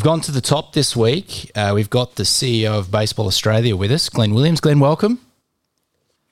We've 0.00 0.06
gone 0.06 0.22
to 0.22 0.32
the 0.32 0.40
top 0.40 0.72
this 0.72 0.96
week. 0.96 1.50
Uh, 1.54 1.72
we've 1.74 1.90
got 1.90 2.14
the 2.14 2.22
CEO 2.22 2.70
of 2.70 2.90
Baseball 2.90 3.26
Australia 3.26 3.76
with 3.76 3.92
us, 3.92 4.08
Glenn 4.08 4.32
Williams. 4.32 4.58
Glenn, 4.58 4.80
welcome. 4.80 5.18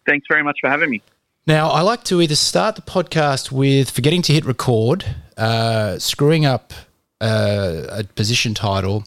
Thanks 0.07 0.27
very 0.27 0.43
much 0.43 0.57
for 0.63 0.71
having 0.71 0.89
me. 0.89 1.03
Now, 1.47 1.69
I 1.69 1.83
like 1.83 2.03
to 2.05 2.23
either 2.23 2.35
start 2.35 2.77
the 2.77 2.81
podcast 2.81 3.53
with 3.53 3.91
forgetting 3.91 4.23
to 4.23 4.33
hit 4.33 4.47
record, 4.47 5.05
uh, 5.37 5.99
screwing 5.99 6.47
up 6.47 6.73
uh, 7.21 7.83
a 7.91 8.05
position 8.05 8.55
title, 8.55 9.05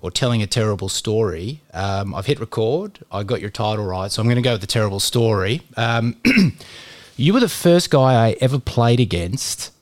or 0.00 0.12
telling 0.12 0.40
a 0.40 0.46
terrible 0.46 0.88
story. 0.88 1.62
Um, 1.74 2.14
I've 2.14 2.26
hit 2.26 2.38
record. 2.38 3.00
I 3.10 3.24
got 3.24 3.40
your 3.40 3.50
title 3.50 3.86
right, 3.86 4.12
so 4.12 4.22
I'm 4.22 4.28
going 4.28 4.36
to 4.36 4.40
go 4.40 4.52
with 4.52 4.60
the 4.60 4.68
terrible 4.68 5.00
story. 5.00 5.62
Um, 5.76 6.14
you 7.16 7.34
were 7.34 7.40
the 7.40 7.48
first 7.48 7.90
guy 7.90 8.28
I 8.28 8.36
ever 8.40 8.60
played 8.60 9.00
against 9.00 9.72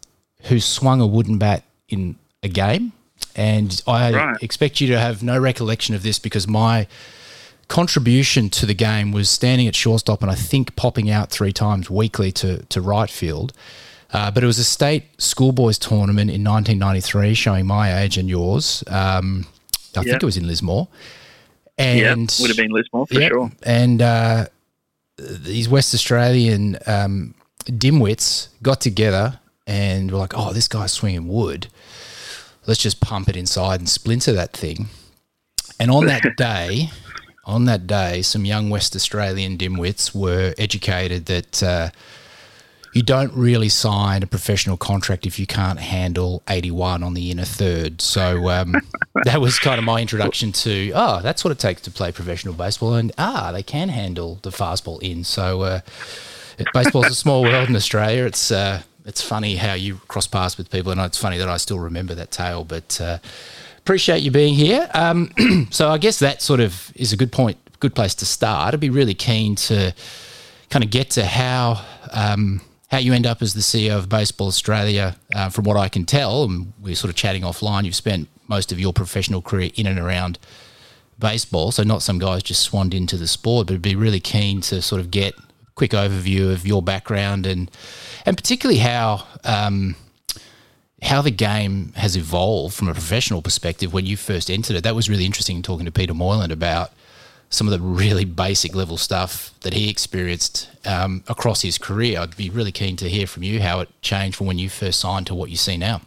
who 0.45 0.61
swung 0.61 1.03
a 1.03 1.07
wooden 1.07 1.37
bat 1.37 1.65
in 1.91 2.17
a 2.43 2.49
game. 2.49 2.95
And 3.37 3.83
I 3.87 4.13
Right. 4.13 4.37
expect 4.43 4.81
you 4.81 4.87
to 4.89 4.99
have 4.99 5.23
no 5.23 5.39
recollection 5.39 5.95
of 5.95 6.03
this 6.03 6.19
because 6.19 6.47
my 6.47 6.87
contribution 7.69 8.51
to 8.51 8.67
the 8.67 8.75
game 8.75 9.11
was 9.13 9.29
standing 9.29 9.67
at 9.67 9.75
shortstop 9.75 10.23
and 10.23 10.31
I 10.31 10.35
think 10.35 10.77
popping 10.77 11.11
out 11.11 11.31
three 11.31 11.53
times 11.53 11.89
weekly 11.91 12.31
to, 12.33 12.63
to 12.65 12.81
right 12.81 13.11
field. 13.11 13.53
Uh, 14.13 14.31
but 14.31 14.45
it 14.45 14.47
was 14.47 14.59
a 14.59 14.65
state 14.65 15.05
schoolboys 15.19 15.79
tournament 15.79 16.31
in 16.31 16.45
1993, 16.45 17.35
showing 17.35 17.67
my 17.67 17.99
age 18.03 18.17
and 18.17 18.29
yours. 18.29 18.85
Um, 18.87 19.47
I 19.97 20.01
Yeah. 20.01 20.11
think 20.13 20.23
it 20.23 20.27
was 20.27 20.37
in 20.37 20.47
Lismore. 20.47 20.89
Yeah, 21.79 22.13
And 22.13 22.37
would 22.41 22.51
have 22.51 22.57
been 22.57 22.71
Lismore 22.71 23.07
for 23.09 23.15
Yep. 23.15 23.31
sure. 23.33 23.51
And 23.65 24.01
uh, 24.01 24.47
these 25.19 25.69
West 25.69 25.93
Australian 25.95 26.79
um, 26.87 27.35
dimwits 27.67 28.49
got 28.63 28.81
together 28.81 29.41
and 29.67 30.11
were 30.13 30.19
like, 30.19 30.35
"Oh, 30.37 30.53
this 30.53 30.69
guy's 30.69 30.93
swinging 30.93 31.27
wood. 31.27 31.67
Let's 32.67 32.81
just 32.81 33.01
pump 33.01 33.29
it 33.29 33.37
inside 33.37 33.81
and 33.81 33.89
splinter 33.89 34.33
that 34.33 34.53
thing." 34.53 34.89
And 35.79 35.91
on 35.91 36.07
that 36.07 36.23
day, 36.37 36.91
on 37.45 37.65
that 37.67 37.87
day, 37.87 38.23
some 38.23 38.45
young 38.45 38.71
West 38.71 38.97
Australian 38.97 39.59
dimwits 39.59 40.15
were 40.15 40.55
educated 40.59 41.27
that 41.27 41.63
uh, 41.63 41.91
you 42.95 43.03
don't 43.03 43.33
really 43.35 43.69
sign 43.69 44.23
a 44.23 44.27
professional 44.27 44.77
contract 44.77 45.27
if 45.27 45.39
you 45.39 45.47
can't 45.47 45.81
handle 45.81 46.43
81 46.49 47.03
on 47.03 47.15
the 47.15 47.31
inner 47.31 47.45
third. 47.45 48.01
So 48.01 48.49
um, 48.49 48.77
that 49.25 49.41
was 49.41 49.59
kind 49.59 49.79
of 49.79 49.85
my 49.85 50.01
introduction 50.01 50.53
to, 50.53 50.93
oh, 50.95 51.21
that's 51.21 51.45
what 51.45 51.51
it 51.51 51.59
takes 51.59 51.83
to 51.83 51.91
play 51.91 52.13
professional 52.13 52.55
baseball. 52.55 52.95
And 52.95 53.13
ah, 53.19 53.51
they 53.53 53.65
can 53.65 53.89
handle 53.89 54.39
the 54.43 54.51
fastball 54.51 55.03
in. 55.03 55.25
So 55.25 55.63
uh, 55.63 55.81
baseball's 56.73 57.07
a 57.07 57.15
small 57.17 57.43
world 57.43 57.69
in 57.69 57.77
Australia. 57.77 58.25
It's, 58.27 58.53
uh, 58.53 58.83
it's 59.05 59.23
funny 59.23 59.57
how 59.57 59.75
you 59.75 59.97
cross 60.09 60.27
paths 60.27 60.57
with 60.57 60.71
people. 60.71 60.93
And 60.93 61.01
it's 61.01 61.19
funny 61.19 61.39
that 61.39 61.49
I 61.49 61.57
still 61.59 61.79
remember 61.79 62.15
that 62.15 62.31
tale. 62.31 62.65
But 62.65 63.01
uh, 63.01 63.19
appreciate 63.79 64.23
you 64.23 64.31
being 64.31 64.55
here. 64.55 64.89
Um, 64.95 65.31
so 65.71 65.91
I 65.91 65.99
guess 65.99 66.19
that 66.21 66.43
sort 66.43 66.61
of 66.61 66.93
is 66.95 67.13
a 67.13 67.17
good 67.17 67.33
point, 67.33 67.59
good 67.81 67.95
place 67.95 68.15
to 68.17 68.27
start. 68.27 68.75
I'd 68.75 68.81
be 68.81 68.91
really 68.91 69.15
keen 69.15 69.57
to 69.57 69.95
kind 70.71 70.85
of 70.85 70.91
get 70.91 71.11
to 71.11 71.25
how 71.27 71.85
um, 72.13 72.61
how 72.91 72.99
you 72.99 73.13
end 73.13 73.27
up 73.27 73.43
as 73.43 73.55
the 73.55 73.61
CEO 73.61 73.97
of 73.99 74.09
Baseball 74.09 74.47
Australia. 74.47 75.17
Uh, 75.35 75.49
from 75.49 75.65
what 75.65 75.77
I 75.77 75.89
can 75.89 76.05
tell, 76.05 76.45
and 76.45 76.73
we're 76.81 76.95
sort 76.95 77.11
of 77.11 77.17
chatting 77.17 77.43
offline, 77.43 77.85
you've 77.85 77.95
spent 77.95 78.29
most 78.49 78.73
of 78.73 78.81
your 78.81 78.93
professional 78.93 79.43
career 79.43 79.71
in 79.75 79.87
and 79.87 79.99
around 79.99 80.39
baseball. 81.19 81.73
So 81.73 81.83
not 81.83 82.03
some 82.03 82.19
guys 82.19 82.43
just 82.43 82.63
swanned 82.63 82.95
into 82.95 83.17
the 83.17 83.27
sport, 83.27 83.67
but 83.67 83.83
be 83.83 83.95
really 83.95 84.21
keen 84.21 84.61
to 84.63 84.83
sort 84.83 85.01
of 85.01 85.11
get 85.11 85.35
quick 85.75 85.93
overview 85.93 86.53
of 86.53 86.67
your 86.67 86.83
background 86.83 87.47
and 87.47 87.71
and 88.27 88.37
particularly 88.37 88.81
how. 88.81 89.27
Um, 89.45 89.97
how 91.03 91.21
the 91.21 91.31
game 91.31 91.93
has 91.97 92.17
evolved 92.17 92.75
from 92.75 92.89
a 92.89 92.95
professional 92.95 93.43
perspective 93.43 93.93
when 93.93 94.07
you 94.07 94.17
first 94.17 94.51
entered 94.51 94.75
it. 94.75 94.85
That 94.85 94.95
was 94.95 95.11
really 95.11 95.27
interesting 95.27 95.61
talking 95.61 95.85
to 95.85 95.93
Peter 95.93 96.15
Moylan 96.15 96.51
about 96.51 96.93
some 97.51 97.67
of 97.67 97.73
the 97.73 97.81
really 97.81 98.25
basic 98.25 98.75
level 98.75 98.97
stuff 98.97 99.53
that 99.61 99.75
he 99.75 99.91
experienced 99.91 100.69
um, 100.87 101.23
across 101.29 101.63
his 101.63 101.79
career. 101.79 102.21
I'd 102.21 102.37
be 102.37 102.51
really 102.51 102.73
keen 102.73 102.97
to 102.97 103.09
hear 103.09 103.27
from 103.27 103.43
you 103.43 103.61
how 103.61 103.81
it 103.81 103.89
changed 104.03 104.37
from 104.37 104.47
when 104.47 104.59
you 104.59 104.69
first 104.69 104.99
signed 104.99 105.27
to 105.29 105.35
what 105.35 105.51
you 105.51 105.57
see 105.57 105.77
now. 105.77 106.01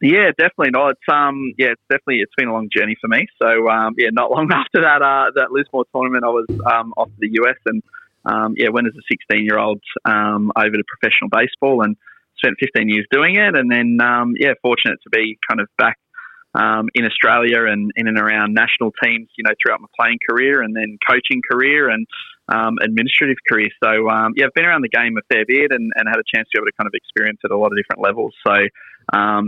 Yeah, 0.00 0.30
definitely. 0.36 0.70
No, 0.70 0.88
it's 0.88 1.00
um, 1.10 1.54
yeah, 1.56 1.68
it's 1.68 1.82
definitely 1.88 2.18
it's 2.18 2.32
been 2.36 2.48
a 2.48 2.52
long 2.52 2.68
journey 2.70 2.94
for 3.00 3.08
me. 3.08 3.26
So 3.40 3.68
um, 3.70 3.94
yeah, 3.96 4.10
not 4.12 4.30
long 4.30 4.48
after 4.52 4.82
that 4.82 5.00
uh, 5.00 5.30
that 5.34 5.50
Lismore 5.50 5.86
tournament, 5.94 6.24
I 6.24 6.28
was 6.28 6.46
um, 6.50 6.92
off 6.96 7.08
to 7.08 7.14
the 7.18 7.30
US 7.42 7.56
and 7.66 7.82
um, 8.24 8.54
yeah, 8.56 8.68
went 8.70 8.86
as 8.86 8.94
a 8.94 9.04
16 9.10 9.44
year 9.44 9.58
old 9.58 9.80
um, 10.04 10.50
over 10.56 10.70
to 10.70 10.84
professional 10.86 11.30
baseball 11.30 11.82
and 11.82 11.96
spent 12.38 12.56
15 12.60 12.88
years 12.88 13.06
doing 13.10 13.36
it. 13.36 13.56
And 13.56 13.70
then 13.70 13.98
um, 14.00 14.34
yeah, 14.38 14.52
fortunate 14.62 14.98
to 15.04 15.10
be 15.10 15.38
kind 15.48 15.60
of 15.60 15.68
back 15.78 15.98
um, 16.54 16.88
in 16.94 17.04
Australia 17.04 17.64
and 17.66 17.90
in 17.96 18.06
and 18.06 18.18
around 18.18 18.54
national 18.54 18.92
teams, 19.02 19.28
you 19.36 19.44
know, 19.44 19.54
throughout 19.60 19.80
my 19.80 19.88
playing 19.98 20.18
career 20.28 20.62
and 20.62 20.74
then 20.74 20.98
coaching 21.06 21.42
career 21.50 21.88
and 21.88 22.06
um, 22.48 22.76
administrative 22.82 23.38
career. 23.48 23.68
So 23.82 24.08
um, 24.08 24.34
yeah, 24.36 24.46
I've 24.46 24.54
been 24.54 24.66
around 24.66 24.82
the 24.82 24.88
game 24.88 25.16
a 25.16 25.22
fair 25.32 25.44
bit 25.46 25.72
and, 25.72 25.92
and 25.96 26.08
had 26.08 26.18
a 26.18 26.28
chance 26.34 26.48
to 26.52 26.58
be 26.58 26.58
able 26.60 26.66
to 26.66 26.76
kind 26.78 26.86
of 26.86 26.94
experience 26.94 27.40
it 27.42 27.50
at 27.50 27.54
a 27.54 27.58
lot 27.58 27.72
of 27.72 27.78
different 27.78 28.02
levels. 28.02 28.34
So 28.46 28.54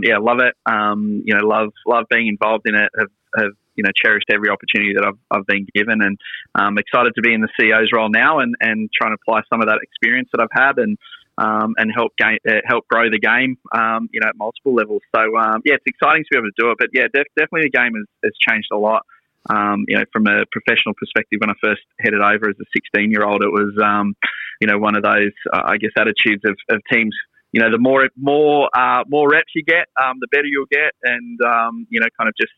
yeah, 0.03 0.17
love 0.19 0.39
it. 0.39 0.53
You 0.67 1.33
know, 1.35 1.47
love 1.47 1.69
love 1.85 2.05
being 2.09 2.27
involved 2.27 2.67
in 2.67 2.75
it. 2.75 2.89
Have, 2.97 3.11
have 3.37 3.51
you 3.77 3.83
know 3.83 3.91
cherished 3.95 4.27
every 4.33 4.49
opportunity 4.49 4.93
that 4.95 5.05
I've, 5.05 5.19
I've 5.31 5.45
been 5.45 5.67
given, 5.73 6.01
and 6.01 6.17
um, 6.55 6.77
excited 6.77 7.13
to 7.15 7.21
be 7.21 7.33
in 7.33 7.41
the 7.41 7.49
CEO's 7.59 7.91
role 7.93 8.09
now 8.09 8.39
and, 8.39 8.55
and 8.59 8.89
trying 8.99 9.11
to 9.11 9.17
apply 9.21 9.41
some 9.49 9.61
of 9.61 9.67
that 9.67 9.79
experience 9.81 10.29
that 10.33 10.41
I've 10.41 10.53
had 10.53 10.77
and 10.77 10.97
um, 11.37 11.75
and 11.77 11.91
help 11.93 12.13
game, 12.17 12.39
uh, 12.49 12.65
help 12.65 12.87
grow 12.87 13.09
the 13.09 13.19
game. 13.19 13.57
Um, 13.71 14.09
you 14.11 14.19
know, 14.19 14.29
at 14.29 14.37
multiple 14.37 14.73
levels. 14.73 15.01
So 15.15 15.21
um, 15.37 15.61
yeah, 15.65 15.75
it's 15.75 15.85
exciting 15.85 16.23
to 16.23 16.29
be 16.31 16.37
able 16.37 16.49
to 16.49 16.57
do 16.57 16.71
it. 16.71 16.77
But 16.79 16.89
yeah, 16.93 17.07
def- 17.13 17.31
definitely 17.37 17.69
the 17.71 17.77
game 17.77 17.93
has, 17.95 18.05
has 18.23 18.33
changed 18.47 18.69
a 18.73 18.77
lot. 18.77 19.05
Um, 19.49 19.85
you 19.87 19.97
know, 19.97 20.03
from 20.11 20.27
a 20.27 20.43
professional 20.51 20.93
perspective, 20.97 21.39
when 21.39 21.49
I 21.49 21.53
first 21.63 21.81
headed 22.01 22.19
over 22.19 22.49
as 22.49 22.55
a 22.59 22.67
16 22.75 23.11
year 23.11 23.23
old, 23.23 23.43
it 23.43 23.51
was, 23.51 23.71
um, 23.81 24.15
you 24.59 24.67
know, 24.67 24.77
one 24.77 24.95
of 24.95 25.03
those, 25.03 25.31
uh, 25.53 25.61
I 25.63 25.77
guess, 25.77 25.91
attitudes 25.97 26.43
of, 26.45 26.57
of 26.69 26.81
teams. 26.91 27.15
You 27.53 27.61
know, 27.61 27.71
the 27.71 27.79
more 27.79 28.09
more 28.17 28.69
uh, 28.77 29.03
more 29.07 29.29
reps 29.29 29.55
you 29.55 29.63
get, 29.63 29.87
um, 29.95 30.17
the 30.19 30.27
better 30.31 30.45
you'll 30.45 30.69
get, 30.69 30.91
and 31.03 31.39
um, 31.41 31.87
you 31.89 31.99
know, 31.99 32.07
kind 32.19 32.27
of 32.27 32.35
just 32.39 32.51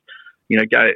you 0.49 0.57
know, 0.57 0.65
go 0.69 0.89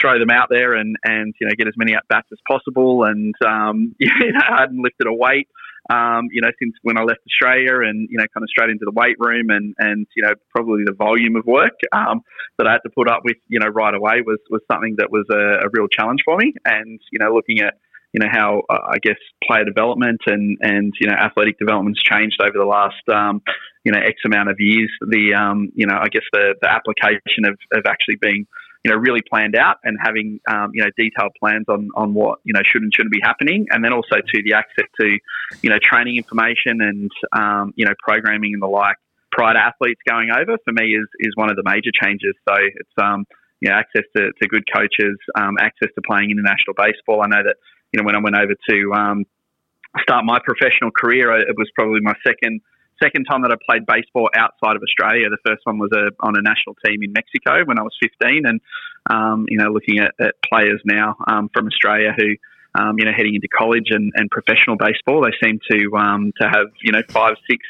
throw 0.00 0.18
them 0.18 0.30
out 0.30 0.48
there 0.48 0.74
and 0.74 0.96
and 1.04 1.34
you 1.40 1.46
know 1.46 1.52
get 1.58 1.68
as 1.68 1.74
many 1.76 1.94
at 1.94 2.08
bats 2.08 2.28
as 2.32 2.38
possible. 2.48 3.04
And 3.04 3.34
um, 3.46 3.94
you 3.98 4.32
know, 4.32 4.40
I 4.48 4.60
hadn't 4.62 4.82
lifted 4.82 5.06
a 5.06 5.12
weight, 5.12 5.48
um, 5.90 6.28
you 6.30 6.40
know, 6.40 6.50
since 6.58 6.74
when 6.82 6.96
I 6.96 7.02
left 7.02 7.20
Australia, 7.26 7.80
and 7.82 8.08
you 8.08 8.16
know, 8.16 8.24
kind 8.32 8.44
of 8.44 8.48
straight 8.48 8.70
into 8.70 8.84
the 8.84 8.92
weight 8.92 9.16
room, 9.18 9.50
and 9.50 9.74
and 9.78 10.06
you 10.16 10.22
know, 10.22 10.34
probably 10.54 10.84
the 10.86 10.94
volume 10.94 11.36
of 11.36 11.44
work 11.44 11.74
um, 11.92 12.22
that 12.58 12.68
I 12.68 12.72
had 12.72 12.82
to 12.86 12.90
put 12.94 13.10
up 13.10 13.22
with, 13.24 13.36
you 13.48 13.58
know, 13.58 13.66
right 13.66 13.94
away 13.94 14.22
was 14.24 14.38
was 14.48 14.62
something 14.70 14.96
that 14.98 15.10
was 15.10 15.26
a, 15.30 15.66
a 15.66 15.68
real 15.72 15.88
challenge 15.88 16.20
for 16.24 16.36
me. 16.36 16.54
And 16.64 17.00
you 17.10 17.18
know, 17.18 17.34
looking 17.34 17.60
at 17.60 17.74
you 18.12 18.20
know 18.20 18.30
how 18.30 18.62
uh, 18.70 18.92
I 18.92 18.98
guess 19.02 19.18
player 19.44 19.64
development 19.64 20.20
and 20.26 20.58
and 20.60 20.92
you 21.00 21.08
know 21.08 21.16
athletic 21.16 21.58
development's 21.58 22.02
changed 22.02 22.40
over 22.40 22.56
the 22.56 22.64
last 22.64 23.02
um, 23.12 23.42
you 23.84 23.90
know 23.90 23.98
x 23.98 24.20
amount 24.24 24.50
of 24.50 24.56
years. 24.60 24.90
The 25.00 25.34
um, 25.34 25.72
you 25.74 25.86
know 25.86 25.98
I 26.00 26.08
guess 26.08 26.24
the 26.32 26.54
the 26.62 26.70
application 26.70 27.44
of, 27.46 27.58
of 27.74 27.86
actually 27.86 28.16
being 28.20 28.46
you 28.84 28.90
know 28.90 28.96
really 28.96 29.20
planned 29.22 29.56
out 29.56 29.76
and 29.84 29.96
having 30.02 30.40
um, 30.48 30.70
you 30.74 30.82
know 30.82 30.90
detailed 30.96 31.32
plans 31.38 31.66
on 31.68 31.88
on 31.94 32.14
what 32.14 32.40
you 32.44 32.52
know 32.52 32.62
should 32.64 32.82
and 32.82 32.92
shouldn't 32.94 33.12
be 33.12 33.20
happening, 33.22 33.66
and 33.70 33.84
then 33.84 33.92
also 33.92 34.16
to 34.16 34.42
the 34.42 34.54
access 34.54 34.86
to 35.00 35.18
you 35.62 35.70
know 35.70 35.78
training 35.82 36.16
information 36.16 36.80
and 36.80 37.10
um, 37.32 37.72
you 37.76 37.84
know 37.84 37.94
programming 38.02 38.54
and 38.54 38.62
the 38.62 38.66
like 38.66 38.96
prior 39.30 39.54
to 39.54 39.58
athletes 39.58 40.00
going 40.08 40.30
over 40.30 40.56
for 40.64 40.72
me 40.72 40.94
is 40.94 41.06
is 41.20 41.32
one 41.36 41.50
of 41.50 41.56
the 41.56 41.62
major 41.64 41.90
changes. 42.02 42.34
So 42.48 42.54
it's 42.56 42.96
um 43.00 43.24
you 43.60 43.70
know 43.70 43.76
access 43.76 44.02
to, 44.16 44.32
to 44.40 44.48
good 44.48 44.64
coaches, 44.74 45.16
um, 45.36 45.56
access 45.60 45.88
to 45.94 46.02
playing 46.02 46.30
international 46.30 46.74
baseball. 46.76 47.22
I 47.22 47.28
know 47.28 47.42
that 47.44 47.56
you 47.92 48.00
know 48.00 48.04
when 48.04 48.16
I 48.16 48.20
went 48.20 48.36
over 48.36 48.54
to 48.68 48.92
um, 48.94 49.24
start 50.00 50.24
my 50.24 50.40
professional 50.44 50.90
career, 50.90 51.32
it 51.36 51.56
was 51.56 51.70
probably 51.74 52.00
my 52.00 52.14
second 52.26 52.60
second 53.02 53.24
time 53.24 53.42
that 53.42 53.52
I 53.52 53.56
played 53.68 53.84
baseball 53.86 54.30
outside 54.36 54.76
of 54.76 54.82
Australia. 54.82 55.28
The 55.28 55.42
first 55.44 55.62
one 55.64 55.78
was 55.78 55.90
a, 55.92 56.10
on 56.20 56.36
a 56.36 56.42
national 56.42 56.76
team 56.84 57.02
in 57.02 57.12
Mexico 57.12 57.64
when 57.64 57.78
I 57.78 57.82
was 57.82 57.96
15, 58.00 58.46
and 58.46 58.60
um, 59.10 59.46
you 59.48 59.58
know 59.58 59.70
looking 59.70 59.98
at, 59.98 60.14
at 60.20 60.34
players 60.48 60.80
now 60.84 61.16
um, 61.26 61.50
from 61.52 61.66
Australia 61.66 62.14
who. 62.16 62.36
Um, 62.74 62.96
you 62.96 63.04
know, 63.04 63.12
heading 63.14 63.34
into 63.34 63.48
college 63.48 63.88
and, 63.90 64.12
and 64.16 64.30
professional 64.30 64.78
baseball, 64.78 65.20
they 65.20 65.36
seem 65.46 65.60
to 65.70 65.94
um, 65.94 66.32
to 66.40 66.48
have 66.48 66.68
you 66.80 66.90
know 66.90 67.02
five, 67.10 67.34
six 67.46 67.60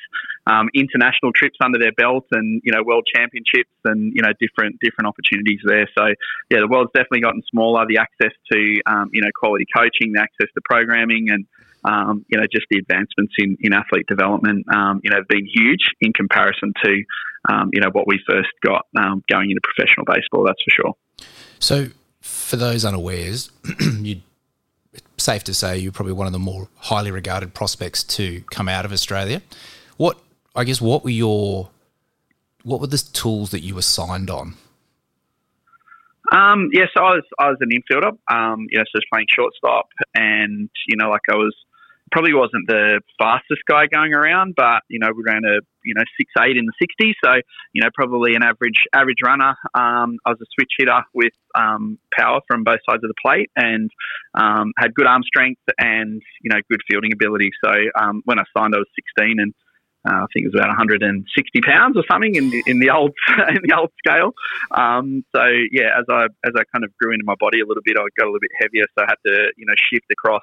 um, 0.47 0.69
international 0.75 1.33
trips 1.35 1.59
under 1.61 1.77
their 1.77 1.91
belt, 1.91 2.27
and 2.31 2.61
you 2.63 2.73
know 2.73 2.85
world 2.85 3.07
championships, 3.13 3.75
and 3.85 4.13
you 4.15 4.23
know 4.23 4.31
different 4.39 4.79
different 4.81 5.09
opportunities 5.09 5.59
there. 5.65 5.89
So 5.99 6.07
yeah, 6.51 6.61
the 6.61 6.69
world's 6.69 6.93
definitely 6.95 7.23
gotten 7.23 7.43
smaller. 7.51 7.85
The 7.87 7.99
access 7.99 8.31
to 8.53 8.81
um, 8.87 9.11
you 9.13 9.23
know 9.23 9.31
quality 9.35 9.67
coaching, 9.75 10.13
the 10.15 10.21
access 10.21 10.47
to 10.55 10.61
programming, 10.65 11.31
and 11.31 11.47
um, 11.85 12.25
you 12.29 12.39
know 12.39 12.47
just 12.53 12.67
the 12.71 12.79
advancements 12.79 13.35
in, 13.39 13.57
in 13.61 13.73
athlete 13.73 14.07
development, 14.07 14.67
um, 14.75 15.01
you 15.03 15.11
know, 15.11 15.17
have 15.17 15.29
been 15.29 15.47
huge 15.47 15.91
in 16.01 16.13
comparison 16.13 16.73
to 16.85 17.03
um, 17.51 17.71
you 17.73 17.81
know 17.81 17.91
what 17.93 18.07
we 18.07 18.21
first 18.29 18.51
got 18.65 18.87
um, 18.99 19.23
going 19.31 19.51
into 19.51 19.61
professional 19.63 20.07
baseball. 20.07 20.45
That's 20.45 20.63
for 20.63 20.71
sure. 20.71 20.95
So, 21.59 21.87
for 22.21 22.57
those 22.57 22.85
unawares, 22.85 23.51
you 23.81 24.21
safe 25.17 25.45
to 25.45 25.55
say 25.55 25.79
you're 25.79 25.93
probably 25.93 26.13
one 26.13 26.27
of 26.27 26.33
the 26.33 26.39
more 26.39 26.69
highly 26.77 27.11
regarded 27.11 27.55
prospects 27.55 28.03
to 28.03 28.43
come 28.51 28.69
out 28.69 28.85
of 28.85 28.93
Australia. 28.93 29.41
What 29.97 30.19
I 30.55 30.65
guess 30.65 30.81
what 30.81 31.05
were 31.05 31.11
your 31.11 31.71
what 32.65 32.81
were 32.81 32.87
the 32.87 32.99
tools 32.99 33.51
that 33.51 33.61
you 33.61 33.75
were 33.75 33.83
signed 33.83 34.31
on? 34.31 34.55
Um, 36.31 36.71
yeah, 36.73 36.87
so 36.97 37.03
I 37.03 37.15
was 37.15 37.25
I 37.39 37.49
was 37.49 37.59
an 37.61 37.71
infielder. 37.71 38.17
Um, 38.31 38.67
you 38.71 38.79
know, 38.79 38.85
so 38.85 38.97
I 38.97 38.99
was 38.99 39.05
playing 39.13 39.27
shortstop, 39.35 39.89
and 40.15 40.71
you 40.87 40.97
know, 40.97 41.11
like 41.11 41.23
I 41.31 41.35
was 41.35 41.55
probably 42.13 42.35
wasn't 42.35 42.69
the 42.69 43.01
fastest 43.19 43.63
guy 43.69 43.87
going 43.87 44.15
around, 44.15 44.55
but 44.55 44.83
you 44.89 45.01
know 45.01 45.11
we 45.17 45.23
ran 45.27 45.43
a 45.45 45.59
you 45.85 45.95
know 45.95 46.05
six 46.17 46.31
eight 46.41 46.57
in 46.57 46.67
the 46.67 46.73
sixties, 46.79 47.17
so 47.25 47.33
you 47.73 47.83
know 47.83 47.89
probably 47.95 48.35
an 48.35 48.43
average 48.43 48.85
average 48.95 49.23
runner. 49.25 49.57
Um, 49.75 50.19
I 50.25 50.31
was 50.31 50.39
a 50.41 50.47
switch 50.55 50.73
hitter 50.79 51.03
with 51.15 51.33
um, 51.57 51.99
power 52.17 52.41
from 52.47 52.63
both 52.63 52.81
sides 52.89 53.03
of 53.03 53.09
the 53.09 53.21
plate, 53.21 53.51
and 53.57 53.91
um, 54.35 54.73
had 54.79 54.95
good 54.95 55.07
arm 55.07 55.23
strength 55.25 55.63
and 55.79 56.23
you 56.43 56.51
know 56.53 56.61
good 56.71 56.81
fielding 56.89 57.13
ability. 57.13 57.51
So 57.65 57.73
um, 57.99 58.23
when 58.27 58.39
I 58.39 58.45
signed, 58.57 58.75
I 58.75 58.79
was 58.79 58.89
sixteen, 58.95 59.41
and 59.41 59.55
uh, 60.07 60.23
I 60.23 60.27
think 60.35 60.47
it 60.47 60.51
was 60.53 60.59
about 60.59 60.75
160 60.75 61.23
pounds 61.63 61.97
or 61.97 62.03
something 62.11 62.35
in 62.35 62.51
the 62.51 62.63
in 62.67 62.81
the 62.81 62.91
old 62.91 63.13
in 63.49 63.63
the 63.63 63.75
old 63.77 63.91
scale. 64.05 64.33
Um, 64.71 65.25
so 65.35 65.43
yeah, 65.71 65.97
as 65.99 66.05
I 66.11 66.27
as 66.45 66.53
I 66.57 66.63
kind 66.75 66.85
of 66.85 66.91
grew 66.99 67.13
into 67.13 67.25
my 67.25 67.37
body 67.39 67.61
a 67.61 67.67
little 67.67 67.83
bit, 67.85 67.97
I 67.97 68.05
got 68.19 68.27
a 68.27 68.31
little 68.31 68.43
bit 68.43 68.51
heavier, 68.61 68.85
so 68.99 69.05
I 69.05 69.07
had 69.09 69.21
to 69.27 69.53
you 69.57 69.67
know 69.67 69.75
shift 69.91 70.07
across 70.11 70.43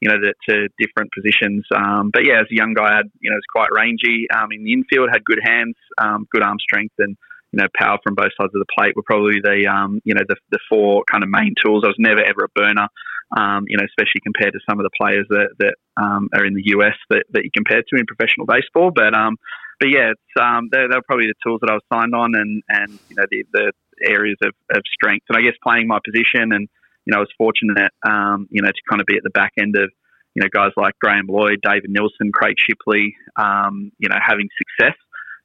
you 0.00 0.08
know, 0.08 0.16
to 0.48 0.68
different 0.78 1.10
positions. 1.12 1.66
Um, 1.74 2.10
but 2.12 2.24
yeah, 2.24 2.40
as 2.40 2.46
a 2.50 2.54
young 2.54 2.74
guy, 2.74 2.92
I 2.92 2.96
had, 2.96 3.10
you 3.20 3.30
know, 3.30 3.36
was 3.36 3.50
quite 3.50 3.68
rangy 3.74 4.26
um, 4.34 4.48
in 4.52 4.64
the 4.64 4.72
infield, 4.72 5.08
had 5.12 5.24
good 5.24 5.40
hands, 5.42 5.74
um, 6.00 6.26
good 6.30 6.42
arm 6.42 6.58
strength, 6.60 6.94
and 6.98 7.16
you 7.52 7.58
know, 7.58 7.68
power 7.78 7.98
from 8.04 8.14
both 8.14 8.30
sides 8.38 8.52
of 8.54 8.60
the 8.60 8.72
plate 8.76 8.94
were 8.94 9.02
probably 9.02 9.40
the, 9.42 9.66
um, 9.66 10.00
you 10.04 10.14
know, 10.14 10.20
the, 10.28 10.36
the 10.50 10.58
four 10.68 11.02
kind 11.10 11.24
of 11.24 11.30
main 11.30 11.54
tools. 11.64 11.82
I 11.84 11.88
was 11.88 11.96
never 11.98 12.22
ever 12.22 12.44
a 12.44 12.52
burner. 12.54 12.88
Um, 13.36 13.64
you 13.68 13.76
know, 13.76 13.84
especially 13.84 14.24
compared 14.24 14.54
to 14.54 14.60
some 14.68 14.80
of 14.80 14.84
the 14.84 14.96
players 14.98 15.26
that, 15.28 15.52
that 15.58 15.74
um, 16.00 16.30
are 16.32 16.46
in 16.46 16.54
the 16.54 16.72
US 16.76 16.96
that, 17.10 17.24
that 17.32 17.44
you 17.44 17.50
compare 17.54 17.82
to 17.82 17.96
in 18.00 18.06
professional 18.06 18.46
baseball. 18.46 18.90
But 18.90 19.12
um, 19.12 19.36
but 19.80 19.90
yeah, 19.90 20.12
it's 20.12 20.32
um, 20.40 20.68
they're, 20.72 20.88
they're 20.88 21.02
probably 21.02 21.26
the 21.26 21.36
tools 21.44 21.60
that 21.60 21.70
I 21.70 21.74
was 21.74 21.84
signed 21.92 22.14
on, 22.14 22.34
and 22.34 22.62
and 22.68 22.98
you 23.08 23.16
know 23.16 23.24
the, 23.30 23.44
the 23.52 23.72
areas 24.02 24.38
of, 24.42 24.54
of 24.70 24.82
strength, 24.92 25.26
and 25.28 25.36
I 25.36 25.42
guess 25.42 25.58
playing 25.62 25.88
my 25.88 25.98
position 26.04 26.52
and 26.52 26.68
you 27.08 27.14
know, 27.14 27.20
I 27.20 27.24
was 27.24 27.32
fortunate, 27.38 27.90
um, 28.06 28.46
you 28.50 28.60
know, 28.60 28.68
to 28.68 28.82
kind 28.88 29.00
of 29.00 29.06
be 29.06 29.16
at 29.16 29.22
the 29.24 29.30
back 29.30 29.52
end 29.58 29.76
of, 29.76 29.90
you 30.34 30.42
know, 30.42 30.48
guys 30.52 30.72
like 30.76 30.92
Graeme 31.00 31.26
Lloyd, 31.26 31.58
David 31.62 31.88
Nilsson, 31.88 32.32
Craig 32.34 32.56
Shipley, 32.58 33.16
um, 33.40 33.90
you 33.98 34.10
know, 34.10 34.18
having 34.20 34.46
success 34.60 34.94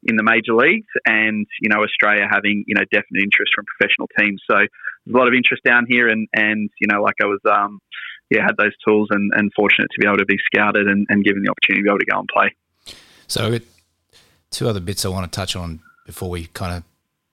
in 0.04 0.18
the 0.18 0.24
major 0.24 0.54
leagues 0.54 0.92
and, 1.06 1.48
you 1.62 1.70
know, 1.70 1.82
Australia 1.82 2.28
having, 2.30 2.66
you 2.68 2.76
know, 2.76 2.84
definite 2.92 3.24
interest 3.24 3.54
from 3.56 3.64
professional 3.64 4.10
teams. 4.20 4.42
So 4.46 4.58
there's 4.58 5.16
a 5.16 5.18
lot 5.18 5.30
of 5.30 5.34
interest 5.34 5.64
down 5.64 5.86
here 5.88 6.10
and, 6.10 6.28
and 6.36 6.70
you 6.82 6.88
know, 6.92 7.02
like 7.02 7.16
I 7.24 7.28
was, 7.28 7.40
um, 7.50 7.80
yeah, 8.30 8.42
had 8.44 8.58
those 8.58 8.76
tools 8.86 9.08
and, 9.12 9.32
and 9.34 9.50
fortunate 9.56 9.88
to 9.96 10.02
be 10.02 10.06
able 10.06 10.18
to 10.18 10.26
be 10.26 10.38
scouted 10.46 10.88
and, 10.88 11.08
and 11.08 11.24
given 11.24 11.44
the 11.44 11.50
opportunity 11.50 11.80
to 11.80 11.84
be 11.84 11.90
able 11.90 12.00
to 12.00 12.12
go 12.12 12.20
and 12.20 12.28
play. 12.28 12.98
So 13.28 13.58
two 14.52 14.68
other 14.68 14.82
bits 14.82 15.06
I 15.06 15.10
want 15.10 15.32
to 15.32 15.34
touch 15.34 15.56
on 15.56 15.80
before 16.06 16.30
we 16.30 16.48
kind 16.48 16.76
of 16.76 16.84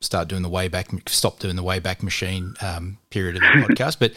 start 0.00 0.28
doing 0.28 0.42
the 0.42 0.50
Wayback, 0.50 1.08
stop 1.08 1.38
doing 1.38 1.56
the 1.56 1.62
Wayback 1.62 2.02
Machine 2.02 2.54
um, 2.60 2.98
period 3.10 3.36
of 3.36 3.42
the 3.42 3.48
podcast. 3.74 3.98
But 3.98 4.14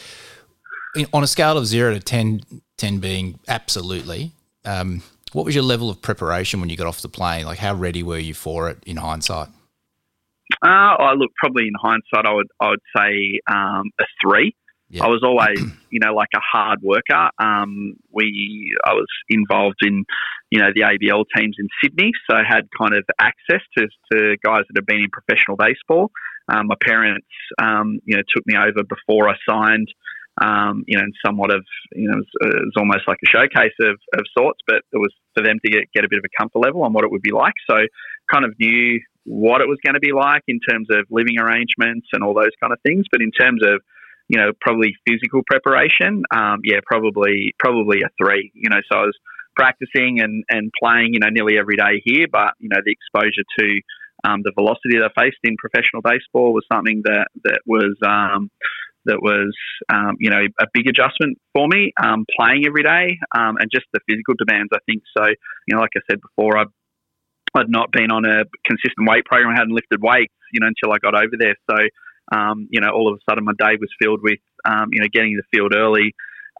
in, 0.96 1.08
on 1.14 1.24
a 1.24 1.28
scale 1.28 1.58
of 1.58 1.66
zero 1.66 1.94
to 1.94 2.00
10, 2.00 2.42
10 2.78 3.00
being 3.00 3.40
absolutely, 3.48 4.32
um, 4.66 5.04
what 5.34 5.46
was 5.46 5.56
your 5.56 5.64
level 5.64 5.90
of 5.90 6.02
preparation 6.02 6.60
when 6.60 6.70
you 6.70 6.78
got 6.78 6.88
off 6.88 7.02
the 7.02 7.10
plane? 7.10 7.46
Like, 7.46 7.60
how 7.60 7.74
ready 7.76 8.04
were 8.04 8.18
you 8.18 8.34
for 8.34 8.70
it 8.70 8.78
in 8.86 8.98
hindsight? 8.98 9.50
Uh, 10.64 10.68
I 10.68 11.14
look 11.14 11.32
probably 11.38 11.68
in 11.68 11.74
hindsight, 11.82 12.26
I 12.26 12.34
would 12.34 12.48
I 12.60 12.70
would 12.70 12.80
say 12.96 13.40
um, 13.52 13.92
a 14.00 14.06
three. 14.22 14.56
I 15.02 15.08
was 15.08 15.22
always, 15.24 15.60
you 15.90 16.00
know, 16.00 16.14
like 16.14 16.30
a 16.36 16.40
hard 16.40 16.82
worker. 16.82 17.30
Um, 17.40 17.96
we, 18.12 18.76
I 18.86 18.94
was 18.94 19.08
involved 19.30 19.80
in, 19.82 20.06
you 20.50 20.60
know, 20.60 20.70
the 20.74 20.82
ABL 20.82 21.26
teams 21.36 21.56
in 21.60 21.68
Sydney, 21.84 22.12
so 22.30 22.36
I 22.36 22.44
had 22.48 22.68
kind 22.78 22.94
of 22.94 23.04
access 23.20 23.62
to, 23.78 23.88
to 24.12 24.38
guys 24.44 24.64
that 24.70 24.78
have 24.78 24.86
been 24.86 25.04
in 25.04 25.10
professional 25.12 25.58
baseball. 25.58 26.12
Um, 26.50 26.68
my 26.68 26.76
parents, 26.84 27.28
um, 27.62 28.00
you 28.06 28.16
know, 28.16 28.24
took 28.36 28.46
me 28.46 28.56
over 28.58 28.84
before 28.84 29.30
I 29.30 29.36
signed. 29.48 29.88
Um, 30.42 30.84
you 30.88 30.98
know, 30.98 31.04
and 31.04 31.14
somewhat 31.24 31.54
of, 31.54 31.64
you 31.94 32.10
know, 32.10 32.18
it 32.18 32.26
was, 32.26 32.28
it 32.42 32.66
was, 32.66 32.74
almost 32.76 33.06
like 33.08 33.20
a 33.22 33.30
showcase 33.30 33.78
of, 33.82 34.02
of 34.18 34.26
sorts, 34.36 34.58
but 34.66 34.78
it 34.78 34.98
was 34.98 35.14
for 35.36 35.44
them 35.44 35.60
to 35.64 35.72
get, 35.72 35.84
get 35.94 36.06
a 36.06 36.10
bit 36.10 36.18
of 36.18 36.26
a 36.26 36.42
comfort 36.42 36.58
level 36.58 36.82
on 36.82 36.92
what 36.92 37.04
it 37.04 37.12
would 37.12 37.22
be 37.22 37.30
like. 37.30 37.54
So, 37.70 37.78
kind 38.34 38.44
of 38.44 38.58
knew 38.58 39.00
what 39.26 39.62
it 39.62 39.68
was 39.68 39.78
going 39.86 39.94
to 39.94 40.00
be 40.00 40.12
like 40.12 40.44
in 40.48 40.60
terms 40.68 40.88
of 40.92 41.06
living 41.10 41.38
arrangements 41.40 42.08
and 42.14 42.24
all 42.24 42.34
those 42.34 42.52
kind 42.60 42.74
of 42.74 42.80
things. 42.82 43.06
But 43.12 43.22
in 43.22 43.32
terms 43.32 43.62
of 43.64 43.82
you 44.30 44.40
know, 44.40 44.52
probably 44.62 44.96
physical 45.08 45.42
preparation. 45.46 46.24
Um, 46.34 46.60
yeah, 46.64 46.80
probably 46.86 47.54
probably 47.60 48.02
a 48.02 48.10
three. 48.22 48.52
You 48.54 48.70
know, 48.70 48.80
so 48.92 48.98
I 49.00 49.06
was 49.06 49.18
practicing 49.56 50.20
and, 50.20 50.44
and 50.50 50.72
playing, 50.82 51.14
you 51.14 51.20
know, 51.20 51.30
nearly 51.30 51.58
every 51.60 51.76
day 51.76 52.02
here, 52.04 52.28
but 52.32 52.54
you 52.60 52.70
know, 52.70 52.80
the 52.84 52.92
exposure 52.92 53.44
to 53.60 53.82
um, 54.24 54.42
the 54.44 54.52
velocity 54.56 54.98
that 55.00 55.12
I 55.16 55.22
faced 55.22 55.38
in 55.44 55.56
professional 55.58 56.02
baseball 56.02 56.54
was 56.54 56.66
something 56.72 57.02
that 57.04 57.28
that 57.44 57.60
was 57.66 57.96
um, 58.06 58.50
that 59.06 59.20
was 59.22 59.54
um, 59.92 60.16
you 60.20 60.30
know 60.30 60.44
a 60.60 60.66
big 60.74 60.88
adjustment 60.88 61.38
for 61.54 61.68
me. 61.68 61.92
Um, 62.02 62.26
playing 62.40 62.66
every 62.66 62.84
day 62.84 63.20
um, 63.36 63.58
and 63.60 63.70
just 63.72 63.86
the 63.94 64.00
physical 64.10 64.36
demands. 64.38 64.70
I 64.74 64.80
think 64.86 65.04
so. 65.16 65.26
You 65.68 65.76
know, 65.76 65.82
like 65.82 65.96
I 65.96 66.02
said 66.10 66.20
before, 66.22 66.58
I. 66.58 66.66
I'd 67.56 67.70
not 67.70 67.92
been 67.92 68.10
on 68.10 68.26
a 68.26 68.50
consistent 68.66 69.08
weight 69.08 69.26
program. 69.26 69.54
I 69.54 69.60
hadn't 69.60 69.76
lifted 69.76 70.02
weights, 70.02 70.34
you 70.52 70.60
know, 70.60 70.66
until 70.66 70.92
I 70.92 70.98
got 70.98 71.14
over 71.14 71.38
there. 71.38 71.54
So 71.70 71.78
um, 72.32 72.68
you 72.70 72.80
know, 72.80 72.90
all 72.90 73.12
of 73.12 73.20
a 73.20 73.22
sudden 73.30 73.44
my 73.46 73.54
day 73.58 73.78
was 73.80 73.90
filled 74.02 74.22
with, 74.22 74.40
um, 74.66 74.90
you 74.92 75.02
know, 75.02 75.08
getting 75.12 75.36
the 75.36 75.44
field 75.54 75.74
early, 75.76 76.14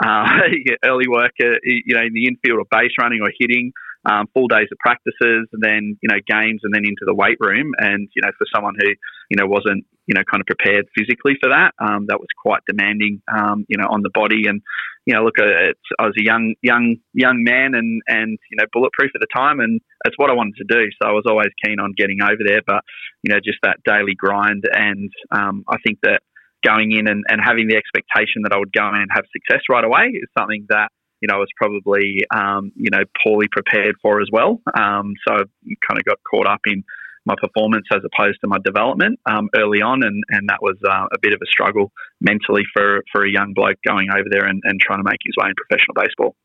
uh, 0.04 0.28
early 0.86 1.08
work, 1.08 1.34
uh, 1.42 1.58
you 1.64 1.96
know, 1.96 2.02
in 2.02 2.14
the 2.14 2.28
infield 2.28 2.60
or 2.60 2.66
base 2.70 2.92
running 3.00 3.22
or 3.22 3.32
hitting, 3.40 3.72
um, 4.06 4.28
full 4.34 4.48
days 4.48 4.68
of 4.72 4.78
practices, 4.80 5.48
and 5.54 5.62
then 5.62 5.98
you 6.02 6.10
know 6.10 6.20
games, 6.28 6.62
and 6.64 6.74
then 6.74 6.84
into 6.84 7.06
the 7.06 7.16
weight 7.16 7.38
room. 7.40 7.72
And 7.78 8.10
you 8.16 8.22
know, 8.22 8.32
for 8.38 8.46
someone 8.54 8.76
who 8.78 8.90
you 9.30 9.38
know 9.38 9.48
wasn't 9.48 9.86
you 10.08 10.14
know 10.16 10.24
kind 10.30 10.42
of 10.42 10.48
prepared 10.48 10.86
physically 10.98 11.34
for 11.42 11.50
that, 11.50 11.72
um, 11.80 12.06
that 12.08 12.20
was 12.20 12.28
quite 12.42 12.62
demanding, 12.68 13.22
um, 13.32 13.66
you 13.68 13.78
know, 13.78 13.88
on 13.90 14.02
the 14.02 14.12
body. 14.14 14.48
And 14.48 14.62
you 15.06 15.14
know, 15.14 15.24
look, 15.24 15.40
uh, 15.40 15.74
I 16.00 16.06
was 16.06 16.16
a 16.20 16.24
young 16.24 16.56
young 16.62 16.98
young 17.14 17.44
man, 17.44 17.76
and 17.76 18.02
and 18.08 18.38
you 18.52 18.58
know, 18.58 18.66
bulletproof 18.74 19.12
at 19.16 19.22
the 19.22 19.32
time, 19.34 19.60
and 19.60 19.80
that's 20.04 20.18
what 20.18 20.30
I 20.30 20.34
wanted 20.34 20.56
to 20.58 20.68
do. 20.68 20.84
So 21.02 21.08
I 21.08 21.12
was 21.12 21.24
always 21.28 21.52
keen 21.64 21.80
on 21.80 21.94
getting 21.98 22.22
over 22.22 22.44
there, 22.46 22.62
but 22.66 22.84
you 23.24 23.34
know, 23.34 23.40
just 23.44 23.60
that 23.64 23.78
daily 23.86 24.16
grind, 24.16 24.64
and 24.72 25.10
um, 25.32 25.64
I 25.68 25.78
think 25.86 26.00
that 26.04 26.22
going 26.64 26.92
in 26.92 27.08
and, 27.08 27.24
and 27.28 27.42
having 27.44 27.68
the 27.68 27.76
expectation 27.76 28.44
that 28.44 28.54
I 28.54 28.58
would 28.58 28.72
go 28.72 28.88
in 28.90 28.96
and 28.96 29.12
have 29.14 29.26
success 29.36 29.62
right 29.70 29.84
away 29.84 30.16
is 30.16 30.30
something 30.38 30.66
that 30.70 30.90
you 31.24 31.28
know, 31.28 31.36
I 31.36 31.40
was 31.40 31.48
probably, 31.56 32.20
um, 32.36 32.74
you 32.76 32.90
know, 32.92 33.04
poorly 33.24 33.48
prepared 33.50 33.96
for 34.02 34.20
as 34.20 34.28
well. 34.30 34.60
Um, 34.78 35.14
so 35.26 35.36
I 35.36 35.44
kind 35.88 35.98
of 35.98 36.04
got 36.04 36.18
caught 36.30 36.46
up 36.46 36.60
in 36.68 36.84
my 37.26 37.34
performance 37.42 37.86
as 37.94 38.02
opposed 38.04 38.40
to 38.42 38.48
my 38.48 38.58
development 38.66 39.18
um, 39.26 39.48
early 39.56 39.82
on, 39.82 40.04
and, 40.04 40.22
and 40.28 40.50
that 40.50 40.62
was 40.62 40.76
uh, 40.86 41.06
a 41.14 41.18
bit 41.22 41.32
of 41.32 41.40
a 41.42 41.46
struggle 41.46 41.94
mentally 42.20 42.64
for, 42.74 43.02
for 43.10 43.24
a 43.24 43.32
young 43.32 43.54
bloke 43.54 43.78
going 43.88 44.10
over 44.12 44.28
there 44.30 44.44
and, 44.44 44.62
and 44.66 44.82
trying 44.82 45.00
to 45.00 45.10
make 45.10 45.20
his 45.24 45.34
way 45.38 45.48
in 45.48 45.54
professional 45.56 45.94
baseball. 45.96 46.36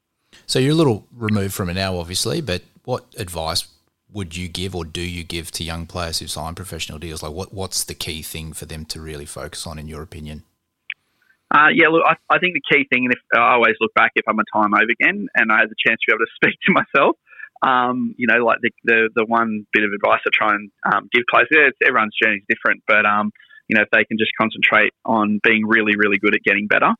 So 0.46 0.60
you're 0.60 0.74
a 0.74 0.76
little 0.76 1.08
removed 1.12 1.54
from 1.54 1.70
it 1.70 1.74
now, 1.74 1.96
obviously, 1.96 2.40
but 2.40 2.62
what 2.84 3.04
advice 3.16 3.66
would 4.12 4.36
you 4.36 4.46
give 4.46 4.76
or 4.76 4.84
do 4.84 5.00
you 5.00 5.24
give 5.24 5.50
to 5.50 5.64
young 5.64 5.86
players 5.86 6.20
who 6.20 6.28
sign 6.28 6.54
professional 6.54 7.00
deals? 7.00 7.20
Like, 7.24 7.32
what, 7.32 7.52
what's 7.52 7.82
the 7.82 7.94
key 7.94 8.22
thing 8.22 8.52
for 8.52 8.64
them 8.64 8.84
to 8.86 9.00
really 9.00 9.26
focus 9.26 9.66
on, 9.66 9.76
in 9.76 9.88
your 9.88 10.02
opinion? 10.02 10.44
Uh, 11.50 11.68
yeah, 11.72 11.88
look, 11.88 12.04
I, 12.04 12.16
I, 12.28 12.38
think 12.38 12.54
the 12.54 12.66
key 12.68 12.86
thing, 12.92 13.06
and 13.06 13.12
if 13.12 13.20
I 13.34 13.54
always 13.54 13.74
look 13.80 13.94
back 13.94 14.12
if 14.16 14.24
I'm 14.28 14.38
a 14.38 14.44
time 14.52 14.74
over 14.74 14.92
again 14.92 15.28
and 15.34 15.50
I 15.50 15.60
had 15.60 15.70
the 15.70 15.80
chance 15.80 15.98
to 16.00 16.06
be 16.08 16.12
able 16.12 16.26
to 16.26 16.32
speak 16.36 16.60
to 16.66 16.72
myself, 16.72 17.16
um, 17.62 18.14
you 18.18 18.26
know, 18.28 18.44
like 18.44 18.58
the, 18.62 18.70
the, 18.84 19.08
the 19.16 19.24
one 19.24 19.66
bit 19.72 19.82
of 19.82 19.90
advice 19.92 20.20
I 20.26 20.30
try 20.32 20.54
and 20.54 20.70
um, 20.92 21.08
give 21.12 21.24
players, 21.30 21.48
yeah, 21.50 21.70
everyone's 21.86 22.14
journey 22.22 22.36
is 22.36 22.46
different, 22.48 22.82
but 22.86 23.06
um, 23.06 23.32
you 23.68 23.76
know, 23.76 23.82
if 23.82 23.90
they 23.90 24.04
can 24.04 24.18
just 24.18 24.32
concentrate 24.38 24.92
on 25.04 25.40
being 25.42 25.66
really, 25.66 25.96
really 25.96 26.18
good 26.18 26.34
at 26.34 26.42
getting 26.44 26.68
better, 26.68 26.92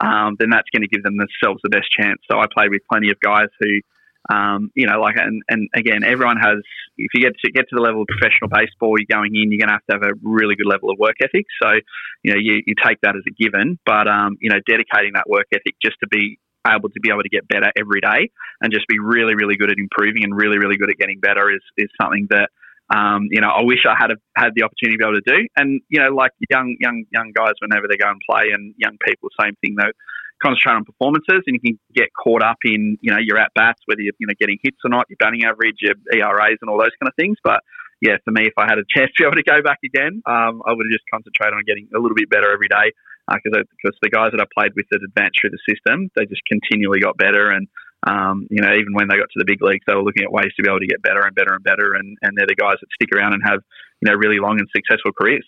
um, 0.00 0.36
then 0.38 0.48
that's 0.50 0.68
going 0.72 0.82
to 0.82 0.88
give 0.88 1.02
them 1.02 1.16
themselves 1.16 1.60
the 1.62 1.70
best 1.70 1.88
chance. 1.92 2.20
So 2.30 2.38
I 2.38 2.46
played 2.52 2.70
with 2.70 2.82
plenty 2.90 3.10
of 3.10 3.20
guys 3.20 3.48
who 3.60 3.80
um, 4.28 4.70
you 4.74 4.86
know, 4.86 5.00
like, 5.00 5.16
and, 5.16 5.42
and 5.48 5.68
again, 5.74 6.04
everyone 6.04 6.36
has, 6.36 6.58
if 6.98 7.08
you 7.14 7.22
get 7.22 7.32
to 7.42 7.50
get 7.50 7.64
to 7.70 7.74
the 7.74 7.80
level 7.80 8.02
of 8.02 8.08
professional 8.08 8.50
baseball, 8.52 8.94
you're 8.98 9.08
going 9.10 9.32
in, 9.34 9.50
you're 9.50 9.64
going 9.64 9.72
to 9.72 9.78
have 9.80 9.86
to 9.88 9.94
have 9.96 10.04
a 10.04 10.14
really 10.22 10.54
good 10.56 10.68
level 10.68 10.90
of 10.90 10.98
work 10.98 11.16
ethic. 11.22 11.46
So, 11.62 11.80
you 12.22 12.32
know, 12.32 12.38
you, 12.38 12.60
you 12.66 12.74
take 12.84 13.00
that 13.02 13.16
as 13.16 13.22
a 13.26 13.32
given, 13.32 13.78
but, 13.86 14.06
um, 14.06 14.36
you 14.40 14.50
know, 14.50 14.60
dedicating 14.68 15.12
that 15.14 15.24
work 15.28 15.46
ethic 15.54 15.74
just 15.82 15.96
to 16.04 16.08
be 16.08 16.38
able 16.68 16.90
to 16.90 17.00
be 17.00 17.08
able 17.08 17.22
to 17.22 17.32
get 17.32 17.48
better 17.48 17.72
every 17.78 18.00
day 18.00 18.28
and 18.60 18.72
just 18.72 18.86
be 18.86 18.98
really, 19.00 19.34
really 19.34 19.56
good 19.56 19.72
at 19.72 19.78
improving 19.78 20.24
and 20.24 20.36
really, 20.36 20.58
really 20.58 20.76
good 20.76 20.90
at 20.90 20.98
getting 20.98 21.18
better 21.18 21.50
is, 21.50 21.64
is 21.78 21.88
something 22.00 22.28
that, 22.28 22.50
um, 22.94 23.28
you 23.30 23.40
know, 23.40 23.48
I 23.48 23.62
wish 23.62 23.86
I 23.88 23.94
had 23.98 24.10
a, 24.10 24.16
had 24.36 24.50
the 24.54 24.64
opportunity 24.64 24.98
to 24.98 25.00
be 25.00 25.08
able 25.08 25.20
to 25.22 25.30
do. 25.30 25.48
And 25.56 25.80
you 25.88 26.00
know, 26.02 26.10
like 26.10 26.32
young 26.50 26.76
young 26.80 27.04
young 27.14 27.30
guys, 27.32 27.54
whenever 27.62 27.86
they 27.88 27.96
go 27.96 28.10
and 28.10 28.20
play, 28.28 28.50
and 28.52 28.74
young 28.78 28.98
people, 29.06 29.28
same 29.40 29.54
thing 29.62 29.76
though 29.78 29.94
concentrate 30.42 30.74
on 30.74 30.84
performances 30.84 31.44
and 31.46 31.54
you 31.54 31.60
can 31.60 31.78
get 31.94 32.08
caught 32.12 32.42
up 32.42 32.58
in, 32.64 32.98
you 33.00 33.12
know, 33.12 33.18
your 33.20 33.38
at 33.38 33.52
bats, 33.54 33.80
whether 33.86 34.00
you're, 34.00 34.16
you 34.18 34.26
know, 34.26 34.34
getting 34.40 34.58
hits 34.62 34.78
or 34.84 34.90
not, 34.90 35.06
your 35.08 35.16
batting 35.18 35.44
average, 35.44 35.76
your 35.80 35.94
ERAs 36.12 36.58
and 36.60 36.68
all 36.68 36.78
those 36.78 36.94
kind 37.00 37.08
of 37.08 37.14
things. 37.16 37.36
But 37.44 37.60
yeah, 38.00 38.16
for 38.24 38.32
me, 38.32 38.48
if 38.48 38.56
I 38.56 38.64
had 38.64 38.78
a 38.78 38.86
chance 38.94 39.10
to 39.16 39.22
be 39.22 39.26
able 39.26 39.36
to 39.36 39.46
go 39.46 39.62
back 39.62 39.78
again, 39.84 40.22
um, 40.26 40.62
I 40.66 40.72
would 40.72 40.86
have 40.88 40.94
just 40.94 41.06
concentrated 41.12 41.54
on 41.54 41.64
getting 41.66 41.88
a 41.94 42.00
little 42.00 42.16
bit 42.16 42.28
better 42.28 42.50
every 42.52 42.68
day. 42.68 42.92
Because 43.28 43.62
uh, 43.62 43.68
because 43.78 43.94
the 44.02 44.10
guys 44.10 44.32
that 44.34 44.42
I 44.42 44.48
played 44.50 44.72
with 44.74 44.86
that 44.90 45.06
advanced 45.06 45.38
through 45.38 45.54
the 45.54 45.62
system, 45.62 46.10
they 46.16 46.26
just 46.26 46.42
continually 46.50 46.98
got 46.98 47.16
better. 47.16 47.50
And, 47.50 47.68
um, 48.02 48.48
you 48.50 48.60
know, 48.60 48.74
even 48.74 48.90
when 48.90 49.06
they 49.06 49.14
got 49.14 49.30
to 49.30 49.38
the 49.38 49.46
big 49.46 49.62
leagues, 49.62 49.84
they 49.86 49.94
were 49.94 50.02
looking 50.02 50.24
at 50.24 50.32
ways 50.32 50.50
to 50.56 50.62
be 50.64 50.68
able 50.68 50.80
to 50.80 50.90
get 50.90 51.00
better 51.02 51.22
and 51.22 51.34
better 51.34 51.54
and 51.54 51.62
better. 51.62 51.94
And, 51.94 52.18
and 52.22 52.34
they're 52.34 52.50
the 52.50 52.58
guys 52.58 52.82
that 52.82 52.90
stick 52.90 53.14
around 53.14 53.34
and 53.34 53.42
have, 53.46 53.60
you 54.02 54.10
know, 54.10 54.18
really 54.18 54.40
long 54.42 54.58
and 54.58 54.66
successful 54.74 55.12
careers. 55.14 55.46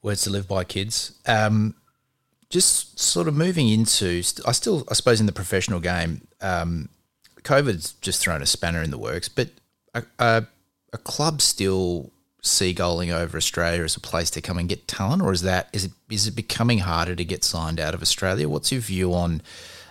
Words 0.00 0.22
to 0.22 0.30
live 0.30 0.48
by, 0.48 0.64
kids. 0.64 1.20
Um, 1.26 1.74
just 2.54 3.00
sort 3.00 3.26
of 3.26 3.34
moving 3.34 3.68
into, 3.68 4.22
I 4.46 4.52
still, 4.52 4.84
I 4.88 4.94
suppose, 4.94 5.18
in 5.18 5.26
the 5.26 5.32
professional 5.32 5.80
game, 5.80 6.20
um, 6.40 6.88
COVID's 7.42 7.94
just 7.94 8.22
thrown 8.22 8.42
a 8.42 8.46
spanner 8.46 8.80
in 8.80 8.92
the 8.92 8.96
works, 8.96 9.28
but 9.28 9.48
a, 9.92 10.04
a, 10.20 10.46
a 10.92 10.98
club 10.98 11.42
still 11.42 12.12
seagulling 12.44 13.12
over 13.12 13.36
Australia 13.36 13.82
as 13.82 13.96
a 13.96 14.00
place 14.00 14.30
to 14.30 14.40
come 14.40 14.56
and 14.56 14.68
get 14.68 14.86
talent, 14.86 15.20
or 15.20 15.32
is 15.32 15.42
that 15.42 15.68
is 15.72 15.86
it 15.86 15.90
is 16.08 16.28
it 16.28 16.36
becoming 16.36 16.78
harder 16.78 17.16
to 17.16 17.24
get 17.24 17.42
signed 17.42 17.80
out 17.80 17.92
of 17.92 18.02
Australia? 18.02 18.48
What's 18.48 18.70
your 18.70 18.80
view 18.80 19.12
on 19.12 19.42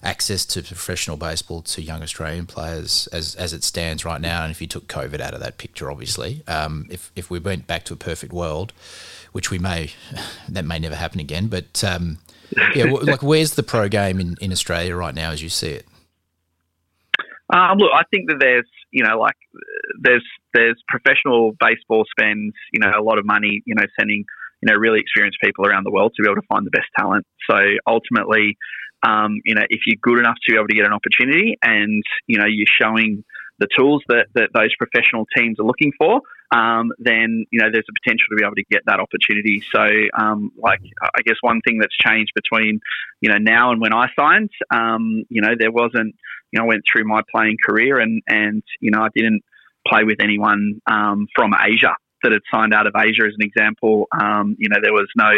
access 0.02 0.46
to 0.46 0.62
professional 0.62 1.18
baseball 1.18 1.64
to 1.64 1.82
young 1.82 2.02
Australian 2.02 2.46
players 2.46 3.08
as 3.12 3.36
as 3.36 3.52
it 3.52 3.66
stands 3.66 4.06
right 4.06 4.22
now? 4.22 4.44
And 4.44 4.52
if 4.52 4.62
you 4.62 4.68
took 4.68 4.88
COVID 4.88 5.20
out 5.20 5.34
of 5.34 5.42
that 5.42 5.58
picture, 5.58 5.92
obviously, 5.92 6.44
um, 6.48 6.88
if 6.90 7.12
if 7.14 7.30
we 7.30 7.40
went 7.40 7.68
back 7.68 7.84
to 7.86 7.94
a 7.94 7.98
perfect 7.98 8.32
world, 8.32 8.72
which 9.34 9.52
we 9.52 9.60
may, 9.60 9.92
that 10.48 10.64
may 10.64 10.80
never 10.80 10.96
happen 10.96 11.20
again, 11.20 11.48
but 11.48 11.84
um, 11.84 12.20
yeah, 12.76 12.86
like 12.86 13.24
where's 13.24 13.56
the 13.56 13.64
pro 13.64 13.90
game 13.90 14.20
in, 14.20 14.36
in 14.42 14.52
Australia 14.52 14.96
right 14.96 15.16
now 15.16 15.32
as 15.32 15.42
you 15.42 15.50
see 15.50 15.70
it? 15.70 15.86
Um, 17.54 17.78
look, 17.78 17.92
I 17.94 18.04
think 18.10 18.30
that 18.30 18.38
there's, 18.40 18.68
you 18.92 19.04
know, 19.04 19.20
like 19.20 19.36
there's 20.02 20.26
there's 20.54 20.82
professional 20.88 21.54
baseball 21.60 22.04
spends, 22.18 22.54
you 22.72 22.80
know, 22.80 22.92
a 22.98 23.04
lot 23.04 23.20
of 23.20 23.26
money, 23.26 23.62
you 23.66 23.76
know, 23.76 23.86
sending, 24.00 24.24
you 24.62 24.72
know, 24.72 24.76
really 24.76 25.00
experienced 25.00 25.38
people 25.44 25.66
around 25.66 25.86
the 25.86 25.92
world 25.92 26.14
to 26.16 26.24
be 26.24 26.30
able 26.30 26.42
to 26.42 26.48
find 26.48 26.66
the 26.66 26.72
best 26.72 26.88
talent. 26.98 27.26
So 27.50 27.58
ultimately, 27.88 28.58
um, 29.06 29.40
you 29.46 29.56
know, 29.56 29.64
if 29.70 29.82
you're 29.86 30.00
good 30.02 30.20
enough 30.20 30.36
to 30.46 30.54
be 30.54 30.58
able 30.58 30.68
to 30.68 30.76
get 30.76 30.86
an 30.86 30.94
opportunity, 30.94 31.58
and 31.62 32.04
you 32.28 32.40
know, 32.40 32.46
you're 32.48 32.66
showing 32.82 33.24
the 33.60 33.68
tools 33.78 34.04
that, 34.08 34.28
that 34.34 34.50
those 34.54 34.74
professional 34.76 35.26
teams 35.38 35.60
are 35.60 35.66
looking 35.66 35.92
for, 35.98 36.22
um, 36.52 36.92
then 37.00 37.46
you 37.52 37.60
know 37.60 37.70
there's 37.72 37.86
a 37.90 37.94
potential 38.04 38.28
to 38.30 38.36
be 38.36 38.44
able 38.44 38.56
to 38.56 38.64
get 38.70 38.82
that 38.86 39.00
opportunity. 39.00 39.64
So, 39.72 39.88
um, 40.18 40.52
like 40.58 40.82
I 41.04 41.22
guess 41.24 41.38
one 41.42 41.62
thing 41.62 41.80
that's 41.80 41.96
changed 41.96 42.32
between 42.36 42.80
you 43.22 43.30
know 43.30 43.38
now 43.38 43.72
and 43.72 43.82
when 43.82 43.94
I 43.94 44.08
signed, 44.18 44.50
um, 44.72 45.24
you 45.30 45.42
know, 45.42 45.56
there 45.58 45.72
wasn't 45.72 46.16
you 46.54 46.60
know, 46.60 46.66
I 46.66 46.68
went 46.68 46.84
through 46.90 47.06
my 47.06 47.22
playing 47.32 47.58
career 47.68 48.00
and, 48.00 48.22
and 48.28 48.64
you 48.80 48.92
know, 48.92 49.02
I 49.02 49.08
didn't 49.16 49.42
play 49.88 50.04
with 50.04 50.20
anyone 50.22 50.80
um, 50.86 51.28
from 51.36 51.52
Asia 51.60 51.96
that 52.22 52.32
had 52.32 52.42
signed 52.54 52.74
out 52.74 52.88
of 52.88 52.94
Asia 52.96 53.24
as 53.26 53.34
an 53.38 53.46
example. 53.46 54.08
Um, 54.18 54.56
you 54.58 54.70
know, 54.70 54.78
there 54.82 54.94
was 54.94 55.10
no 55.16 55.32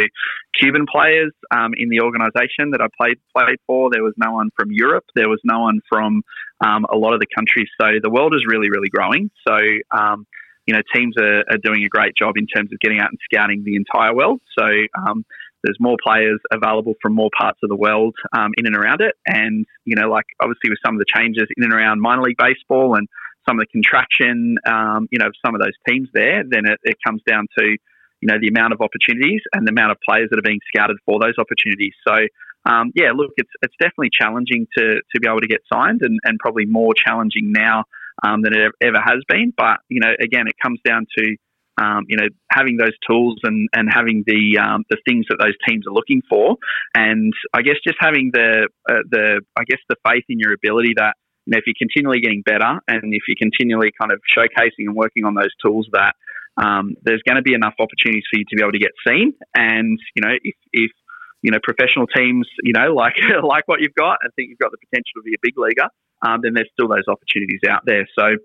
Cuban 0.59 0.85
players 0.91 1.31
um, 1.51 1.71
in 1.77 1.89
the 1.89 2.01
organisation 2.01 2.71
that 2.71 2.81
I 2.81 2.87
played 2.99 3.17
played 3.35 3.57
for. 3.65 3.89
There 3.91 4.03
was 4.03 4.13
no 4.17 4.33
one 4.33 4.49
from 4.57 4.71
Europe. 4.71 5.05
There 5.15 5.29
was 5.29 5.39
no 5.43 5.61
one 5.61 5.79
from 5.89 6.21
um, 6.65 6.85
a 6.91 6.97
lot 6.97 7.13
of 7.13 7.19
the 7.19 7.27
countries. 7.37 7.69
So 7.79 7.87
the 8.01 8.09
world 8.09 8.33
is 8.33 8.43
really, 8.47 8.69
really 8.69 8.89
growing. 8.89 9.29
So 9.47 9.57
um, 9.91 10.25
you 10.65 10.73
know, 10.73 10.81
teams 10.93 11.15
are, 11.17 11.43
are, 11.49 11.57
doing 11.63 11.83
a 11.83 11.89
great 11.89 12.15
job 12.15 12.33
in 12.37 12.47
terms 12.47 12.71
of 12.73 12.79
getting 12.79 12.99
out 12.99 13.09
and 13.09 13.19
scouting 13.31 13.63
the 13.63 13.75
entire 13.75 14.15
world. 14.15 14.41
So 14.57 14.65
um, 14.97 15.23
there's 15.63 15.77
more 15.79 15.97
players 16.03 16.39
available 16.51 16.93
from 17.01 17.13
more 17.13 17.29
parts 17.37 17.59
of 17.63 17.69
the 17.69 17.75
world 17.75 18.15
um, 18.35 18.51
in 18.57 18.65
and 18.65 18.75
around 18.75 19.01
it. 19.01 19.15
And, 19.27 19.65
you 19.85 19.95
know, 19.95 20.09
like 20.09 20.25
obviously 20.39 20.69
with 20.69 20.79
some 20.85 20.95
of 20.95 20.99
the 20.99 21.05
changes 21.13 21.45
in 21.55 21.63
and 21.63 21.73
around 21.73 22.01
minor 22.01 22.23
league 22.23 22.37
baseball 22.37 22.95
and 22.95 23.07
some 23.47 23.59
of 23.59 23.65
the 23.65 23.71
contraction, 23.71 24.57
um, 24.65 25.07
you 25.11 25.19
know, 25.19 25.29
some 25.45 25.53
of 25.53 25.61
those 25.61 25.77
teams 25.87 26.09
there, 26.13 26.43
then 26.47 26.65
it, 26.65 26.79
it, 26.83 26.97
comes 27.05 27.21
down 27.27 27.45
to, 27.59 27.65
you 27.65 28.27
know, 28.27 28.37
the 28.41 28.47
amount 28.47 28.73
of 28.73 28.81
opportunities 28.81 29.41
and 29.53 29.67
the 29.67 29.71
amount 29.71 29.91
of 29.91 29.97
players 30.07 30.29
that 30.31 30.39
are 30.39 30.45
being 30.45 30.61
scouted 30.73 30.97
for 31.05 31.19
those 31.19 31.35
opportunities. 31.37 31.93
So, 32.07 32.15
um, 32.65 32.91
yeah, 32.95 33.11
look, 33.15 33.31
it's, 33.37 33.49
it's 33.61 33.75
definitely 33.79 34.09
challenging 34.19 34.67
to, 34.77 34.95
to 34.95 35.19
be 35.21 35.27
able 35.27 35.41
to 35.41 35.47
get 35.47 35.61
signed 35.71 36.01
and, 36.01 36.19
and 36.23 36.39
probably 36.39 36.65
more 36.65 36.93
challenging 36.93 37.51
now 37.51 37.83
um, 38.23 38.41
than 38.41 38.53
it 38.53 38.71
ever 38.81 39.01
has 39.03 39.21
been. 39.27 39.53
But, 39.55 39.77
you 39.89 39.99
know, 40.01 40.11
again, 40.19 40.47
it 40.47 40.55
comes 40.61 40.79
down 40.85 41.05
to, 41.17 41.35
um, 41.77 42.05
you 42.07 42.17
know, 42.17 42.27
having 42.51 42.77
those 42.77 42.95
tools 43.07 43.39
and, 43.43 43.67
and 43.73 43.89
having 43.91 44.23
the 44.25 44.57
um, 44.57 44.83
the 44.89 44.97
things 45.07 45.25
that 45.29 45.37
those 45.39 45.55
teams 45.67 45.85
are 45.85 45.93
looking 45.93 46.21
for, 46.29 46.55
and 46.95 47.33
I 47.53 47.61
guess 47.63 47.75
just 47.85 47.97
having 47.99 48.31
the 48.31 48.69
uh, 48.89 49.03
the 49.11 49.41
I 49.57 49.63
guess 49.65 49.79
the 49.89 49.97
faith 50.07 50.23
in 50.29 50.39
your 50.39 50.53
ability 50.53 50.93
that 50.95 51.15
you 51.45 51.51
know 51.51 51.57
if 51.57 51.65
you're 51.67 51.75
continually 51.77 52.21
getting 52.21 52.43
better 52.45 52.79
and 52.87 53.13
if 53.13 53.23
you're 53.27 53.35
continually 53.37 53.91
kind 53.99 54.13
of 54.13 54.21
showcasing 54.23 54.87
and 54.87 54.95
working 54.95 55.25
on 55.25 55.35
those 55.35 55.51
tools 55.61 55.89
that 55.91 56.15
um, 56.55 56.95
there's 57.03 57.21
going 57.27 57.35
to 57.35 57.41
be 57.41 57.53
enough 57.53 57.75
opportunities 57.77 58.23
for 58.31 58.39
you 58.39 58.45
to 58.47 58.55
be 58.55 58.63
able 58.63 58.71
to 58.71 58.79
get 58.79 58.95
seen, 59.05 59.33
and 59.53 59.99
you 60.15 60.21
know 60.23 60.31
if 60.31 60.55
if 60.71 60.91
you 61.45 61.51
know 61.51 61.59
professional 61.61 62.07
teams 62.07 62.49
you 62.63 62.73
know 62.73 62.93
like 63.03 63.13
like 63.43 63.67
what 63.67 63.79
you've 63.79 63.93
got 63.93 64.17
and 64.23 64.33
think 64.33 64.49
you've 64.49 64.59
got 64.59 64.71
the 64.71 64.81
potential 64.89 65.13
to 65.17 65.23
be 65.23 65.35
a 65.35 65.41
big 65.41 65.53
leaguer, 65.57 65.87
um, 66.25 66.41
then 66.41 66.53
there's 66.55 66.69
still 66.73 66.89
those 66.89 67.05
opportunities 67.07 67.61
out 67.69 67.85
there. 67.85 68.07
So 68.17 68.35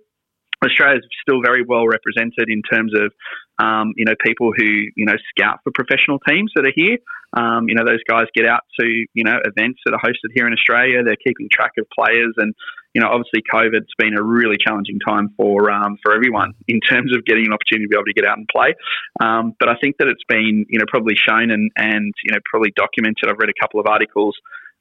Australia 0.64 0.98
is 0.98 1.06
still 1.22 1.40
very 1.42 1.64
well 1.64 1.86
represented 1.86 2.48
in 2.48 2.62
terms 2.62 2.92
of, 2.94 3.12
um, 3.58 3.92
you 3.96 4.04
know, 4.04 4.14
people 4.24 4.52
who, 4.56 4.64
you 4.96 5.06
know, 5.06 5.16
scout 5.30 5.60
for 5.64 5.72
professional 5.72 6.18
teams 6.28 6.52
that 6.54 6.66
are 6.66 6.72
here. 6.74 6.98
Um, 7.32 7.68
you 7.68 7.74
know, 7.74 7.84
those 7.84 8.02
guys 8.08 8.26
get 8.34 8.46
out 8.46 8.62
to, 8.80 8.86
you 8.86 9.24
know, 9.24 9.38
events 9.44 9.80
that 9.84 9.94
are 9.94 10.00
hosted 10.00 10.34
here 10.34 10.46
in 10.46 10.52
Australia. 10.52 11.02
They're 11.04 11.20
keeping 11.24 11.48
track 11.50 11.72
of 11.78 11.86
players. 11.96 12.34
And, 12.36 12.54
you 12.92 13.00
know, 13.00 13.08
obviously 13.08 13.42
COVID's 13.52 13.94
been 13.96 14.18
a 14.18 14.22
really 14.22 14.56
challenging 14.58 14.98
time 15.06 15.28
for, 15.36 15.70
um, 15.70 15.96
for 16.02 16.12
everyone 16.12 16.54
in 16.66 16.80
terms 16.80 17.14
of 17.14 17.24
getting 17.24 17.46
an 17.46 17.52
opportunity 17.52 17.86
to 17.86 17.88
be 17.88 17.96
able 17.96 18.10
to 18.10 18.14
get 18.14 18.26
out 18.26 18.36
and 18.36 18.48
play. 18.50 18.74
Um, 19.22 19.54
but 19.60 19.68
I 19.68 19.76
think 19.80 19.96
that 19.98 20.08
it's 20.08 20.24
been, 20.28 20.66
you 20.68 20.78
know, 20.78 20.86
probably 20.88 21.14
shown 21.14 21.50
and, 21.50 21.70
and, 21.76 22.12
you 22.24 22.32
know, 22.32 22.40
probably 22.50 22.72
documented. 22.74 23.30
I've 23.30 23.38
read 23.38 23.48
a 23.50 23.60
couple 23.62 23.78
of 23.78 23.86
articles, 23.86 24.34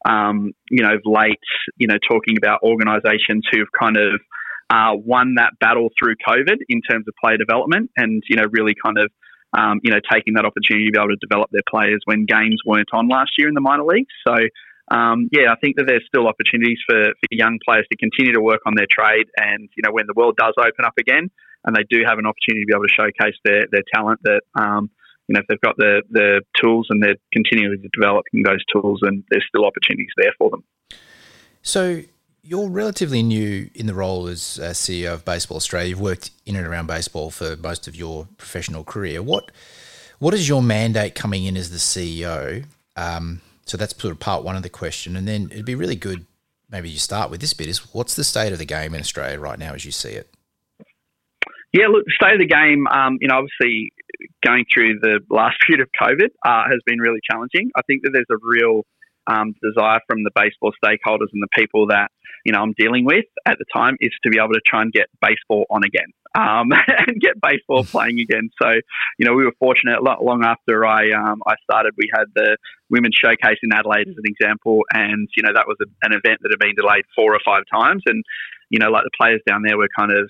um, 0.10 0.54
you 0.72 0.82
know, 0.82 0.98
late, 1.06 1.40
you 1.78 1.88
know, 1.88 2.00
talking 2.10 2.36
about 2.38 2.64
organisations 2.64 3.46
who've 3.52 3.72
kind 3.80 3.96
of, 3.96 4.20
uh, 4.70 4.94
won 4.96 5.36
that 5.36 5.54
battle 5.60 5.90
through 5.98 6.16
COVID 6.28 6.58
in 6.68 6.82
terms 6.82 7.06
of 7.08 7.14
player 7.22 7.38
development 7.38 7.92
and, 7.98 8.24
you 8.30 8.36
know, 8.36 8.46
really 8.52 8.76
kind 8.84 8.98
of, 8.98 9.12
um, 9.58 9.80
you 9.84 9.92
know, 9.92 10.00
taking 10.12 10.36
that 10.36 10.46
opportunity 10.46 10.86
to 10.86 10.92
be 10.92 11.00
able 11.00 11.10
to 11.10 11.18
develop 11.20 11.50
their 11.52 11.66
players 11.68 12.02
when 12.06 12.26
games 12.26 12.62
weren't 12.66 12.90
on 12.94 13.08
last 13.08 13.32
year 13.38 13.48
in 13.48 13.56
the 13.56 13.62
minor 13.62 13.84
leagues. 13.84 14.14
So, 14.28 14.36
um, 14.92 15.30
yeah, 15.32 15.52
I 15.52 15.56
think 15.62 15.78
that 15.78 15.86
there's 15.88 16.06
still 16.08 16.28
opportunities 16.28 16.78
for, 16.88 17.04
for 17.04 17.28
young 17.32 17.58
players 17.68 17.86
to 17.92 17.98
continue 17.98 18.34
to 18.34 18.42
work 18.42 18.62
on 18.66 18.74
their 18.76 18.88
trade. 18.90 19.28
And, 19.38 19.70
you 19.76 19.84
know, 19.84 19.92
when 19.92 20.06
the 20.08 20.14
world 20.16 20.36
does 20.38 20.54
open 20.58 20.86
up 20.86 20.94
again 21.00 21.30
and 21.66 21.76
they 21.76 21.84
do 21.90 22.04
have 22.06 22.20
an 22.20 22.26
opportunity 22.26 22.64
to 22.64 22.68
be 22.68 22.74
able 22.74 22.88
to 22.88 22.94
showcase 22.94 23.38
their, 23.44 23.66
their 23.72 23.84
talent, 23.94 24.20
that, 24.24 24.42
um, 24.60 24.90
you 25.28 25.34
know, 25.34 25.42
if 25.42 25.48
they've 25.48 25.62
got 25.62 25.78
the, 25.78 26.02
the 26.10 26.42
tools 26.60 26.88
and 26.90 27.04
they're 27.04 27.18
continuing 27.32 27.80
to 27.82 27.90
develop 27.94 28.26
those 28.34 28.64
tools, 28.74 29.00
and 29.04 29.24
there's 29.30 29.46
still 29.48 29.64
opportunities 29.64 30.10
there 30.18 30.34
for 30.40 30.50
them. 30.50 30.64
So, 31.62 32.02
you're 32.50 32.68
relatively 32.68 33.22
new 33.22 33.70
in 33.76 33.86
the 33.86 33.94
role 33.94 34.26
as 34.26 34.60
uh, 34.60 34.70
CEO 34.70 35.14
of 35.14 35.24
Baseball 35.24 35.58
Australia. 35.58 35.90
You've 35.90 36.02
worked 36.02 36.32
in 36.48 36.56
and 36.56 36.66
around 36.66 36.88
baseball 36.88 37.30
for 37.30 37.56
most 37.58 37.88
of 37.88 37.96
your 37.96 38.28
professional 38.38 38.84
career. 38.84 39.22
What 39.22 39.52
what 40.18 40.34
is 40.34 40.50
your 40.50 40.64
mandate 40.64 41.14
coming 41.14 41.46
in 41.46 41.56
as 41.56 41.70
the 41.70 41.78
CEO? 41.78 42.66
Um, 42.96 43.42
so 43.68 43.78
that's 43.78 43.96
sort 43.96 44.12
of 44.12 44.20
part 44.20 44.44
one 44.44 44.56
of 44.56 44.64
the 44.64 44.70
question, 44.70 45.16
and 45.16 45.28
then 45.28 45.50
it'd 45.52 45.64
be 45.64 45.76
really 45.76 45.96
good. 45.96 46.26
Maybe 46.72 46.90
you 46.90 46.98
start 46.98 47.30
with 47.30 47.40
this 47.40 47.54
bit: 47.54 47.68
is 47.68 47.94
what's 47.94 48.16
the 48.16 48.24
state 48.24 48.52
of 48.52 48.58
the 48.58 48.66
game 48.66 48.96
in 48.96 49.00
Australia 49.00 49.40
right 49.40 49.60
now 49.60 49.76
as 49.76 49.86
you 49.86 49.92
see 49.92 50.14
it? 50.14 50.34
Yeah, 51.72 51.86
look, 51.86 52.04
the 52.06 52.14
state 52.20 52.34
of 52.34 52.40
the 52.40 52.48
game. 52.48 52.88
Um, 52.88 53.20
you 53.22 53.28
know, 53.28 53.36
obviously 53.38 53.92
going 54.44 54.66
through 54.74 55.02
the 55.02 55.20
last 55.30 55.58
period 55.68 55.86
of 55.86 55.90
COVID 56.02 56.30
uh, 56.44 56.64
has 56.68 56.80
been 56.88 56.98
really 56.98 57.20
challenging. 57.30 57.70
I 57.76 57.84
think 57.84 58.02
that 58.02 58.10
there's 58.12 58.26
a 58.32 58.42
real 58.42 58.82
um, 59.28 59.54
desire 59.62 60.00
from 60.08 60.24
the 60.24 60.32
baseball 60.34 60.74
stakeholders 60.84 61.30
and 61.32 61.44
the 61.44 61.54
people 61.56 61.88
that 61.88 62.10
you 62.46 62.52
know 62.52 62.60
I'm 62.60 62.74
dealing 62.78 63.06
with 63.06 63.26
at 63.46 63.58
the 63.58 63.66
time 63.74 63.96
is 64.00 64.12
to 64.24 64.30
be 64.30 64.38
able 64.38 64.54
to 64.54 64.62
try 64.66 64.82
and 64.82 64.92
get 64.92 65.08
baseball 65.22 65.66
on 65.70 65.84
again 65.84 66.12
um, 66.36 66.72
and 66.88 67.20
get 67.20 67.40
baseball 67.42 67.84
playing 67.92 68.20
again. 68.20 68.50
So 68.62 68.70
you 69.18 69.26
know 69.26 69.34
we 69.34 69.46
were 69.46 69.54
fortunate. 69.60 70.04
Lot 70.04 70.24
long 70.24 70.44
after 70.44 70.86
I 70.86 71.12
um, 71.12 71.42
I 71.48 71.56
started, 71.64 71.94
we 71.98 72.10
had 72.14 72.26
the 72.36 72.58
women's 72.90 73.16
showcase 73.16 73.58
in 73.64 73.72
Adelaide 73.74 74.08
as 74.08 74.18
an 74.18 74.26
example, 74.26 74.82
and 74.94 75.28
you 75.36 75.44
know 75.44 75.54
that 75.54 75.68
was 75.68 75.78
a, 75.82 75.86
an 76.06 76.14
event 76.14 76.40
that 76.42 76.52
had 76.52 76.60
been 76.60 76.76
delayed 76.76 77.06
four 77.16 77.34
or 77.34 77.40
five 77.46 77.64
times, 77.72 78.04
and 78.06 78.24
you 78.70 78.80
know 78.80 78.90
like 78.90 79.04
the 79.04 79.16
players 79.20 79.42
down 79.48 79.62
there 79.66 79.78
were 79.78 79.90
kind 79.98 80.12
of 80.12 80.30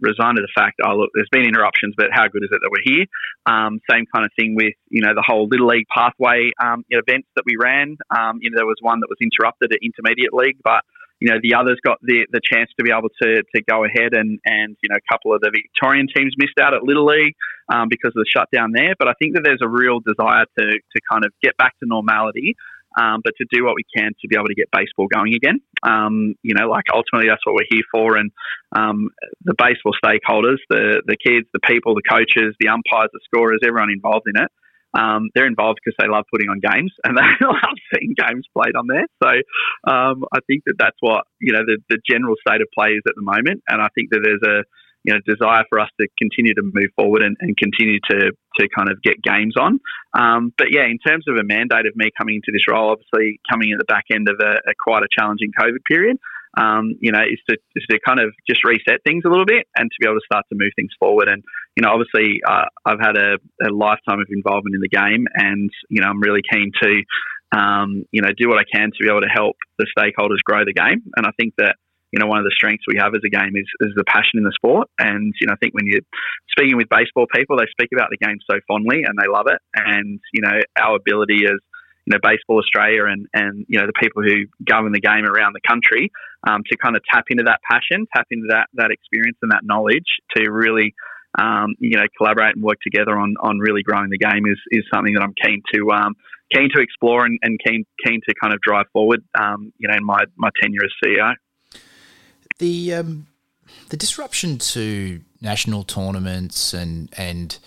resigned 0.00 0.36
to 0.36 0.42
the 0.42 0.52
fact, 0.54 0.80
oh 0.84 0.96
look, 0.96 1.10
there's 1.14 1.28
been 1.30 1.44
interruptions, 1.44 1.94
but 1.94 2.06
how 2.10 2.26
good 2.26 2.42
is 2.42 2.48
it 2.50 2.60
that 2.62 2.70
we're 2.72 2.84
here? 2.84 3.04
Um, 3.44 3.80
same 3.90 4.06
kind 4.12 4.24
of 4.24 4.32
thing 4.36 4.54
with 4.56 4.74
you 4.88 5.02
know 5.02 5.14
the 5.14 5.24
whole 5.24 5.46
little 5.48 5.66
league 5.66 5.86
pathway 5.94 6.50
um, 6.62 6.84
events 6.90 7.28
that 7.36 7.44
we 7.46 7.56
ran. 7.60 7.96
Um, 8.10 8.38
you 8.40 8.50
know 8.50 8.56
there 8.56 8.66
was 8.66 8.80
one 8.80 9.00
that 9.00 9.08
was 9.08 9.18
interrupted 9.20 9.72
at 9.72 9.78
intermediate 9.82 10.32
league, 10.32 10.56
but 10.64 10.82
you 11.20 11.30
know 11.30 11.38
the 11.42 11.54
others 11.54 11.78
got 11.84 11.98
the 12.02 12.26
the 12.32 12.40
chance 12.40 12.70
to 12.78 12.82
be 12.82 12.90
able 12.90 13.10
to 13.22 13.42
to 13.54 13.62
go 13.68 13.84
ahead 13.84 14.12
and 14.12 14.40
and 14.44 14.76
you 14.82 14.88
know 14.88 14.96
a 14.96 15.06
couple 15.12 15.34
of 15.34 15.40
the 15.40 15.50
Victorian 15.52 16.08
teams 16.14 16.34
missed 16.38 16.58
out 16.60 16.74
at 16.74 16.82
Little 16.82 17.06
League 17.06 17.36
um, 17.72 17.88
because 17.88 18.12
of 18.16 18.24
the 18.24 18.30
shutdown 18.34 18.72
there. 18.72 18.94
But 18.98 19.08
I 19.08 19.12
think 19.20 19.34
that 19.34 19.42
there's 19.44 19.62
a 19.62 19.68
real 19.68 20.00
desire 20.00 20.44
to 20.58 20.64
to 20.64 20.98
kind 21.10 21.24
of 21.24 21.32
get 21.42 21.56
back 21.56 21.78
to 21.80 21.86
normality. 21.86 22.56
Um, 22.98 23.20
but 23.22 23.34
to 23.38 23.46
do 23.52 23.64
what 23.64 23.76
we 23.76 23.84
can 23.96 24.10
to 24.20 24.26
be 24.26 24.34
able 24.34 24.48
to 24.48 24.54
get 24.54 24.66
baseball 24.72 25.06
going 25.06 25.32
again. 25.34 25.60
Um, 25.84 26.34
you 26.42 26.54
know, 26.58 26.66
like 26.66 26.86
ultimately 26.92 27.28
that's 27.30 27.46
what 27.46 27.54
we're 27.54 27.70
here 27.70 27.86
for. 27.92 28.16
And 28.16 28.32
um, 28.74 29.10
the 29.44 29.54
baseball 29.54 29.94
stakeholders, 29.94 30.58
the 30.68 31.00
the 31.06 31.16
kids, 31.16 31.46
the 31.52 31.60
people, 31.60 31.94
the 31.94 32.02
coaches, 32.02 32.56
the 32.58 32.66
umpires, 32.66 33.10
the 33.12 33.20
scorers, 33.22 33.60
everyone 33.62 33.92
involved 33.94 34.26
in 34.26 34.42
it, 34.42 34.50
um, 34.94 35.30
they're 35.34 35.46
involved 35.46 35.78
because 35.84 35.96
they 35.98 36.08
love 36.08 36.24
putting 36.30 36.48
on 36.48 36.60
games 36.60 36.92
and 37.04 37.16
they 37.18 37.46
love 37.46 37.78
seeing 37.94 38.14
games 38.16 38.46
played 38.56 38.74
on 38.76 38.86
there. 38.86 39.06
So 39.22 39.30
um, 39.90 40.24
I 40.32 40.40
think 40.46 40.64
that 40.66 40.76
that's 40.78 40.98
what 41.00 41.24
you 41.40 41.52
know 41.52 41.62
the, 41.64 41.78
the 41.88 41.98
general 42.08 42.34
state 42.46 42.60
of 42.60 42.68
play 42.74 42.90
is 42.90 43.02
at 43.06 43.14
the 43.14 43.22
moment, 43.22 43.62
and 43.68 43.80
I 43.80 43.88
think 43.94 44.10
that 44.10 44.20
there's 44.22 44.42
a 44.44 44.64
you 45.04 45.14
know 45.14 45.20
desire 45.24 45.64
for 45.68 45.80
us 45.80 45.88
to 46.00 46.06
continue 46.18 46.54
to 46.54 46.62
move 46.62 46.90
forward 46.96 47.22
and, 47.22 47.36
and 47.40 47.56
continue 47.56 47.98
to 48.10 48.32
to 48.58 48.68
kind 48.76 48.90
of 48.90 49.00
get 49.02 49.22
games 49.22 49.54
on. 49.58 49.80
Um, 50.12 50.52
but 50.58 50.68
yeah, 50.70 50.84
in 50.84 50.98
terms 50.98 51.24
of 51.28 51.36
a 51.36 51.44
mandate 51.44 51.86
of 51.86 51.94
me 51.96 52.10
coming 52.18 52.36
into 52.36 52.52
this 52.52 52.66
role, 52.68 52.92
obviously 52.92 53.40
coming 53.50 53.72
at 53.72 53.78
the 53.78 53.88
back 53.88 54.04
end 54.12 54.28
of 54.28 54.36
a, 54.40 54.58
a 54.68 54.74
quite 54.76 55.02
a 55.02 55.08
challenging 55.16 55.52
COVID 55.58 55.86
period, 55.88 56.18
um, 56.56 56.96
you 57.00 57.12
know, 57.12 57.20
is 57.20 57.38
to, 57.48 57.56
is 57.76 57.84
to 57.90 57.98
kind 58.06 58.20
of 58.20 58.32
just 58.48 58.64
reset 58.64 59.02
things 59.06 59.22
a 59.24 59.28
little 59.28 59.46
bit 59.46 59.66
and 59.76 59.90
to 59.90 59.96
be 60.00 60.06
able 60.06 60.18
to 60.18 60.26
start 60.26 60.44
to 60.50 60.58
move 60.58 60.72
things 60.76 60.90
forward. 60.98 61.28
And, 61.28 61.42
you 61.76 61.82
know, 61.82 61.90
obviously 61.90 62.40
uh, 62.46 62.66
I've 62.84 63.00
had 63.00 63.16
a, 63.16 63.38
a, 63.62 63.70
lifetime 63.70 64.20
of 64.20 64.26
involvement 64.30 64.74
in 64.74 64.80
the 64.80 64.88
game 64.88 65.26
and, 65.34 65.70
you 65.88 66.00
know, 66.00 66.08
I'm 66.08 66.20
really 66.20 66.42
keen 66.42 66.72
to, 66.82 67.02
um, 67.56 68.04
you 68.10 68.22
know, 68.22 68.30
do 68.36 68.48
what 68.48 68.58
I 68.58 68.66
can 68.72 68.90
to 68.90 68.98
be 69.00 69.08
able 69.08 69.22
to 69.22 69.32
help 69.32 69.56
the 69.78 69.86
stakeholders 69.96 70.42
grow 70.44 70.64
the 70.64 70.74
game. 70.74 71.02
And 71.16 71.26
I 71.26 71.30
think 71.38 71.54
that, 71.58 71.76
you 72.12 72.18
know, 72.18 72.26
one 72.26 72.38
of 72.38 72.44
the 72.44 72.54
strengths 72.54 72.82
we 72.88 72.98
have 72.98 73.14
as 73.14 73.22
a 73.24 73.30
game 73.30 73.54
is, 73.54 73.66
is 73.86 73.94
the 73.94 74.04
passion 74.04 74.42
in 74.42 74.42
the 74.42 74.52
sport. 74.54 74.88
And, 74.98 75.32
you 75.40 75.46
know, 75.46 75.54
I 75.54 75.56
think 75.62 75.74
when 75.74 75.86
you're 75.86 76.02
speaking 76.50 76.76
with 76.76 76.88
baseball 76.90 77.26
people, 77.32 77.56
they 77.56 77.70
speak 77.70 77.90
about 77.94 78.10
the 78.10 78.18
game 78.18 78.38
so 78.50 78.58
fondly 78.66 79.02
and 79.06 79.14
they 79.14 79.30
love 79.30 79.46
it. 79.46 79.62
And, 79.74 80.18
you 80.32 80.42
know, 80.42 80.58
our 80.76 80.96
ability 80.96 81.46
as, 81.46 81.58
you 82.06 82.12
know, 82.12 82.18
Baseball 82.22 82.58
Australia 82.58 83.04
and, 83.06 83.26
and, 83.34 83.66
you 83.68 83.78
know, 83.78 83.86
the 83.86 83.92
people 84.00 84.22
who 84.22 84.46
govern 84.64 84.92
the 84.92 85.00
game 85.00 85.24
around 85.24 85.54
the 85.54 85.60
country 85.66 86.10
um, 86.46 86.62
to 86.70 86.76
kind 86.76 86.96
of 86.96 87.02
tap 87.12 87.24
into 87.28 87.44
that 87.44 87.60
passion, 87.68 88.06
tap 88.14 88.26
into 88.30 88.46
that, 88.48 88.68
that 88.74 88.90
experience 88.90 89.36
and 89.42 89.52
that 89.52 89.62
knowledge 89.64 90.06
to 90.36 90.50
really, 90.50 90.94
um, 91.38 91.74
you 91.78 91.96
know, 91.96 92.04
collaborate 92.16 92.54
and 92.54 92.64
work 92.64 92.78
together 92.82 93.18
on, 93.18 93.34
on 93.40 93.58
really 93.58 93.82
growing 93.82 94.10
the 94.10 94.18
game 94.18 94.46
is, 94.46 94.58
is 94.70 94.82
something 94.92 95.14
that 95.14 95.22
I'm 95.22 95.34
keen 95.44 95.62
to, 95.74 95.90
um, 95.92 96.14
keen 96.54 96.68
to 96.74 96.80
explore 96.80 97.24
and, 97.24 97.38
and 97.42 97.58
keen, 97.64 97.84
keen 98.04 98.20
to 98.28 98.34
kind 98.40 98.54
of 98.54 98.60
drive 98.60 98.86
forward, 98.92 99.22
um, 99.38 99.72
you 99.78 99.88
know, 99.88 99.96
in 99.96 100.04
my, 100.04 100.24
my 100.36 100.50
tenure 100.60 100.84
as 100.84 100.92
CEO. 101.04 101.34
The, 102.58 102.94
um, 102.94 103.26
the 103.90 103.96
disruption 103.96 104.58
to 104.58 105.20
national 105.40 105.84
tournaments 105.84 106.74
and, 106.74 107.12
and 107.16 107.58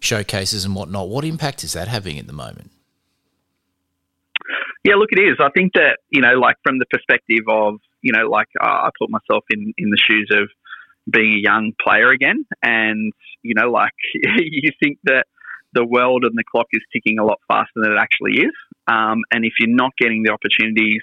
showcases 0.00 0.64
and 0.64 0.74
whatnot, 0.74 1.08
what 1.08 1.24
impact 1.24 1.62
is 1.62 1.74
that 1.74 1.88
having 1.88 2.18
at 2.18 2.26
the 2.26 2.32
moment? 2.32 2.70
Yeah, 4.84 4.94
look, 4.94 5.10
it 5.12 5.20
is. 5.20 5.36
I 5.40 5.50
think 5.54 5.72
that 5.74 5.98
you 6.10 6.22
know, 6.22 6.34
like 6.34 6.56
from 6.62 6.78
the 6.78 6.86
perspective 6.90 7.44
of 7.48 7.74
you 8.02 8.12
know, 8.12 8.28
like 8.28 8.48
uh, 8.60 8.88
I 8.88 8.90
put 8.98 9.10
myself 9.10 9.44
in 9.50 9.72
in 9.76 9.90
the 9.90 9.98
shoes 9.98 10.28
of 10.32 10.48
being 11.10 11.34
a 11.34 11.40
young 11.42 11.72
player 11.82 12.10
again, 12.10 12.44
and 12.62 13.12
you 13.42 13.54
know, 13.54 13.70
like 13.70 13.92
you 14.14 14.70
think 14.82 14.98
that 15.04 15.24
the 15.72 15.84
world 15.84 16.24
and 16.24 16.36
the 16.36 16.44
clock 16.50 16.66
is 16.72 16.82
ticking 16.92 17.18
a 17.18 17.24
lot 17.24 17.38
faster 17.46 17.76
than 17.76 17.92
it 17.92 17.98
actually 18.00 18.40
is, 18.40 18.54
um, 18.88 19.20
and 19.32 19.44
if 19.44 19.52
you're 19.60 19.74
not 19.74 19.92
getting 19.98 20.22
the 20.22 20.32
opportunities 20.32 21.02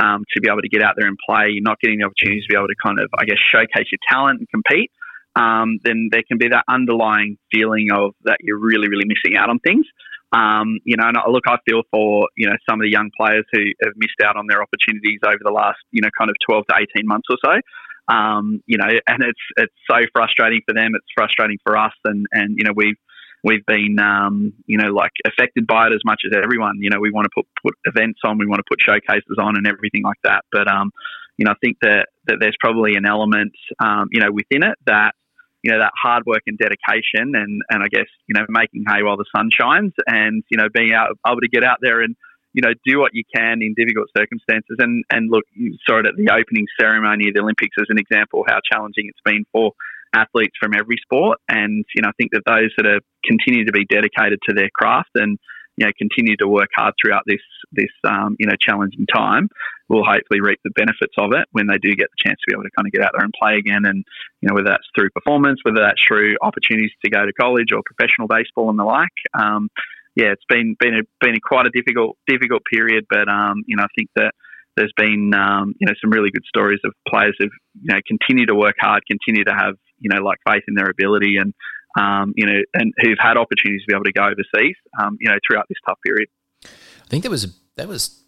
um, 0.00 0.24
to 0.34 0.40
be 0.40 0.48
able 0.48 0.62
to 0.62 0.68
get 0.68 0.82
out 0.82 0.94
there 0.96 1.06
and 1.06 1.18
play, 1.28 1.48
you're 1.50 1.62
not 1.62 1.78
getting 1.80 1.98
the 1.98 2.04
opportunities 2.04 2.44
to 2.44 2.52
be 2.52 2.56
able 2.56 2.68
to 2.68 2.74
kind 2.82 2.98
of, 2.98 3.08
I 3.16 3.24
guess, 3.24 3.38
showcase 3.50 3.88
your 3.92 4.00
talent 4.08 4.40
and 4.40 4.48
compete. 4.48 4.90
Um, 5.34 5.78
then 5.82 6.08
there 6.10 6.22
can 6.26 6.38
be 6.38 6.48
that 6.48 6.64
underlying 6.68 7.38
feeling 7.52 7.88
of 7.92 8.14
that 8.24 8.38
you're 8.40 8.58
really, 8.58 8.88
really 8.88 9.06
missing 9.06 9.36
out 9.36 9.48
on 9.48 9.58
things. 9.60 9.86
Um, 10.32 10.78
you 10.84 10.96
know, 10.96 11.06
and 11.06 11.16
look, 11.28 11.44
I 11.46 11.56
feel 11.68 11.82
for 11.90 12.28
you 12.36 12.48
know 12.48 12.56
some 12.68 12.80
of 12.80 12.84
the 12.84 12.90
young 12.90 13.10
players 13.18 13.44
who 13.52 13.60
have 13.84 13.92
missed 13.96 14.20
out 14.24 14.36
on 14.36 14.46
their 14.48 14.62
opportunities 14.62 15.20
over 15.24 15.40
the 15.42 15.52
last 15.52 15.78
you 15.90 16.00
know 16.00 16.08
kind 16.16 16.30
of 16.30 16.36
twelve 16.46 16.64
to 16.68 16.76
eighteen 16.76 17.06
months 17.06 17.28
or 17.30 17.36
so. 17.44 17.60
Um, 18.08 18.62
you 18.66 18.78
know, 18.78 18.88
and 19.06 19.22
it's 19.22 19.44
it's 19.56 19.74
so 19.88 19.98
frustrating 20.12 20.60
for 20.66 20.74
them. 20.74 20.92
It's 20.94 21.06
frustrating 21.14 21.58
for 21.64 21.76
us, 21.76 21.92
and 22.04 22.26
and 22.32 22.56
you 22.56 22.64
know 22.64 22.72
we've 22.74 22.96
we've 23.44 23.64
been 23.66 23.98
um, 23.98 24.52
you 24.66 24.78
know 24.78 24.88
like 24.88 25.12
affected 25.26 25.66
by 25.66 25.86
it 25.88 25.92
as 25.92 26.00
much 26.04 26.22
as 26.26 26.36
everyone. 26.42 26.76
You 26.80 26.90
know, 26.90 27.00
we 27.00 27.10
want 27.10 27.26
to 27.26 27.30
put 27.34 27.46
put 27.62 27.74
events 27.84 28.20
on, 28.24 28.38
we 28.38 28.46
want 28.46 28.60
to 28.60 28.68
put 28.68 28.80
showcases 28.80 29.36
on, 29.38 29.56
and 29.56 29.66
everything 29.66 30.02
like 30.02 30.18
that. 30.24 30.44
But 30.50 30.66
um, 30.66 30.90
you 31.36 31.44
know, 31.44 31.52
I 31.52 31.56
think 31.62 31.76
that 31.82 32.08
that 32.26 32.36
there's 32.40 32.56
probably 32.60 32.94
an 32.94 33.06
element 33.06 33.52
um, 33.84 34.08
you 34.10 34.20
know 34.20 34.30
within 34.32 34.62
it 34.62 34.78
that 34.86 35.14
you 35.62 35.70
know, 35.70 35.78
that 35.78 35.92
hard 36.00 36.24
work 36.26 36.42
and 36.46 36.58
dedication 36.58 37.34
and, 37.34 37.62
and 37.70 37.82
I 37.82 37.88
guess, 37.88 38.06
you 38.26 38.34
know, 38.34 38.44
making 38.48 38.84
hay 38.86 39.02
while 39.02 39.16
the 39.16 39.26
sun 39.34 39.50
shines 39.52 39.92
and, 40.06 40.42
you 40.50 40.58
know, 40.58 40.68
being 40.72 40.92
out, 40.92 41.16
able 41.26 41.40
to 41.40 41.48
get 41.48 41.64
out 41.64 41.78
there 41.80 42.00
and, 42.00 42.16
you 42.52 42.62
know, 42.62 42.74
do 42.84 42.98
what 42.98 43.14
you 43.14 43.22
can 43.34 43.62
in 43.62 43.74
difficult 43.74 44.08
circumstances. 44.16 44.76
And, 44.78 45.04
and 45.10 45.30
look, 45.30 45.44
you 45.54 45.76
saw 45.86 46.00
it 46.00 46.06
at 46.06 46.16
the 46.16 46.30
opening 46.32 46.66
ceremony 46.78 47.28
of 47.28 47.34
the 47.34 47.40
Olympics 47.40 47.76
as 47.80 47.86
an 47.88 47.98
example 47.98 48.44
how 48.46 48.58
challenging 48.70 49.06
it's 49.08 49.22
been 49.24 49.44
for 49.52 49.72
athletes 50.14 50.56
from 50.60 50.74
every 50.74 50.96
sport. 51.00 51.38
And, 51.48 51.84
you 51.94 52.02
know, 52.02 52.08
I 52.08 52.12
think 52.18 52.32
that 52.32 52.42
those 52.44 52.70
that 52.76 52.86
are 52.86 53.00
continue 53.24 53.64
to 53.64 53.72
be 53.72 53.86
dedicated 53.86 54.40
to 54.48 54.54
their 54.54 54.68
craft 54.74 55.10
and, 55.14 55.38
you 55.76 55.86
know, 55.86 55.92
continue 55.96 56.36
to 56.36 56.48
work 56.48 56.68
hard 56.76 56.94
throughout 57.00 57.22
this 57.26 57.40
this 57.72 57.90
um, 58.04 58.36
you 58.38 58.46
know 58.46 58.52
challenging 58.60 59.06
time, 59.06 59.48
will 59.92 60.04
hopefully 60.04 60.40
reap 60.40 60.58
the 60.64 60.72
benefits 60.74 61.12
of 61.18 61.36
it 61.36 61.44
when 61.52 61.68
they 61.68 61.76
do 61.76 61.92
get 61.92 62.08
the 62.08 62.20
chance 62.24 62.40
to 62.40 62.46
be 62.48 62.54
able 62.56 62.64
to 62.64 62.72
kind 62.74 62.88
of 62.88 62.92
get 62.92 63.04
out 63.04 63.12
there 63.12 63.24
and 63.24 63.34
play 63.36 63.60
again. 63.60 63.84
And 63.84 64.04
you 64.40 64.48
know, 64.48 64.54
whether 64.56 64.72
that's 64.72 64.88
through 64.96 65.10
performance, 65.10 65.60
whether 65.62 65.84
that's 65.84 66.00
through 66.08 66.36
opportunities 66.40 66.90
to 67.04 67.10
go 67.10 67.26
to 67.26 67.32
college 67.36 67.70
or 67.76 67.84
professional 67.84 68.26
baseball 68.26 68.70
and 68.70 68.78
the 68.78 68.88
like. 68.88 69.18
Um, 69.36 69.68
yeah, 70.16 70.32
it's 70.32 70.48
been 70.48 70.76
been 70.80 70.96
a, 70.96 71.02
been 71.20 71.36
a 71.36 71.40
quite 71.40 71.66
a 71.66 71.70
difficult 71.70 72.16
difficult 72.26 72.62
period, 72.72 73.04
but 73.08 73.28
um, 73.28 73.62
you 73.66 73.76
know, 73.76 73.84
I 73.84 73.92
think 73.96 74.08
that 74.16 74.32
there's 74.76 74.92
been 74.96 75.32
um, 75.36 75.74
you 75.78 75.86
know 75.86 75.94
some 76.00 76.10
really 76.10 76.30
good 76.30 76.44
stories 76.48 76.80
of 76.84 76.92
players 77.08 77.36
who've 77.38 77.52
you 77.80 77.92
know 77.92 78.00
continue 78.08 78.46
to 78.46 78.54
work 78.54 78.76
hard, 78.80 79.02
continue 79.04 79.44
to 79.44 79.52
have 79.52 79.76
you 80.00 80.10
know 80.12 80.24
like 80.24 80.38
faith 80.48 80.64
in 80.68 80.74
their 80.74 80.88
ability, 80.88 81.36
and 81.36 81.52
um, 81.98 82.32
you 82.36 82.46
know, 82.46 82.60
and 82.74 82.92
who've 83.00 83.18
had 83.20 83.36
opportunities 83.36 83.82
to 83.82 83.86
be 83.88 83.94
able 83.94 84.04
to 84.04 84.12
go 84.12 84.24
overseas, 84.24 84.76
um, 85.00 85.16
you 85.20 85.28
know, 85.28 85.36
throughout 85.46 85.66
this 85.68 85.76
tough 85.86 85.98
period. 86.04 86.28
I 86.64 87.08
think 87.08 87.22
there 87.22 87.30
was 87.30 87.54
that 87.76 87.88
was, 87.88 88.21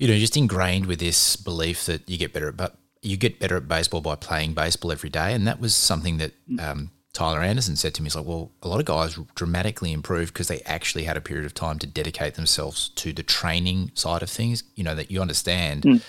you 0.00 0.08
know, 0.08 0.16
just 0.18 0.36
ingrained 0.36 0.86
with 0.86 0.98
this 0.98 1.36
belief 1.36 1.84
that 1.84 2.08
you 2.08 2.16
get 2.16 2.32
better 2.32 2.48
at, 2.48 2.56
but 2.56 2.78
you 3.02 3.18
get 3.18 3.38
better 3.38 3.58
at 3.58 3.68
baseball 3.68 4.00
by 4.00 4.16
playing 4.16 4.54
baseball 4.54 4.90
every 4.90 5.10
day, 5.10 5.34
and 5.34 5.46
that 5.46 5.60
was 5.60 5.74
something 5.74 6.16
that 6.16 6.32
mm. 6.50 6.58
um, 6.58 6.90
Tyler 7.12 7.42
Anderson 7.42 7.76
said 7.76 7.92
to 7.94 8.02
me. 8.02 8.06
He's 8.06 8.16
like, 8.16 8.24
well, 8.24 8.50
a 8.62 8.68
lot 8.68 8.80
of 8.80 8.86
guys 8.86 9.18
dramatically 9.34 9.92
improved 9.92 10.32
because 10.32 10.48
they 10.48 10.62
actually 10.62 11.04
had 11.04 11.18
a 11.18 11.20
period 11.20 11.44
of 11.44 11.52
time 11.52 11.78
to 11.80 11.86
dedicate 11.86 12.34
themselves 12.34 12.88
to 12.90 13.12
the 13.12 13.22
training 13.22 13.92
side 13.94 14.22
of 14.22 14.30
things. 14.30 14.64
You 14.74 14.84
know, 14.84 14.94
that 14.94 15.10
you 15.10 15.20
understand 15.20 15.82
mm. 15.82 16.02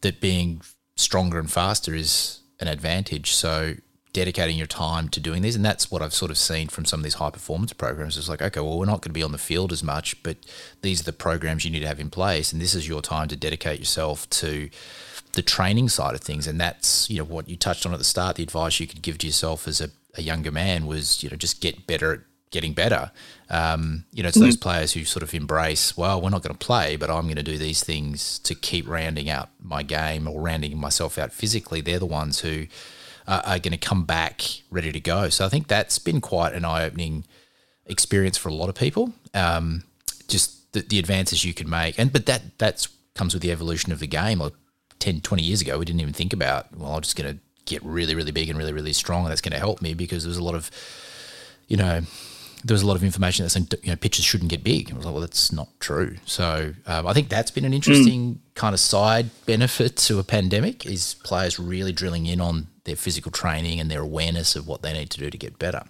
that 0.00 0.20
being 0.22 0.62
stronger 0.96 1.38
and 1.38 1.52
faster 1.52 1.94
is 1.94 2.40
an 2.60 2.68
advantage. 2.68 3.32
So 3.32 3.74
dedicating 4.12 4.56
your 4.56 4.66
time 4.66 5.08
to 5.10 5.20
doing 5.20 5.42
these. 5.42 5.56
And 5.56 5.64
that's 5.64 5.90
what 5.90 6.02
I've 6.02 6.14
sort 6.14 6.30
of 6.30 6.38
seen 6.38 6.68
from 6.68 6.84
some 6.84 7.00
of 7.00 7.04
these 7.04 7.14
high 7.14 7.30
performance 7.30 7.72
programs. 7.72 8.16
It's 8.16 8.28
like, 8.28 8.42
okay, 8.42 8.60
well, 8.60 8.78
we're 8.78 8.86
not 8.86 9.02
going 9.02 9.10
to 9.10 9.18
be 9.18 9.22
on 9.22 9.32
the 9.32 9.38
field 9.38 9.72
as 9.72 9.82
much, 9.82 10.22
but 10.22 10.36
these 10.82 11.00
are 11.00 11.04
the 11.04 11.12
programs 11.12 11.64
you 11.64 11.70
need 11.70 11.80
to 11.80 11.88
have 11.88 12.00
in 12.00 12.10
place. 12.10 12.52
And 12.52 12.60
this 12.60 12.74
is 12.74 12.88
your 12.88 13.02
time 13.02 13.28
to 13.28 13.36
dedicate 13.36 13.78
yourself 13.78 14.28
to 14.30 14.70
the 15.32 15.42
training 15.42 15.88
side 15.88 16.14
of 16.14 16.20
things. 16.20 16.46
And 16.46 16.60
that's, 16.60 17.08
you 17.10 17.18
know, 17.18 17.24
what 17.24 17.48
you 17.48 17.56
touched 17.56 17.84
on 17.86 17.92
at 17.92 17.98
the 17.98 18.04
start, 18.04 18.36
the 18.36 18.42
advice 18.42 18.80
you 18.80 18.86
could 18.86 19.02
give 19.02 19.18
to 19.18 19.26
yourself 19.26 19.68
as 19.68 19.80
a, 19.80 19.90
a 20.14 20.22
younger 20.22 20.50
man 20.50 20.86
was, 20.86 21.22
you 21.22 21.30
know, 21.30 21.36
just 21.36 21.60
get 21.60 21.86
better 21.86 22.12
at 22.14 22.20
getting 22.50 22.72
better. 22.72 23.10
Um, 23.50 24.04
you 24.12 24.22
know, 24.22 24.28
it's 24.28 24.38
mm-hmm. 24.38 24.46
those 24.46 24.56
players 24.56 24.92
who 24.92 25.04
sort 25.04 25.22
of 25.22 25.34
embrace, 25.34 25.96
well, 25.96 26.20
we're 26.20 26.30
not 26.30 26.42
going 26.42 26.56
to 26.56 26.66
play, 26.66 26.96
but 26.96 27.10
I'm 27.10 27.24
going 27.24 27.36
to 27.36 27.42
do 27.42 27.58
these 27.58 27.84
things 27.84 28.38
to 28.40 28.54
keep 28.54 28.88
rounding 28.88 29.28
out 29.28 29.50
my 29.62 29.82
game 29.82 30.26
or 30.26 30.40
rounding 30.40 30.78
myself 30.78 31.18
out 31.18 31.32
physically. 31.32 31.82
They're 31.82 31.98
the 31.98 32.06
ones 32.06 32.40
who, 32.40 32.66
uh, 33.28 33.42
are 33.44 33.58
going 33.58 33.72
to 33.72 33.78
come 33.78 34.04
back 34.04 34.42
ready 34.70 34.90
to 34.90 34.98
go. 34.98 35.28
So 35.28 35.44
I 35.44 35.50
think 35.50 35.68
that's 35.68 35.98
been 35.98 36.20
quite 36.20 36.54
an 36.54 36.64
eye 36.64 36.84
opening 36.84 37.24
experience 37.86 38.38
for 38.38 38.48
a 38.48 38.54
lot 38.54 38.70
of 38.70 38.74
people. 38.74 39.12
Um, 39.34 39.84
just 40.26 40.72
the, 40.72 40.80
the, 40.80 40.98
advances 40.98 41.44
you 41.44 41.54
can 41.54 41.68
make, 41.68 41.98
and 41.98 42.12
but 42.12 42.26
that 42.26 42.58
that's 42.58 42.88
comes 43.14 43.34
with 43.34 43.42
the 43.42 43.52
evolution 43.52 43.92
of 43.92 43.98
the 44.00 44.06
game. 44.06 44.40
Or 44.40 44.52
10, 44.98 45.20
20 45.20 45.42
years 45.42 45.60
ago, 45.60 45.78
we 45.78 45.84
didn't 45.84 46.00
even 46.00 46.14
think 46.14 46.32
about. 46.32 46.74
Well, 46.76 46.92
I'm 46.92 47.02
just 47.02 47.16
going 47.16 47.34
to 47.34 47.40
get 47.66 47.84
really, 47.84 48.14
really 48.14 48.32
big 48.32 48.48
and 48.48 48.58
really, 48.58 48.72
really 48.72 48.92
strong, 48.92 49.22
and 49.22 49.30
that's 49.30 49.40
going 49.40 49.52
to 49.52 49.58
help 49.58 49.82
me 49.82 49.94
because 49.94 50.24
there's 50.24 50.38
a 50.38 50.42
lot 50.42 50.54
of, 50.54 50.70
you 51.68 51.76
know, 51.76 52.00
there 52.64 52.74
was 52.74 52.82
a 52.82 52.86
lot 52.86 52.96
of 52.96 53.04
information 53.04 53.44
that 53.44 53.50
saying 53.50 53.68
you 53.82 53.90
know 53.90 53.96
pitches 53.96 54.24
shouldn't 54.24 54.50
get 54.50 54.64
big. 54.64 54.90
I 54.90 54.94
was 54.94 55.04
like, 55.04 55.12
well, 55.12 55.20
that's 55.20 55.52
not 55.52 55.68
true. 55.80 56.16
So 56.24 56.74
um, 56.86 57.06
I 57.06 57.12
think 57.12 57.28
that's 57.28 57.50
been 57.50 57.64
an 57.64 57.74
interesting 57.74 58.34
mm. 58.34 58.38
kind 58.54 58.74
of 58.74 58.80
side 58.80 59.30
benefit 59.46 59.96
to 59.98 60.18
a 60.18 60.24
pandemic 60.24 60.86
is 60.86 61.14
players 61.22 61.58
really 61.58 61.92
drilling 61.92 62.26
in 62.26 62.40
on 62.40 62.68
their 62.88 62.96
physical 62.96 63.30
training 63.30 63.80
and 63.80 63.90
their 63.90 64.02
awareness 64.02 64.56
of 64.56 64.66
what 64.66 64.82
they 64.82 64.92
need 64.92 65.10
to 65.10 65.18
do 65.18 65.30
to 65.30 65.38
get 65.38 65.58
better. 65.58 65.84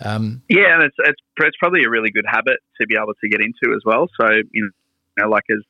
Um, 0.00 0.42
yeah, 0.48 0.74
and 0.74 0.82
it's, 0.82 0.96
it's, 0.98 1.20
it's 1.38 1.56
probably 1.58 1.84
a 1.84 1.90
really 1.90 2.10
good 2.10 2.26
habit 2.26 2.58
to 2.80 2.86
be 2.86 2.96
able 2.96 3.14
to 3.14 3.28
get 3.28 3.40
into 3.40 3.74
as 3.74 3.82
well. 3.84 4.08
So 4.20 4.28
you 4.50 4.70
know, 5.18 5.28
like 5.28 5.44
as 5.50 5.62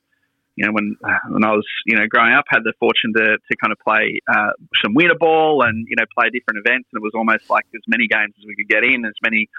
you 0.55 0.65
know, 0.65 0.71
when 0.71 0.95
when 1.29 1.43
I 1.43 1.51
was 1.51 1.65
you 1.85 1.95
know 1.95 2.07
growing 2.07 2.33
up, 2.33 2.45
had 2.47 2.63
the 2.63 2.73
fortune 2.79 3.13
to, 3.15 3.37
to 3.37 3.57
kind 3.61 3.71
of 3.71 3.79
play 3.79 4.19
uh, 4.27 4.51
some 4.83 4.93
winter 4.93 5.15
ball 5.15 5.61
and 5.63 5.85
you 5.87 5.95
know 5.97 6.05
play 6.17 6.29
different 6.29 6.63
events, 6.65 6.89
and 6.91 6.99
it 6.99 7.03
was 7.03 7.13
almost 7.13 7.49
like 7.49 7.65
as 7.75 7.81
many 7.87 8.07
games 8.07 8.33
as 8.39 8.45
we 8.47 8.55
could 8.55 8.69
get 8.69 8.83
in, 8.83 9.05
as 9.05 9.15
many 9.21 9.49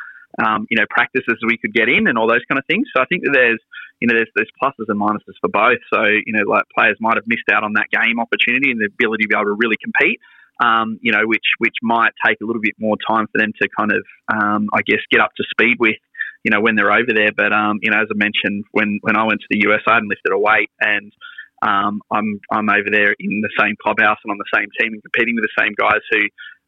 um, 0.42 0.66
you 0.70 0.76
know 0.76 0.86
practices 0.90 1.36
we 1.46 1.58
could 1.58 1.74
get 1.74 1.88
in, 1.88 2.08
and 2.08 2.18
all 2.18 2.26
those 2.26 2.44
kind 2.48 2.58
of 2.58 2.64
things. 2.66 2.88
So 2.96 3.02
I 3.02 3.06
think 3.06 3.24
that 3.24 3.32
there's 3.32 3.60
you 4.00 4.08
know 4.08 4.14
there's 4.14 4.32
there's 4.34 4.50
pluses 4.56 4.88
and 4.88 4.98
minuses 4.98 5.36
for 5.40 5.48
both. 5.48 5.78
So 5.92 6.02
you 6.04 6.32
know 6.32 6.48
like 6.48 6.64
players 6.76 6.96
might 6.98 7.16
have 7.16 7.28
missed 7.28 7.48
out 7.52 7.62
on 7.62 7.74
that 7.74 7.92
game 7.92 8.18
opportunity 8.18 8.72
and 8.72 8.80
the 8.80 8.88
ability 8.88 9.24
to 9.24 9.28
be 9.28 9.36
able 9.36 9.52
to 9.52 9.58
really 9.58 9.76
compete 9.76 10.20
um, 10.62 10.98
you 11.02 11.12
know, 11.12 11.22
which 11.24 11.44
which 11.58 11.74
might 11.82 12.12
take 12.24 12.40
a 12.40 12.46
little 12.46 12.62
bit 12.62 12.74
more 12.78 12.96
time 13.08 13.26
for 13.32 13.38
them 13.38 13.52
to 13.60 13.68
kind 13.76 13.92
of, 13.92 14.04
um, 14.32 14.68
I 14.72 14.82
guess, 14.82 15.00
get 15.10 15.20
up 15.20 15.30
to 15.36 15.44
speed 15.50 15.76
with, 15.78 15.96
you 16.44 16.50
know, 16.50 16.60
when 16.60 16.76
they're 16.76 16.92
over 16.92 17.12
there. 17.14 17.30
But 17.36 17.52
um, 17.52 17.78
you 17.82 17.90
know, 17.90 18.00
as 18.00 18.08
I 18.10 18.16
mentioned, 18.16 18.64
when 18.72 18.98
when 19.02 19.16
I 19.16 19.24
went 19.24 19.40
to 19.40 19.50
the 19.50 19.68
US, 19.70 19.82
I 19.86 19.94
hadn't 19.94 20.08
lifted 20.08 20.32
a 20.32 20.38
weight, 20.38 20.70
and 20.80 21.12
um, 21.62 22.00
I'm 22.10 22.40
I'm 22.50 22.68
over 22.70 22.88
there 22.90 23.14
in 23.18 23.40
the 23.42 23.52
same 23.60 23.76
clubhouse 23.82 24.18
and 24.24 24.30
on 24.30 24.38
the 24.38 24.56
same 24.56 24.68
team 24.80 24.94
and 24.94 25.02
competing 25.02 25.36
with 25.36 25.44
the 25.44 25.62
same 25.62 25.74
guys 25.76 26.00
who. 26.10 26.20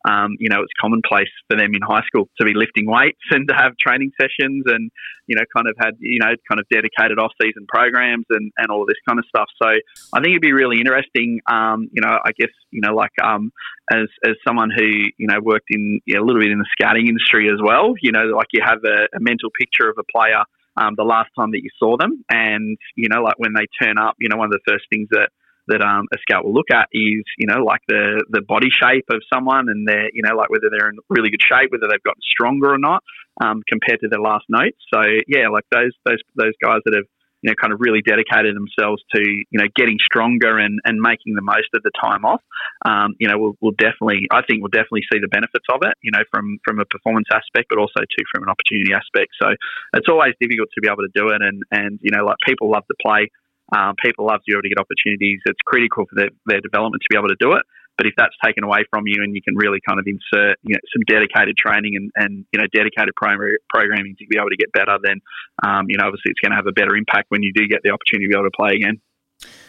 Um, 0.08 0.36
you 0.38 0.48
know, 0.48 0.60
it's 0.62 0.72
commonplace 0.80 1.28
for 1.48 1.56
them 1.56 1.74
in 1.74 1.82
high 1.82 2.02
school 2.06 2.28
to 2.40 2.44
be 2.46 2.54
lifting 2.54 2.86
weights 2.86 3.20
and 3.30 3.46
to 3.48 3.54
have 3.54 3.76
training 3.76 4.10
sessions 4.20 4.64
and, 4.66 4.90
you 5.26 5.36
know, 5.36 5.42
kind 5.54 5.68
of 5.68 5.74
had, 5.78 5.94
you 5.98 6.18
know, 6.18 6.32
kind 6.48 6.58
of 6.58 6.66
dedicated 6.70 7.18
off 7.18 7.32
season 7.40 7.66
programs 7.68 8.24
and, 8.30 8.50
and 8.56 8.68
all 8.70 8.86
this 8.86 8.96
kind 9.06 9.18
of 9.18 9.26
stuff. 9.28 9.48
So 9.62 9.68
I 9.68 10.20
think 10.20 10.28
it'd 10.28 10.42
be 10.42 10.52
really 10.52 10.78
interesting, 10.78 11.40
um, 11.50 11.88
you 11.92 12.00
know, 12.00 12.18
I 12.24 12.32
guess, 12.38 12.54
you 12.70 12.80
know, 12.80 12.94
like 12.94 13.12
um, 13.22 13.52
as, 13.92 14.08
as 14.24 14.34
someone 14.46 14.70
who, 14.70 14.86
you 15.18 15.26
know, 15.26 15.40
worked 15.42 15.68
in 15.70 16.00
you 16.06 16.14
know, 16.14 16.22
a 16.22 16.24
little 16.24 16.40
bit 16.40 16.50
in 16.50 16.58
the 16.58 16.70
scouting 16.72 17.06
industry 17.06 17.50
as 17.50 17.60
well, 17.62 17.92
you 18.00 18.12
know, 18.12 18.24
like 18.34 18.48
you 18.52 18.62
have 18.64 18.78
a, 18.84 19.08
a 19.14 19.20
mental 19.20 19.50
picture 19.60 19.90
of 19.90 19.96
a 19.98 20.04
player 20.10 20.42
um, 20.78 20.94
the 20.96 21.04
last 21.04 21.28
time 21.36 21.50
that 21.50 21.60
you 21.62 21.70
saw 21.78 21.96
them. 21.98 22.24
And, 22.30 22.78
you 22.96 23.08
know, 23.08 23.20
like 23.22 23.38
when 23.38 23.52
they 23.52 23.66
turn 23.82 23.98
up, 23.98 24.14
you 24.18 24.28
know, 24.28 24.36
one 24.36 24.46
of 24.46 24.52
the 24.52 24.64
first 24.66 24.86
things 24.90 25.08
that 25.10 25.28
that 25.68 25.82
um, 25.82 26.06
a 26.12 26.18
scout 26.20 26.44
will 26.44 26.54
look 26.54 26.70
at 26.72 26.88
is, 26.92 27.24
you 27.38 27.46
know, 27.46 27.64
like 27.64 27.80
the 27.88 28.24
the 28.30 28.42
body 28.42 28.68
shape 28.70 29.06
of 29.10 29.22
someone 29.32 29.68
and 29.68 29.86
their, 29.86 30.10
you 30.12 30.22
know, 30.22 30.36
like 30.36 30.50
whether 30.50 30.68
they're 30.70 30.90
in 30.90 30.98
really 31.08 31.30
good 31.30 31.42
shape, 31.42 31.70
whether 31.70 31.88
they've 31.88 32.02
gotten 32.02 32.22
stronger 32.22 32.72
or 32.72 32.78
not 32.78 33.02
um, 33.40 33.62
compared 33.68 34.00
to 34.00 34.08
their 34.08 34.20
last 34.20 34.44
note. 34.48 34.74
So 34.92 35.00
yeah, 35.26 35.48
like 35.48 35.64
those 35.72 35.92
those 36.04 36.20
those 36.36 36.54
guys 36.62 36.80
that 36.84 36.94
have 36.94 37.04
you 37.42 37.50
know 37.50 37.54
kind 37.60 37.72
of 37.72 37.80
really 37.80 38.02
dedicated 38.02 38.56
themselves 38.56 39.02
to 39.14 39.22
you 39.22 39.58
know 39.58 39.66
getting 39.76 39.98
stronger 40.02 40.58
and, 40.58 40.80
and 40.84 41.00
making 41.00 41.34
the 41.34 41.42
most 41.42 41.70
of 41.74 41.82
the 41.82 41.90
time 42.00 42.24
off. 42.24 42.42
Um, 42.84 43.14
you 43.18 43.28
know, 43.28 43.38
we'll, 43.38 43.54
we'll 43.60 43.78
definitely 43.78 44.26
I 44.30 44.42
think 44.42 44.62
we'll 44.62 44.74
definitely 44.74 45.06
see 45.12 45.20
the 45.20 45.28
benefits 45.28 45.66
of 45.70 45.80
it. 45.82 45.94
You 46.02 46.10
know, 46.10 46.24
from 46.30 46.58
from 46.64 46.80
a 46.80 46.84
performance 46.84 47.28
aspect, 47.32 47.68
but 47.70 47.78
also 47.78 48.00
too 48.02 48.24
from 48.32 48.42
an 48.42 48.50
opportunity 48.50 48.92
aspect. 48.92 49.30
So 49.40 49.54
it's 49.94 50.08
always 50.08 50.34
difficult 50.40 50.68
to 50.74 50.80
be 50.80 50.88
able 50.88 51.06
to 51.06 51.14
do 51.14 51.28
it, 51.30 51.40
and 51.42 51.62
and 51.70 51.98
you 52.02 52.10
know 52.10 52.24
like 52.24 52.36
people 52.46 52.70
love 52.70 52.86
to 52.88 52.96
play 53.00 53.30
um, 53.74 53.94
people 54.02 54.26
love 54.26 54.40
to 54.40 54.46
be 54.46 54.52
able 54.54 54.62
to 54.62 54.68
get 54.68 54.78
opportunities. 54.78 55.40
It's 55.44 55.60
critical 55.66 56.06
for 56.06 56.14
their, 56.14 56.30
their 56.46 56.60
development 56.60 57.02
to 57.02 57.08
be 57.10 57.18
able 57.18 57.28
to 57.28 57.40
do 57.40 57.52
it. 57.52 57.62
But 57.98 58.06
if 58.06 58.14
that's 58.16 58.34
taken 58.44 58.62
away 58.62 58.86
from 58.90 59.04
you 59.06 59.22
and 59.24 59.34
you 59.34 59.42
can 59.42 59.56
really 59.56 59.80
kind 59.86 59.98
of 59.98 60.06
insert 60.06 60.56
you 60.62 60.74
know, 60.74 60.80
some 60.94 61.02
dedicated 61.08 61.56
training 61.56 61.96
and, 61.96 62.10
and 62.14 62.46
you 62.52 62.60
know 62.60 62.66
dedicated 62.72 63.10
primary 63.16 63.58
programming 63.68 64.14
to 64.18 64.26
be 64.30 64.38
able 64.38 64.50
to 64.50 64.56
get 64.56 64.70
better, 64.72 64.96
then 65.02 65.20
um, 65.64 65.86
you 65.88 65.98
know 65.98 66.06
obviously 66.06 66.30
it's 66.30 66.38
going 66.40 66.52
to 66.52 66.56
have 66.56 66.68
a 66.68 66.72
better 66.72 66.94
impact 66.94 67.26
when 67.28 67.42
you 67.42 67.52
do 67.52 67.66
get 67.66 67.82
the 67.82 67.90
opportunity 67.90 68.26
to 68.26 68.30
be 68.30 68.38
able 68.38 68.48
to 68.48 68.56
play 68.56 68.70
again. 68.76 69.00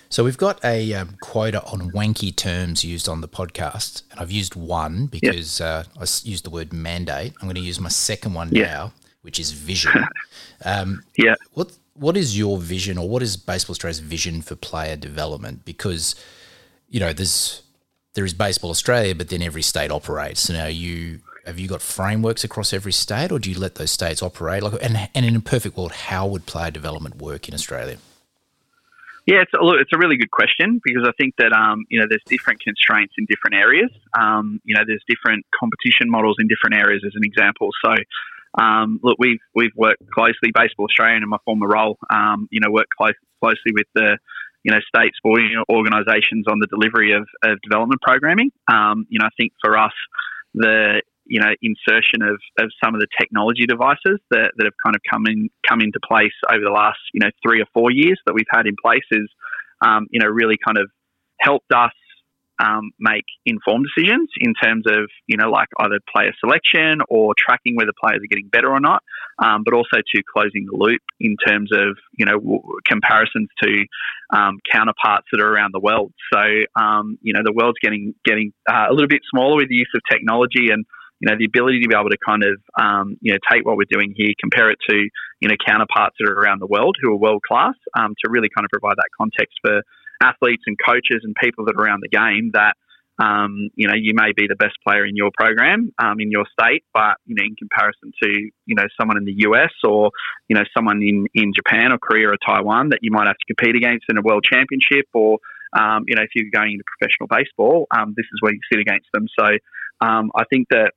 So 0.10 0.24
we've 0.24 0.38
got 0.38 0.64
a 0.64 0.94
um, 0.94 1.18
quota 1.22 1.64
on 1.66 1.92
wanky 1.92 2.36
terms 2.36 2.84
used 2.84 3.10
on 3.10 3.22
the 3.22 3.28
podcast, 3.28 4.04
and 4.12 4.20
I've 4.20 4.32
used 4.32 4.56
one 4.56 5.08
because 5.08 5.60
uh, 5.60 5.84
I 5.98 6.02
used 6.02 6.46
the 6.46 6.50
word 6.50 6.72
mandate. 6.72 7.34
I'm 7.42 7.48
going 7.48 7.56
to 7.56 7.62
use 7.62 7.80
my 7.80 7.90
second 7.90 8.34
one 8.34 8.50
now, 8.52 8.94
which 9.22 9.40
is 9.40 9.52
vision. 9.52 9.92
Um, 10.66 11.04
yeah. 11.18 11.36
What 11.54 11.72
what 12.00 12.16
is 12.16 12.38
your 12.38 12.58
vision 12.58 12.98
or 12.98 13.08
what 13.08 13.22
is 13.22 13.36
Baseball 13.38 13.74
Australia's 13.74 14.00
vision 14.00 14.42
for 14.42 14.56
player 14.56 14.96
development? 14.96 15.66
Because, 15.66 16.16
you 16.90 17.00
know, 17.00 17.14
there's 17.14 17.62
there 18.14 18.26
is 18.26 18.34
Baseball 18.34 18.70
Australia, 18.70 19.14
but 19.14 19.30
then 19.30 19.42
every 19.42 19.62
state 19.62 19.92
operates. 19.92 20.42
So 20.42 20.54
now 20.54 20.68
you 20.68 21.20
have 21.46 21.60
you 21.60 21.68
got 21.68 21.82
frameworks 21.82 22.44
across 22.44 22.74
every 22.74 22.92
state, 22.92 23.32
or 23.32 23.40
do 23.40 23.52
you 23.52 23.60
let 23.60 23.76
those 23.76 23.92
states 23.92 24.24
operate? 24.24 24.64
Like, 24.64 24.82
and 24.82 25.10
and 25.14 25.26
in 25.26 25.36
a 25.36 25.42
perfect 25.42 25.78
world, 25.78 25.92
how 25.92 26.26
would 26.28 26.46
player 26.46 26.72
development 26.72 27.22
work 27.22 27.48
in 27.48 27.54
Australia? 27.54 27.98
Yeah, 29.26 29.42
it's 29.42 29.54
a, 29.54 29.64
look, 29.64 29.80
it's 29.80 29.94
a 29.94 29.98
really 29.98 30.18
good 30.18 30.32
question 30.32 30.82
because 30.84 31.08
I 31.08 31.12
think 31.22 31.36
that 31.38 31.54
um, 31.54 31.86
you 31.90 32.00
know 32.00 32.08
there's 32.10 32.24
different 32.26 32.62
constraints 32.62 33.14
in 33.18 33.26
different 33.26 33.56
areas. 33.56 33.92
Um, 34.18 34.60
you 34.64 34.76
know, 34.76 34.82
there's 34.88 35.04
different 35.08 35.46
competition 35.60 36.10
models 36.10 36.38
in 36.40 36.48
different 36.48 36.76
areas, 36.76 37.04
as 37.06 37.14
an 37.16 37.24
example. 37.24 37.70
So, 37.84 37.94
um, 38.58 39.00
look, 39.04 39.18
we've 39.20 39.40
we've 39.54 39.76
worked 39.76 40.04
closely, 40.14 40.52
Baseball 40.54 40.86
Australia, 40.86 41.18
in 41.18 41.30
my 41.30 41.38
former 41.46 41.68
role, 41.68 41.98
um, 42.10 42.48
you 42.52 42.60
know, 42.60 42.72
worked 42.72 42.96
close, 42.98 43.14
closely 43.42 43.74
with 43.74 43.88
the 43.94 44.18
you 44.64 44.72
know 44.72 44.80
state 44.94 45.14
sporting 45.16 45.52
organisations 45.70 46.46
on 46.48 46.60
the 46.60 46.68
delivery 46.68 47.14
of, 47.14 47.28
of 47.44 47.62
development 47.62 48.02
programming. 48.02 48.52
Um, 48.72 49.06
you 49.10 49.20
know, 49.20 49.26
I 49.26 49.30
think 49.38 49.54
for 49.62 49.78
us, 49.78 49.94
the 50.54 51.02
you 51.26 51.40
know 51.40 51.54
insertion 51.62 52.24
of, 52.24 52.40
of 52.58 52.72
some 52.84 52.96
of 52.96 53.00
the 53.00 53.08
technology 53.20 53.66
devices 53.66 54.20
that, 54.32 54.52
that 54.58 54.66
have 54.66 54.74
kind 54.84 54.96
of 54.96 55.02
come 55.10 55.24
in 55.28 55.50
come 55.68 55.82
into 55.82 56.00
place 56.08 56.34
over 56.52 56.64
the 56.64 56.72
last 56.72 57.00
you 57.14 57.20
know 57.22 57.30
three 57.46 57.62
or 57.62 57.66
four 57.74 57.92
years 57.92 58.20
that 58.26 58.34
we've 58.34 58.50
had 58.52 58.66
in 58.66 58.76
place 58.84 59.06
is 59.12 59.30
um, 59.82 60.08
you 60.10 60.20
know 60.20 60.28
really 60.28 60.58
kind 60.66 60.78
of 60.78 60.90
helped 61.40 61.72
us 61.72 61.94
um, 62.60 62.92
make 63.00 63.26
informed 63.46 63.86
decisions 63.96 64.30
in 64.40 64.54
terms 64.62 64.86
of, 64.88 65.10
you 65.28 65.38
know, 65.38 65.50
like 65.50 65.70
either 65.80 66.00
player 66.14 66.34
selection 66.40 67.00
or 67.10 67.34
tracking 67.38 67.76
whether 67.76 67.92
players 68.04 68.20
are 68.22 68.28
getting 68.30 68.50
better 68.50 68.70
or 68.70 68.80
not, 68.80 69.02
um, 69.44 69.64
but 69.64 69.74
also 69.74 69.98
to 69.98 70.24
closing 70.34 70.66
the 70.70 70.78
loop 70.78 71.02
in 71.20 71.36
terms 71.48 71.72
of, 71.74 71.98
you 72.18 72.26
know, 72.26 72.62
comparisons 72.86 73.48
to 73.64 73.86
um, 74.32 74.60
counterparts 74.72 75.28
that 75.32 75.42
are 75.42 75.52
around 75.52 75.74
the 75.74 75.80
world. 75.80 76.14
So, 76.34 76.42
um, 76.76 77.18
you 77.22 77.34
know, 77.34 77.42
the 77.44 77.54
world's 77.54 77.80
getting 77.82 78.14
getting 78.26 78.52
uh, 78.70 78.88
a 78.90 78.94
little 78.94 79.08
bit 79.08 79.22
smaller 79.30 79.58
with 79.58 79.70
the 79.70 79.76
use 79.76 79.92
of 79.96 80.02
technology 80.10 80.70
and 80.72 80.86
you 81.20 81.30
know, 81.30 81.38
the 81.38 81.46
ability 81.46 81.82
to 81.82 81.88
be 81.88 81.96
able 81.96 82.10
to 82.10 82.18
kind 82.26 82.44
of, 82.44 82.56
um, 82.80 83.18
you 83.20 83.34
know, 83.34 83.40
take 83.52 83.66
what 83.66 83.76
we're 83.76 83.92
doing 83.92 84.14
here, 84.16 84.32
compare 84.40 84.72
it 84.72 84.80
to, 84.90 84.96
you 85.42 85.50
know, 85.50 85.56
counterparts 85.66 86.16
that 86.20 86.30
are 86.30 86.34
around 86.34 86.62
the 86.62 86.68
world 86.68 86.96
who 87.02 87.12
are 87.12 87.18
world 87.18 87.42
class, 87.46 87.76
um, 87.98 88.16
to 88.24 88.32
really 88.32 88.48
kind 88.56 88.64
of 88.64 88.72
provide 88.72 88.96
that 88.96 89.10
context 89.20 89.60
for 89.62 89.82
athletes 90.22 90.64
and 90.68 90.78
coaches 90.86 91.22
and 91.24 91.36
people 91.42 91.66
that 91.66 91.76
are 91.76 91.84
around 91.84 92.02
the 92.02 92.10
game 92.10 92.52
that 92.54 92.76
um, 93.20 93.70
you 93.76 93.88
know, 93.88 93.96
you 93.96 94.14
may 94.16 94.32
be 94.36 94.48
the 94.48 94.56
best 94.56 94.76
player 94.86 95.06
in 95.06 95.16
your 95.16 95.30
program, 95.38 95.92
um, 96.00 96.22
in 96.22 96.32
your 96.32 96.46
state, 96.58 96.86
but 96.94 97.18
you 97.26 97.36
know, 97.36 97.44
in 97.44 97.56
comparison 97.56 98.14
to 98.24 98.30
you 98.66 98.76
know 98.76 98.86
someone 99.00 99.18
in 99.18 99.26
the 99.26 99.44
US 99.50 99.72
or 99.84 100.12
you 100.48 100.56
know 100.56 100.64
someone 100.76 101.02
in 101.04 101.28
in 101.34 101.52
Japan 101.54 101.92
or 101.92 101.98
Korea 101.98 102.30
or 102.30 102.38
Taiwan 102.38 102.90
that 102.90 103.00
you 103.02 103.12
might 103.12 103.28
have 103.28 103.36
to 103.36 103.54
compete 103.54 103.76
against 103.76 104.06
in 104.10 104.18
a 104.18 104.22
world 104.22 104.46
championship, 104.50 105.06
or 105.14 105.40
um, 105.78 106.06
you 106.08 106.16
know, 106.16 106.24
if 106.24 106.30
you're 106.34 106.50
going 106.54 106.72
into 106.72 106.84
professional 106.98 107.28
baseball, 107.28 107.88
um, 107.92 108.14
this 108.16 108.24
is 108.24 108.40
where 108.40 108.54
you 108.54 108.62
sit 108.72 108.80
against 108.80 109.08
them. 109.14 109.28
So, 109.38 109.46
um, 110.00 110.32
I 110.34 110.46
think 110.50 110.70
that 110.70 110.94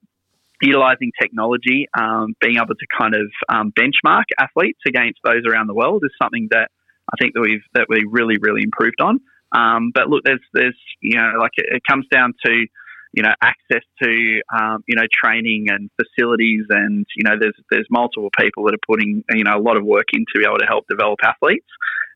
utilizing 0.63 1.11
technology, 1.21 1.89
um, 1.99 2.35
being 2.41 2.57
able 2.57 2.77
to 2.77 2.87
kind 2.97 3.17
of 3.17 3.27
benchmark 3.75 4.31
athletes 4.39 4.79
against 4.87 5.19
those 5.25 5.43
around 5.45 5.67
the 5.67 5.75
world 5.75 6.05
is 6.05 6.13
something 6.23 6.47
that 6.53 6.71
I 7.11 7.17
think 7.21 7.35
that 7.35 7.41
we've 7.41 7.65
that 7.75 7.87
we 7.89 8.05
really 8.09 8.37
really 8.41 8.63
improved 8.63 9.01
on. 9.01 9.21
Um, 9.55 9.91
but 9.95 10.09
look, 10.09 10.23
there's 10.25 10.41
there's 10.55 10.79
you 11.01 11.17
know 11.17 11.33
like 11.39 11.53
it, 11.57 11.67
it 11.77 11.83
comes 11.89 12.07
down 12.11 12.33
to 12.47 12.67
you 13.13 13.23
know 13.23 13.33
access 13.43 13.85
to 14.03 14.41
um, 14.53 14.83
you 14.87 14.97
know 14.97 15.07
training 15.13 15.67
and 15.69 15.91
facilities, 16.01 16.65
and 16.71 17.07
you 17.17 17.25
know 17.25 17.37
there's 17.39 17.57
there's 17.71 17.87
multiple 17.91 18.31
people 18.39 18.65
that 18.65 18.75
are 18.75 18.87
putting 18.89 19.23
you 19.31 19.45
know 19.45 19.57
a 19.57 19.63
lot 19.63 19.77
of 19.77 19.85
work 19.85 20.07
in 20.13 20.25
to 20.33 20.41
be 20.41 20.45
able 20.47 20.59
to 20.59 20.67
help 20.67 20.85
develop 20.89 21.19
athletes. 21.25 21.69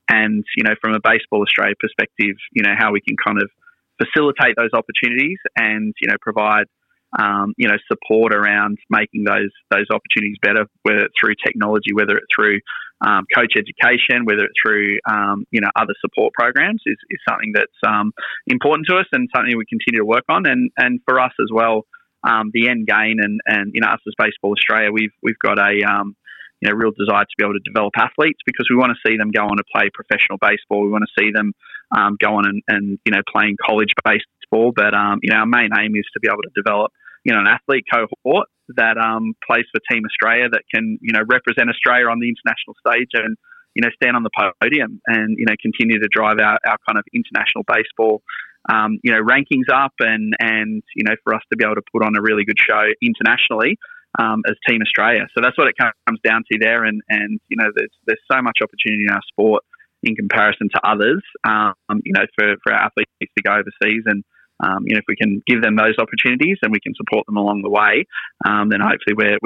And 0.08 0.44
you 0.56 0.64
know 0.64 0.74
from 0.80 0.94
a 0.94 1.00
baseball 1.02 1.42
Australia 1.42 1.74
perspective, 1.78 2.36
you 2.52 2.62
know 2.62 2.74
how 2.78 2.92
we 2.92 3.00
can 3.00 3.16
kind 3.24 3.42
of 3.42 3.50
facilitate 4.00 4.54
those 4.56 4.70
opportunities 4.72 5.38
and 5.56 5.94
you 6.00 6.08
know 6.08 6.16
provide 6.20 6.66
um, 7.18 7.54
you 7.56 7.68
know, 7.68 7.76
support 7.90 8.34
around 8.34 8.78
making 8.90 9.24
those 9.24 9.50
those 9.70 9.86
opportunities 9.90 10.36
better, 10.42 10.66
whether 10.82 11.06
it's 11.06 11.14
through 11.20 11.34
technology, 11.44 11.92
whether 11.92 12.16
it's 12.16 12.26
through 12.34 12.60
um, 13.04 13.24
coach 13.34 13.52
education, 13.56 14.24
whether 14.24 14.44
it's 14.44 14.58
through 14.60 14.98
um, 15.08 15.44
you 15.50 15.60
know 15.60 15.70
other 15.76 15.94
support 16.00 16.32
programs, 16.34 16.82
is, 16.86 16.96
is 17.10 17.18
something 17.28 17.52
that's 17.54 17.78
um, 17.86 18.12
important 18.46 18.86
to 18.88 18.96
us 18.96 19.06
and 19.12 19.28
something 19.34 19.56
we 19.56 19.64
continue 19.66 20.00
to 20.00 20.06
work 20.06 20.24
on. 20.28 20.46
And 20.46 20.70
and 20.76 21.00
for 21.06 21.20
us 21.20 21.32
as 21.40 21.48
well, 21.52 21.86
um, 22.24 22.50
the 22.52 22.68
end 22.68 22.86
game 22.86 23.18
and 23.18 23.40
and 23.46 23.70
you 23.74 23.80
know 23.80 23.88
us 23.88 24.00
as 24.06 24.14
Baseball 24.18 24.52
Australia, 24.52 24.90
we've 24.92 25.14
we've 25.22 25.38
got 25.38 25.58
a 25.58 25.82
um, 25.84 26.16
you 26.60 26.68
know 26.68 26.74
real 26.74 26.92
desire 26.92 27.24
to 27.24 27.36
be 27.38 27.44
able 27.44 27.54
to 27.54 27.64
develop 27.64 27.92
athletes 27.96 28.40
because 28.46 28.66
we 28.68 28.76
want 28.76 28.92
to 28.92 29.08
see 29.08 29.16
them 29.16 29.30
go 29.30 29.44
on 29.44 29.56
to 29.56 29.64
play 29.74 29.90
professional 29.92 30.38
baseball. 30.40 30.82
We 30.82 30.90
want 30.90 31.04
to 31.04 31.22
see 31.22 31.30
them 31.30 31.52
go 32.18 32.34
on 32.36 32.46
and, 32.46 32.62
and 32.68 32.98
you 33.04 33.12
know 33.12 33.22
playing 33.32 33.56
college 33.64 33.92
baseball. 34.50 34.72
But 34.74 34.94
you 35.22 35.30
know 35.30 35.38
our 35.38 35.46
main 35.46 35.70
aim 35.78 35.92
is 35.96 36.06
to 36.14 36.20
be 36.20 36.28
able 36.28 36.42
to 36.42 36.50
develop 36.54 36.92
you 37.26 37.34
know, 37.34 37.42
an 37.42 37.50
athlete 37.50 37.82
cohort 37.90 38.46
that 38.78 38.94
um, 38.96 39.34
plays 39.42 39.66
for 39.74 39.82
Team 39.90 40.06
Australia 40.06 40.46
that 40.48 40.62
can, 40.72 40.96
you 41.02 41.12
know, 41.12 41.26
represent 41.26 41.66
Australia 41.68 42.06
on 42.06 42.22
the 42.22 42.30
international 42.30 42.78
stage 42.78 43.10
and, 43.18 43.34
you 43.74 43.82
know, 43.82 43.90
stand 43.98 44.14
on 44.14 44.22
the 44.22 44.30
podium 44.62 45.02
and, 45.10 45.34
you 45.34 45.42
know, 45.42 45.58
continue 45.58 45.98
to 45.98 46.06
drive 46.06 46.38
our, 46.38 46.54
our 46.62 46.78
kind 46.86 46.94
of 46.94 47.04
international 47.10 47.66
baseball, 47.66 48.22
um, 48.70 49.02
you 49.02 49.10
know, 49.10 49.18
rankings 49.26 49.66
up 49.74 49.90
and, 49.98 50.38
and, 50.38 50.86
you 50.94 51.02
know, 51.02 51.18
for 51.26 51.34
us 51.34 51.42
to 51.50 51.58
be 51.58 51.66
able 51.66 51.74
to 51.74 51.86
put 51.90 52.06
on 52.06 52.14
a 52.14 52.22
really 52.22 52.46
good 52.46 52.62
show 52.62 52.86
internationally 53.02 53.74
um, 54.22 54.46
as 54.46 54.54
Team 54.62 54.78
Australia. 54.78 55.26
So 55.34 55.42
that's 55.42 55.58
what 55.58 55.66
it 55.66 55.74
comes 55.82 56.20
down 56.22 56.46
to 56.46 56.58
there. 56.62 56.86
And, 56.86 57.02
and 57.10 57.42
you 57.50 57.58
know, 57.58 57.74
there's, 57.74 57.94
there's 58.06 58.22
so 58.30 58.38
much 58.38 58.62
opportunity 58.62 59.02
in 59.02 59.10
our 59.10 59.22
sport 59.34 59.66
in 60.06 60.14
comparison 60.14 60.70
to 60.70 60.80
others, 60.86 61.26
um, 61.42 61.74
you 62.06 62.14
know, 62.14 62.22
for, 62.38 62.54
for 62.62 62.70
our 62.70 62.86
athletes 62.86 63.10
to 63.18 63.42
go 63.42 63.50
overseas 63.50 64.06
and, 64.06 64.22
um, 64.60 64.84
you 64.86 64.94
know, 64.94 65.00
if 65.00 65.08
we 65.08 65.16
can 65.16 65.42
give 65.46 65.62
them 65.62 65.76
those 65.76 65.94
opportunities 65.98 66.58
and 66.62 66.72
we 66.72 66.80
can 66.80 66.94
support 66.94 67.26
them 67.26 67.36
along 67.36 67.62
the 67.62 67.70
way, 67.70 68.06
um, 68.44 68.68
then 68.68 68.80
hopefully 68.80 69.14
we're 69.16 69.38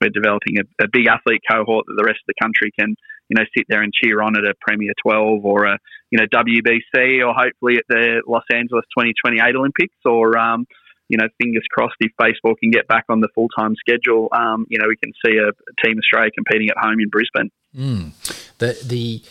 we're 0.00 0.10
developing 0.10 0.58
a, 0.58 0.84
a, 0.84 0.88
big 0.92 1.06
athlete 1.06 1.42
cohort 1.50 1.84
that 1.86 1.94
the 1.96 2.04
rest 2.04 2.20
of 2.22 2.28
the 2.28 2.38
country 2.40 2.70
can, 2.78 2.94
you 3.28 3.34
know, 3.36 3.44
sit 3.56 3.66
there 3.68 3.82
and 3.82 3.92
cheer 3.92 4.22
on 4.22 4.36
at 4.38 4.44
a 4.44 4.54
Premier 4.60 4.92
12 5.02 5.44
or 5.44 5.64
a, 5.64 5.78
you 6.10 6.18
know, 6.18 6.26
WBC 6.32 7.26
or 7.26 7.34
hopefully 7.34 7.76
at 7.78 7.84
the 7.88 8.22
Los 8.26 8.44
Angeles 8.52 8.84
2028 8.96 9.56
Olympics 9.56 9.96
or, 10.04 10.38
um, 10.38 10.66
you 11.08 11.16
know, 11.18 11.26
fingers 11.40 11.64
crossed 11.70 11.96
if 12.00 12.12
baseball 12.18 12.54
can 12.60 12.70
get 12.70 12.86
back 12.86 13.04
on 13.08 13.20
the 13.20 13.28
full 13.34 13.48
time 13.58 13.74
schedule, 13.76 14.28
um, 14.32 14.66
you 14.68 14.78
know, 14.78 14.86
we 14.88 14.96
can 14.96 15.12
see 15.24 15.36
a, 15.38 15.50
Team 15.84 15.98
Australia 15.98 16.30
competing 16.30 16.68
at 16.70 16.76
home 16.78 17.00
in 17.00 17.08
Brisbane. 17.08 17.50
Mm. 17.74 18.58
The, 18.58 18.78
the, 18.84 19.22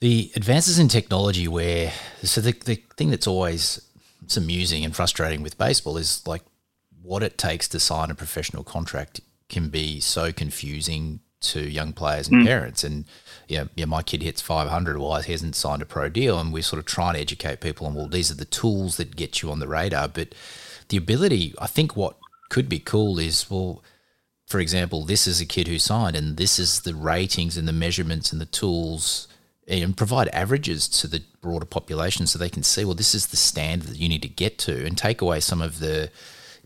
the 0.00 0.32
advances 0.36 0.78
in 0.78 0.88
technology 0.88 1.48
where, 1.48 1.92
so 2.22 2.40
the, 2.40 2.52
the 2.52 2.76
thing 2.96 3.10
that's 3.10 3.26
always 3.26 3.80
it's 4.32 4.36
amusing 4.38 4.82
and 4.82 4.96
frustrating 4.96 5.42
with 5.42 5.58
baseball 5.58 5.98
is 5.98 6.26
like 6.26 6.42
what 7.02 7.22
it 7.22 7.36
takes 7.36 7.68
to 7.68 7.78
sign 7.78 8.10
a 8.10 8.14
professional 8.14 8.64
contract 8.64 9.20
can 9.50 9.68
be 9.68 10.00
so 10.00 10.32
confusing 10.32 11.20
to 11.40 11.60
young 11.60 11.92
players 11.92 12.28
and 12.28 12.42
mm. 12.42 12.46
parents. 12.46 12.82
And 12.82 13.04
yeah, 13.46 13.64
yeah, 13.74 13.84
my 13.84 14.02
kid 14.02 14.22
hits 14.22 14.40
500, 14.40 14.98
well, 14.98 15.20
he 15.20 15.32
hasn't 15.32 15.54
signed 15.54 15.82
a 15.82 15.84
pro 15.84 16.08
deal, 16.08 16.40
and 16.40 16.50
we're 16.50 16.62
sort 16.62 16.80
of 16.80 16.86
trying 16.86 17.14
to 17.14 17.20
educate 17.20 17.60
people 17.60 17.86
on 17.86 17.94
well, 17.94 18.08
these 18.08 18.30
are 18.30 18.36
the 18.36 18.46
tools 18.46 18.96
that 18.96 19.16
get 19.16 19.42
you 19.42 19.50
on 19.50 19.58
the 19.58 19.68
radar. 19.68 20.08
But 20.08 20.34
the 20.88 20.96
ability, 20.96 21.54
I 21.58 21.66
think, 21.66 21.94
what 21.94 22.16
could 22.48 22.70
be 22.70 22.78
cool 22.78 23.18
is 23.18 23.50
well, 23.50 23.82
for 24.46 24.60
example, 24.60 25.04
this 25.04 25.26
is 25.26 25.42
a 25.42 25.46
kid 25.46 25.68
who 25.68 25.78
signed, 25.78 26.16
and 26.16 26.38
this 26.38 26.58
is 26.58 26.80
the 26.80 26.94
ratings 26.94 27.58
and 27.58 27.68
the 27.68 27.72
measurements 27.72 28.32
and 28.32 28.40
the 28.40 28.46
tools. 28.46 29.28
And 29.68 29.96
provide 29.96 30.28
averages 30.28 30.88
to 30.88 31.06
the 31.06 31.22
broader 31.40 31.66
population 31.66 32.26
so 32.26 32.38
they 32.38 32.50
can 32.50 32.64
see, 32.64 32.84
well, 32.84 32.94
this 32.94 33.14
is 33.14 33.26
the 33.26 33.36
standard 33.36 33.88
that 33.88 33.98
you 33.98 34.08
need 34.08 34.22
to 34.22 34.28
get 34.28 34.58
to, 34.58 34.84
and 34.84 34.98
take 34.98 35.20
away 35.20 35.38
some 35.40 35.62
of 35.62 35.78
the 35.78 36.10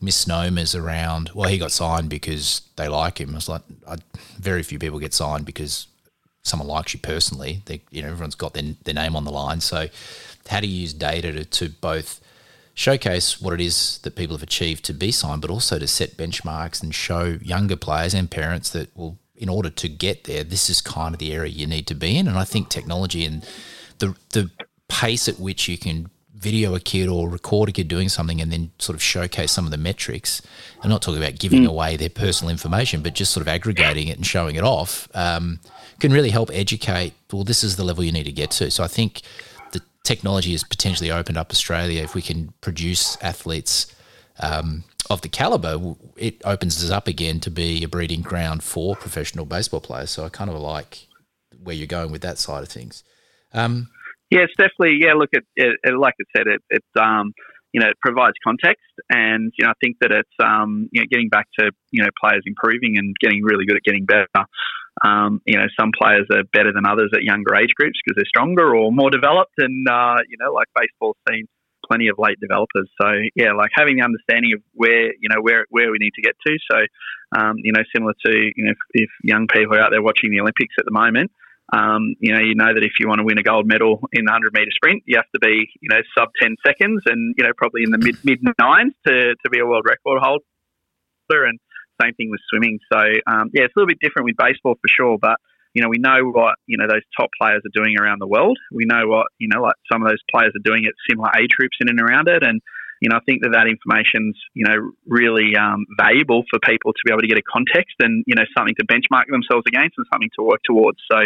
misnomers 0.01 0.75
around. 0.75 1.31
Well, 1.35 1.49
he 1.49 1.59
got 1.59 1.73
signed 1.73 2.09
because 2.09 2.63
they 2.77 2.89
like 2.89 3.21
him. 3.21 3.31
I 3.31 3.35
was 3.35 3.49
like, 3.49 3.63
I, 3.87 3.97
very 4.39 4.63
few 4.63 4.79
people 4.79 4.99
get 4.99 5.15
signed 5.15 5.45
because 5.45 5.89
someone 6.43 6.69
likes 6.69 6.95
you 6.95 7.01
personally. 7.01 7.63
They, 7.67 7.83
you 7.91 8.03
know, 8.03 8.09
everyone's 8.09 8.35
got 8.35 8.55
their, 8.55 8.75
their 8.85 8.95
name 8.95 9.17
on 9.17 9.25
the 9.25 9.33
line. 9.33 9.61
So, 9.61 9.89
how 10.49 10.61
do 10.61 10.69
you 10.69 10.81
use 10.81 10.95
data 10.95 11.33
to, 11.33 11.45
to 11.45 11.69
both 11.69 12.21
showcase 12.75 13.41
what 13.41 13.55
it 13.55 13.61
is 13.61 13.99
that 13.99 14.15
people 14.15 14.37
have 14.37 14.43
achieved 14.43 14.85
to 14.85 14.95
be 14.95 15.11
signed, 15.11 15.43
but 15.43 15.51
also 15.51 15.79
to 15.79 15.87
set 15.87 16.17
benchmarks 16.17 16.83
and 16.83 16.95
show 16.95 17.39
younger 17.43 17.77
players 17.77 18.15
and 18.15 18.31
parents 18.31 18.71
that, 18.71 18.91
well, 18.95 19.19
in 19.37 19.49
order 19.49 19.71
to 19.71 19.89
get 19.89 20.25
there, 20.25 20.45
this 20.45 20.71
is 20.71 20.81
kind 20.81 21.15
of 21.15 21.19
the 21.19 21.33
area 21.33 21.51
you 21.51 21.67
need 21.67 21.87
to 21.89 21.95
be 21.95 22.17
in. 22.17 22.29
And 22.29 22.39
I 22.39 22.45
think 22.45 22.69
technology 22.69 23.25
and 23.25 23.47
the 23.99 24.15
the 24.31 24.51
pace 24.89 25.29
at 25.29 25.39
which 25.39 25.69
you 25.69 25.77
can 25.77 26.11
video 26.35 26.75
a 26.75 26.81
kid 26.81 27.09
or 27.09 27.29
record 27.29 27.69
a 27.69 27.73
kid 27.73 27.89
doing 27.89 28.09
something 28.09 28.41
and 28.41 28.53
then 28.53 28.71
sort 28.79 28.95
of 28.95 29.03
showcase 29.03 29.51
some 29.51 29.65
of 29.65 29.71
the 29.71 29.79
metrics. 29.79 30.43
I'm 30.83 30.91
not 30.91 31.03
talking 31.03 31.21
about 31.21 31.39
giving 31.39 31.63
mm. 31.63 31.69
away 31.69 31.97
their 31.97 32.11
personal 32.11 32.51
information, 32.51 33.03
but 33.03 33.15
just 33.15 33.33
sort 33.33 33.43
of 33.43 33.49
aggregating 33.49 34.09
it 34.09 34.17
and 34.17 34.27
showing 34.27 34.55
it 34.55 34.63
off 34.63 35.09
um, 35.15 35.61
can 35.99 36.13
really 36.13 36.31
help 36.31 36.51
educate. 36.53 37.15
Well, 37.33 37.43
this 37.43 37.65
is 37.65 37.77
the 37.77 37.85
level 37.85 38.05
you 38.05 38.13
need 38.13 38.25
to 38.25 38.33
get 38.33 38.51
to. 38.53 38.71
So 38.71 38.85
I 38.85 38.87
think 38.87 39.23
the 39.73 39.81
technology 40.05 40.53
has 40.53 40.63
potentially 40.63 41.11
opened 41.11 41.39
up 41.39 41.51
Australia. 41.51 42.03
If 42.03 42.15
we 42.15 42.23
can 42.23 42.53
produce 42.61 43.17
athletes 43.23 43.93
um, 44.41 44.85
of 45.11 45.23
the 45.23 45.29
caliber, 45.29 45.95
it 46.17 46.41
opens 46.45 46.83
us 46.83 46.91
up 46.91 47.07
again 47.07 47.41
to 47.41 47.51
be 47.51 47.85
a 47.85 47.89
breeding 47.89 48.23
ground 48.23 48.63
for 48.63 48.97
professional 48.97 49.47
baseball 49.47 49.81
players. 49.81 50.11
So 50.11 50.25
I 50.25 50.29
kind 50.29 50.51
of 50.51 50.57
like 50.57 51.07
where 51.63 51.75
you're 51.75 51.87
going 51.87 52.13
with 52.13 52.23
that 52.23 52.39
side 52.39 52.63
of 52.63 52.69
things. 52.69 53.03
Um, 53.53 53.89
yeah, 54.31 54.41
it's 54.41 54.55
definitely 54.57 54.99
yeah. 55.01 55.15
Look, 55.15 55.31
at 55.35 55.45
it, 55.55 55.77
it, 55.83 55.99
like 55.99 56.15
I 56.21 56.25
said, 56.37 56.47
it, 56.49 56.61
it 56.71 57.01
um, 57.01 57.33
you 57.73 57.81
know 57.81 57.89
it 57.89 57.97
provides 58.01 58.35
context, 58.43 58.83
and 59.09 59.53
you 59.57 59.65
know 59.65 59.71
I 59.71 59.75
think 59.81 59.97
that 60.01 60.11
it's 60.11 60.37
um, 60.43 60.89
you 60.91 61.01
know 61.01 61.07
getting 61.11 61.29
back 61.29 61.47
to 61.61 61.71
you 61.93 62.03
know 62.03 62.11
players 62.21 62.43
improving 62.45 62.99
and 62.99 63.15
getting 63.21 63.43
really 63.45 63.67
good 63.67 63.77
at 63.77 63.83
getting 63.85 64.05
better. 64.05 64.27
Um, 65.05 65.43
you 65.45 65.59
know, 65.59 65.67
some 65.79 65.91
players 65.97 66.27
are 66.33 66.43
better 66.55 66.73
than 66.73 66.87
others 66.87 67.11
at 67.15 67.23
younger 67.23 67.55
age 67.55 67.71
groups 67.77 68.01
because 68.03 68.17
they're 68.17 68.29
stronger 68.29 68.75
or 68.75 68.91
more 68.91 69.11
developed, 69.11 69.55
and 69.59 69.87
uh, 69.89 70.17
you 70.29 70.37
know, 70.41 70.53
like 70.53 70.67
baseball 70.75 71.15
seen 71.29 71.47
plenty 71.89 72.09
of 72.09 72.17
late 72.19 72.39
developers. 72.41 72.89
So 73.01 73.09
yeah, 73.35 73.53
like 73.53 73.71
having 73.75 73.97
the 73.97 74.05
understanding 74.05 74.53
of 74.55 74.63
where 74.75 75.13
you 75.21 75.29
know 75.29 75.41
where 75.41 75.67
where 75.71 75.91
we 75.91 75.99
need 75.99 76.13
to 76.15 76.23
get 76.23 76.37
to. 76.47 76.57
So 76.71 76.79
um, 77.39 77.57
you 77.63 77.73
know, 77.73 77.83
similar 77.95 78.15
to 78.27 78.33
you 78.33 78.65
know 78.65 78.73
if, 78.73 78.79
if 78.93 79.11
young 79.23 79.47
people 79.49 79.75
are 79.75 79.81
out 79.81 79.91
there 79.91 80.03
watching 80.03 80.31
the 80.31 80.41
Olympics 80.41 80.75
at 80.79 80.85
the 80.85 80.93
moment. 80.93 81.31
Um, 81.73 82.15
you 82.21 82.33
know, 82.33 82.39
you 82.39 82.55
know 82.55 82.73
that 82.73 82.85
if 82.85 82.93
you 83.01 83.09
want 83.09 83.19
to 83.19 83.25
win 83.25 83.39
a 83.39 83.43
gold 83.43 83.67
medal 83.67 83.99
in 84.13 84.25
the 84.25 84.31
100 84.31 84.55
meter 84.55 84.71
sprint, 84.71 85.03
you 85.05 85.17
have 85.17 85.27
to 85.35 85.41
be, 85.41 85.67
you 85.81 85.89
know, 85.91 85.99
sub 86.17 86.29
10 86.41 86.55
seconds 86.65 87.03
and, 87.07 87.35
you 87.37 87.43
know, 87.43 87.51
probably 87.57 87.83
in 87.83 87.91
the 87.91 87.99
mid 87.99 88.17
mid 88.23 88.39
nines 88.57 88.95
to, 89.05 89.35
to 89.35 89.51
be 89.51 89.59
a 89.59 89.67
world 89.67 89.85
record 89.85 90.23
holder. 90.23 91.45
And 91.45 91.59
same 92.01 92.15
thing 92.15 92.31
with 92.31 92.39
swimming. 92.49 92.79
So, 92.93 92.99
um, 93.27 93.51
yeah, 93.53 93.65
it's 93.65 93.75
a 93.75 93.81
little 93.81 93.89
bit 93.89 93.99
different 94.01 94.27
with 94.27 94.37
baseball 94.37 94.75
for 94.75 94.89
sure. 94.89 95.19
But, 95.21 95.39
you 95.77 95.83
know, 95.83 95.93
we 95.93 96.01
know 96.01 96.33
what, 96.33 96.55
you 96.65 96.79
know, 96.81 96.89
those 96.89 97.05
top 97.13 97.29
players 97.37 97.61
are 97.61 97.77
doing 97.77 98.01
around 98.01 98.17
the 98.25 98.27
world. 98.27 98.57
We 98.73 98.89
know 98.89 99.05
what, 99.05 99.27
you 99.37 99.49
know, 99.53 99.61
like 99.61 99.77
some 99.93 100.01
of 100.01 100.09
those 100.09 100.25
players 100.33 100.57
are 100.57 100.65
doing 100.65 100.89
at 100.89 100.97
similar 101.05 101.29
age 101.37 101.53
groups 101.53 101.77
in 101.83 101.93
and 101.93 102.01
around 102.01 102.33
it. 102.33 102.43
And, 102.43 102.63
you 103.03 103.11
know, 103.11 103.21
I 103.21 103.25
think 103.29 103.45
that 103.45 103.53
that 103.53 103.69
information's, 103.69 104.41
you 104.57 104.65
know, 104.65 104.97
really 105.05 105.53
um, 105.53 105.85
valuable 106.01 106.49
for 106.49 106.59
people 106.65 106.97
to 106.97 107.03
be 107.05 107.13
able 107.13 107.21
to 107.21 107.29
get 107.29 107.37
a 107.37 107.45
context 107.45 107.93
and, 108.01 108.25
you 108.25 108.33
know, 108.33 108.49
something 108.57 108.73
to 108.81 108.89
benchmark 108.89 109.29
themselves 109.29 109.69
against 109.69 110.01
and 110.01 110.09
something 110.09 110.33
to 110.41 110.49
work 110.49 110.65
towards. 110.65 110.97
So, 111.13 111.21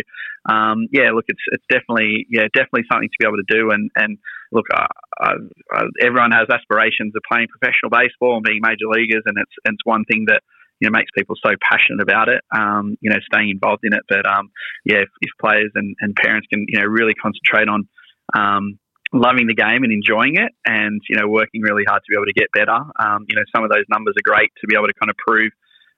um, 0.50 0.90
yeah, 0.90 1.14
look, 1.14 1.30
it's 1.30 1.46
it's 1.54 1.66
definitely, 1.70 2.26
yeah, 2.26 2.50
definitely 2.50 2.90
something 2.90 3.06
to 3.06 3.18
be 3.22 3.26
able 3.30 3.38
to 3.38 3.46
do. 3.46 3.70
And, 3.70 3.86
and 3.94 4.18
look, 4.50 4.66
uh, 4.74 4.90
uh, 5.22 5.86
everyone 6.02 6.34
has 6.34 6.50
aspirations 6.50 7.14
of 7.14 7.22
playing 7.30 7.46
professional 7.54 7.94
baseball 7.94 8.34
and 8.34 8.42
being 8.42 8.66
major 8.66 8.90
leaguers, 8.90 9.22
and 9.30 9.38
it's, 9.38 9.54
it's 9.62 9.84
one 9.86 10.02
thing 10.10 10.26
that, 10.26 10.42
you 10.80 10.88
know, 10.88 10.96
makes 10.96 11.10
people 11.16 11.36
so 11.44 11.50
passionate 11.62 12.02
about 12.02 12.28
it, 12.28 12.40
um, 12.56 12.96
you 13.00 13.10
know, 13.10 13.18
staying 13.32 13.50
involved 13.50 13.82
in 13.84 13.92
it. 13.92 14.02
But, 14.08 14.26
um, 14.26 14.50
yeah, 14.84 14.98
if, 14.98 15.08
if 15.20 15.30
players 15.40 15.70
and, 15.74 15.94
and 16.00 16.16
parents 16.16 16.46
can, 16.52 16.64
you 16.68 16.80
know, 16.80 16.86
really 16.86 17.14
concentrate 17.14 17.68
on, 17.68 17.88
um, 18.34 18.78
loving 19.12 19.46
the 19.46 19.54
game 19.54 19.82
and 19.82 19.92
enjoying 19.92 20.36
it 20.36 20.52
and, 20.64 21.00
you 21.08 21.18
know, 21.18 21.26
working 21.26 21.62
really 21.62 21.82
hard 21.86 22.00
to 22.00 22.08
be 22.08 22.16
able 22.16 22.30
to 22.30 22.32
get 22.32 22.46
better. 22.54 22.78
Um, 22.98 23.26
you 23.28 23.34
know, 23.34 23.42
some 23.54 23.64
of 23.64 23.70
those 23.70 23.84
numbers 23.90 24.14
are 24.16 24.22
great 24.22 24.50
to 24.60 24.66
be 24.66 24.76
able 24.76 24.86
to 24.86 24.94
kind 24.94 25.10
of 25.10 25.16
prove 25.18 25.50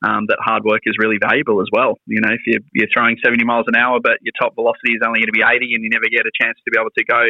um, 0.03 0.27
that 0.27 0.39
hard 0.41 0.65
work 0.65 0.81
is 0.85 0.97
really 0.99 1.19
valuable 1.21 1.61
as 1.61 1.69
well. 1.71 2.01
You 2.07 2.21
know, 2.21 2.33
if 2.33 2.41
you're, 2.47 2.65
you're 2.73 2.89
throwing 2.93 3.17
70 3.23 3.45
miles 3.45 3.67
an 3.69 3.77
hour, 3.77 4.01
but 4.03 4.19
your 4.23 4.33
top 4.41 4.55
velocity 4.55 4.97
is 4.97 5.03
only 5.05 5.21
going 5.21 5.31
to 5.31 5.37
be 5.37 5.45
80 5.45 5.75
and 5.75 5.85
you 5.85 5.91
never 5.93 6.09
get 6.11 6.27
a 6.27 6.33
chance 6.35 6.59
to 6.65 6.71
be 6.73 6.81
able 6.81 6.91
to 6.97 7.05
go 7.05 7.23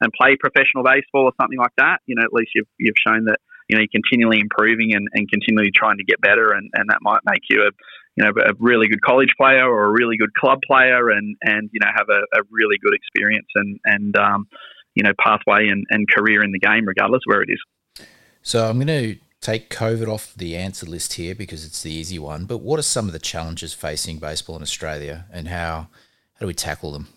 and 0.00 0.12
play 0.12 0.36
professional 0.36 0.84
baseball 0.84 1.28
or 1.28 1.32
something 1.40 1.58
like 1.58 1.74
that, 1.76 2.00
you 2.06 2.14
know, 2.14 2.22
at 2.22 2.32
least 2.32 2.52
you've, 2.54 2.68
you've 2.78 2.96
shown 2.96 3.24
that, 3.26 3.40
you 3.70 3.76
know, 3.76 3.80
you're 3.80 4.02
continually 4.02 4.40
improving 4.40 4.94
and, 4.94 5.08
and 5.14 5.30
continually 5.30 5.70
trying 5.74 5.98
to 5.98 6.04
get 6.04 6.20
better. 6.20 6.52
And, 6.52 6.68
and 6.74 6.88
that 6.90 6.98
might 7.00 7.20
make 7.24 7.42
you 7.48 7.62
a, 7.62 7.70
you 8.16 8.24
know, 8.24 8.32
a 8.44 8.52
really 8.58 8.88
good 8.88 9.02
college 9.02 9.32
player 9.38 9.64
or 9.64 9.84
a 9.84 9.90
really 9.90 10.16
good 10.16 10.34
club 10.34 10.58
player 10.66 11.10
and, 11.10 11.36
and, 11.42 11.70
you 11.72 11.80
know, 11.80 11.88
have 11.94 12.08
a, 12.10 12.38
a 12.38 12.42
really 12.50 12.76
good 12.82 12.94
experience 12.94 13.48
and, 13.54 13.78
and, 13.84 14.16
um, 14.16 14.48
you 14.94 15.02
know 15.02 15.12
pathway 15.18 15.68
and, 15.68 15.86
and 15.90 16.08
career 16.10 16.42
in 16.42 16.52
the 16.52 16.58
game, 16.58 16.84
regardless 16.86 17.22
where 17.24 17.42
it 17.42 17.48
is. 17.50 18.06
So 18.42 18.68
I'm 18.68 18.76
going 18.76 18.86
to 18.88 19.16
take 19.40 19.70
COVID 19.70 20.08
off 20.08 20.34
the 20.34 20.56
answer 20.56 20.86
list 20.86 21.14
here 21.14 21.34
because 21.34 21.64
it's 21.64 21.82
the 21.82 21.92
easy 21.92 22.18
one. 22.18 22.44
But 22.44 22.58
what 22.58 22.78
are 22.78 22.82
some 22.82 23.06
of 23.06 23.12
the 23.12 23.18
challenges 23.18 23.74
facing 23.74 24.18
baseball 24.18 24.56
in 24.56 24.62
Australia, 24.62 25.26
and 25.32 25.48
how 25.48 25.88
how 26.34 26.40
do 26.40 26.46
we 26.46 26.54
tackle 26.54 26.92
them? 26.92 27.08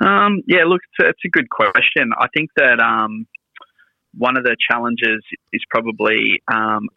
Um, 0.00 0.42
yeah, 0.46 0.64
look, 0.64 0.80
it's 0.92 1.04
a, 1.04 1.08
it's 1.08 1.24
a, 1.24 1.28
good 1.28 1.50
question. 1.50 2.12
I 2.18 2.28
think 2.36 2.50
that 2.56 2.78
um, 2.78 3.26
one 4.18 4.36
of 4.36 4.44
the 4.44 4.56
challenges 4.70 5.22
is 5.52 5.62
probably 5.70 6.42
um, 6.52 6.88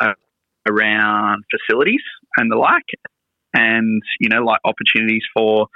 around 0.67 1.43
facilities 1.49 2.01
and 2.37 2.51
the 2.51 2.57
like, 2.57 2.83
and 3.53 4.01
you 4.19 4.29
know, 4.29 4.43
like 4.43 4.59
opportunities 4.65 5.23
for 5.35 5.67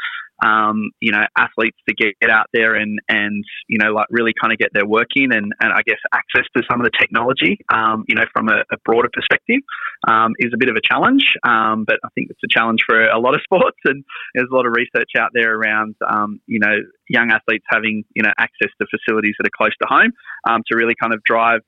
um, 0.46 0.92
you 1.02 1.12
know, 1.12 1.26
athletes 1.38 1.78
to 1.90 1.96
get, 1.96 2.14
out 2.30 2.48
there 2.54 2.76
and, 2.76 3.00
and, 3.08 3.44
you 3.68 3.78
know, 3.78 3.92
like 3.92 4.08
really 4.10 4.34
kind 4.40 4.52
of 4.52 4.58
get 4.58 4.70
their 4.74 4.86
work 4.86 5.10
in 5.16 5.32
and, 5.32 5.54
and 5.60 5.74
I 5.74 5.82
guess 5.86 5.98
access 6.14 6.46
to 6.56 6.64
some 6.70 6.80
of 6.82 6.86
the 6.86 6.92
technology, 7.00 7.60
um, 7.74 8.04
you 8.08 8.16
know, 8.16 8.26
from 8.34 8.50
a, 8.50 8.62
a 8.72 8.78
broader 8.84 9.10
perspective 9.14 9.62
um, 10.08 10.34
is 10.40 10.52
a 10.54 10.58
bit 10.58 10.70
of 10.70 10.76
a 10.76 10.82
challenge. 10.82 11.24
Um, 11.48 11.86
but 11.86 11.98
I 12.04 12.10
think 12.16 12.30
it's 12.30 12.40
a 12.44 12.50
challenge 12.50 12.80
for 12.86 13.08
a 13.08 13.20
lot 13.20 13.36
of 13.36 13.42
sports 13.44 13.78
and 13.86 14.04
there's 14.34 14.50
a 14.52 14.56
lot 14.56 14.66
of 14.66 14.74
research 14.76 15.12
out 15.18 15.32
there 15.34 15.56
around, 15.56 15.96
um, 16.08 16.40
you 16.48 16.60
know, 16.60 16.76
young 17.10 17.32
athletes 17.32 17.66
having, 17.70 18.04
you 18.16 18.24
know, 18.24 18.32
access 18.38 18.70
to 18.82 18.88
facilities 18.90 19.36
that 19.40 19.48
are 19.48 19.58
close 19.58 19.74
to 19.82 19.88
home 19.88 20.12
um, 20.50 20.62
to 20.68 20.78
really 20.78 20.96
kind 21.00 21.14
of 21.14 21.24
drive, 21.24 21.62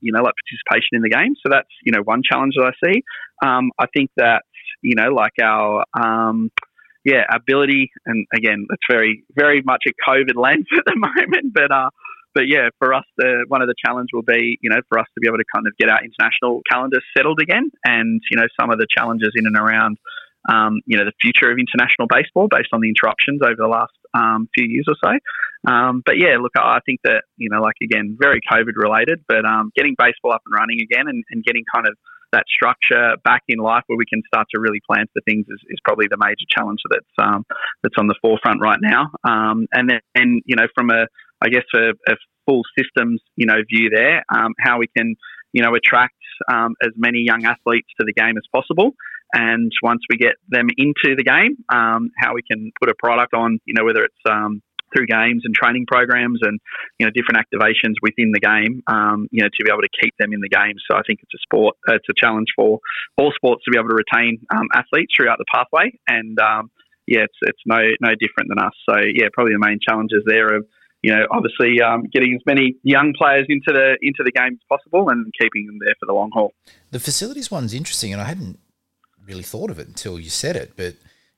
you 0.00 0.12
know, 0.12 0.22
like 0.22 0.34
participation 0.34 0.94
in 0.94 1.02
the 1.02 1.10
game. 1.10 1.34
So 1.44 1.50
that's, 1.50 1.70
you 1.84 1.92
know, 1.92 2.02
one 2.02 2.22
challenge 2.28 2.54
that 2.58 2.72
I 2.72 2.86
see. 2.86 3.02
I 3.42 3.86
think 3.96 4.10
that, 4.16 4.42
you 4.82 4.96
know, 4.96 5.10
like 5.10 5.32
our, 5.42 5.84
yeah, 7.04 7.22
ability, 7.32 7.90
and 8.06 8.26
again, 8.34 8.66
it's 8.70 8.82
very, 8.88 9.24
very 9.36 9.62
much 9.62 9.82
a 9.86 9.92
COVID 10.08 10.36
lens 10.36 10.66
at 10.76 10.84
the 10.86 10.96
moment. 10.96 11.52
But 11.52 11.70
uh, 11.70 11.90
but 12.34 12.48
yeah, 12.48 12.68
for 12.78 12.92
us, 12.92 13.04
the 13.16 13.44
one 13.48 13.62
of 13.62 13.68
the 13.68 13.74
challenge 13.84 14.08
will 14.12 14.26
be, 14.26 14.58
you 14.60 14.70
know, 14.70 14.80
for 14.88 14.98
us 14.98 15.06
to 15.14 15.20
be 15.20 15.28
able 15.28 15.38
to 15.38 15.44
kind 15.54 15.66
of 15.66 15.76
get 15.78 15.88
our 15.88 16.00
international 16.02 16.62
calendar 16.70 16.98
settled 17.16 17.40
again, 17.40 17.70
and 17.84 18.20
you 18.30 18.36
know, 18.36 18.46
some 18.58 18.70
of 18.70 18.78
the 18.78 18.86
challenges 18.90 19.32
in 19.36 19.46
and 19.46 19.56
around, 19.56 19.98
um, 20.48 20.80
you 20.86 20.96
know, 20.96 21.04
the 21.04 21.12
future 21.20 21.50
of 21.50 21.58
international 21.58 22.08
baseball 22.08 22.48
based 22.48 22.70
on 22.72 22.80
the 22.80 22.88
interruptions 22.88 23.40
over 23.42 23.56
the 23.56 23.68
last 23.68 23.94
um, 24.14 24.48
few 24.56 24.66
years 24.66 24.86
or 24.88 24.96
so. 25.04 25.12
Um, 25.70 26.02
but 26.04 26.18
yeah, 26.18 26.36
look, 26.40 26.52
I 26.56 26.80
think 26.84 27.00
that 27.04 27.24
you 27.36 27.50
know, 27.50 27.60
like 27.60 27.76
again, 27.82 28.16
very 28.18 28.40
COVID 28.50 28.74
related, 28.76 29.24
but 29.28 29.44
um, 29.44 29.70
getting 29.76 29.94
baseball 29.96 30.32
up 30.32 30.42
and 30.46 30.58
running 30.58 30.80
again, 30.80 31.06
and, 31.06 31.22
and 31.30 31.44
getting 31.44 31.64
kind 31.72 31.86
of 31.86 31.94
that 32.34 32.44
structure 32.50 33.16
back 33.22 33.42
in 33.48 33.58
life 33.58 33.84
where 33.86 33.96
we 33.96 34.04
can 34.04 34.22
start 34.26 34.46
to 34.54 34.60
really 34.60 34.80
plan 34.90 35.06
for 35.12 35.22
things 35.22 35.46
is, 35.48 35.60
is 35.70 35.78
probably 35.84 36.06
the 36.10 36.18
major 36.18 36.46
challenge 36.50 36.80
that's 36.90 37.14
um, 37.18 37.44
that's 37.82 37.94
on 37.96 38.08
the 38.08 38.16
forefront 38.20 38.60
right 38.60 38.80
now. 38.82 39.10
Um, 39.22 39.66
and 39.72 39.88
then, 39.88 40.00
and, 40.14 40.42
you 40.44 40.56
know, 40.56 40.66
from 40.74 40.90
a 40.90 41.06
I 41.40 41.48
guess 41.48 41.64
a, 41.74 41.92
a 42.08 42.16
full 42.46 42.62
systems 42.76 43.22
you 43.36 43.46
know 43.46 43.58
view 43.70 43.90
there, 43.94 44.24
um, 44.34 44.52
how 44.60 44.78
we 44.78 44.88
can 44.96 45.14
you 45.52 45.62
know 45.62 45.74
attract 45.74 46.14
um, 46.52 46.74
as 46.82 46.90
many 46.96 47.20
young 47.20 47.44
athletes 47.44 47.88
to 48.00 48.04
the 48.04 48.12
game 48.12 48.36
as 48.36 48.44
possible. 48.52 48.92
And 49.36 49.72
once 49.82 50.00
we 50.08 50.16
get 50.16 50.34
them 50.48 50.68
into 50.76 51.16
the 51.16 51.24
game, 51.24 51.56
um, 51.72 52.10
how 52.18 52.34
we 52.34 52.42
can 52.48 52.70
put 52.80 52.88
a 52.88 52.94
product 52.94 53.34
on, 53.34 53.58
you 53.64 53.74
know, 53.74 53.84
whether 53.84 54.04
it's 54.04 54.22
um, 54.30 54.62
through 54.94 55.06
games 55.06 55.42
and 55.44 55.54
training 55.54 55.86
programs 55.86 56.40
and 56.42 56.60
you 56.98 57.06
know 57.06 57.12
different 57.14 57.42
activations 57.42 57.94
within 58.02 58.32
the 58.32 58.40
game. 58.40 58.82
Um, 58.86 59.28
you 59.30 59.42
know 59.42 59.48
to 59.48 59.64
be 59.64 59.70
able 59.70 59.82
to 59.82 59.92
keep 60.00 60.14
them 60.18 60.32
in 60.32 60.40
the 60.40 60.48
game. 60.48 60.76
So 60.90 60.96
I 60.96 61.02
think 61.06 61.20
it's 61.22 61.34
a 61.34 61.42
sport. 61.42 61.76
It's 61.88 62.08
a 62.08 62.14
challenge 62.16 62.48
for 62.56 62.80
all 63.18 63.32
sports 63.34 63.64
to 63.64 63.70
be 63.70 63.78
able 63.78 63.90
to 63.90 63.98
retain 63.98 64.38
um, 64.54 64.68
athletes 64.74 65.12
throughout 65.16 65.38
the 65.38 65.46
pathway. 65.52 65.92
And 66.08 66.38
um, 66.40 66.70
yeah, 67.06 67.24
it's 67.24 67.38
it's 67.42 67.62
no 67.66 67.80
no 68.00 68.14
different 68.14 68.48
than 68.48 68.58
us. 68.58 68.74
So 68.88 68.96
yeah, 69.00 69.28
probably 69.32 69.54
the 69.54 69.64
main 69.64 69.78
challenges 69.86 70.22
there 70.26 70.54
of 70.54 70.66
you 71.04 71.14
know, 71.14 71.26
obviously 71.30 71.82
um, 71.82 72.04
getting 72.10 72.34
as 72.34 72.40
many 72.46 72.76
young 72.82 73.12
players 73.12 73.44
into 73.50 73.72
the 73.72 73.98
into 74.00 74.22
the 74.24 74.32
game 74.32 74.54
as 74.54 74.66
possible 74.70 75.10
and 75.10 75.30
keeping 75.38 75.66
them 75.66 75.78
there 75.84 75.94
for 76.00 76.06
the 76.06 76.14
long 76.14 76.30
haul. 76.32 76.54
The 76.92 76.98
facilities 76.98 77.50
one's 77.50 77.74
interesting, 77.74 78.14
and 78.14 78.22
I 78.22 78.24
hadn't 78.24 78.58
really 79.26 79.42
thought 79.42 79.70
of 79.70 79.78
it 79.78 79.86
until 79.86 80.18
you 80.18 80.30
said 80.30 80.56
it. 80.56 80.72
But 80.76 80.94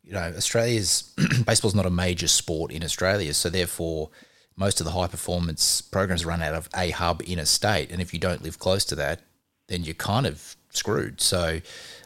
you 0.07 0.13
know, 0.13 0.33
Australia's 0.37 1.13
baseball's 1.47 1.75
not 1.75 1.85
a 1.85 1.91
major 1.91 2.29
sport 2.29 2.71
in 2.71 2.85
Australia, 2.85 3.35
so 3.35 3.51
therefore 3.51 4.11
most 4.57 4.81
of 4.81 4.87
the 4.87 4.93
high 4.93 5.09
performance 5.09 5.81
programs 5.83 6.25
run 6.25 6.41
out 6.41 6.55
of 6.55 6.69
a 6.75 6.91
hub 6.91 7.23
in 7.27 7.39
a 7.39 7.47
state, 7.47 7.91
and 7.91 8.01
if 8.01 8.15
you 8.15 8.21
don't 8.21 8.43
live 8.43 8.59
close 8.59 8.85
to 8.87 8.95
that, 8.95 9.21
then 9.69 9.83
you're 9.83 9.95
kind 9.95 10.27
of 10.27 10.57
screwed. 10.71 11.21
So. 11.21 11.61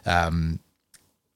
Um, 0.05 0.59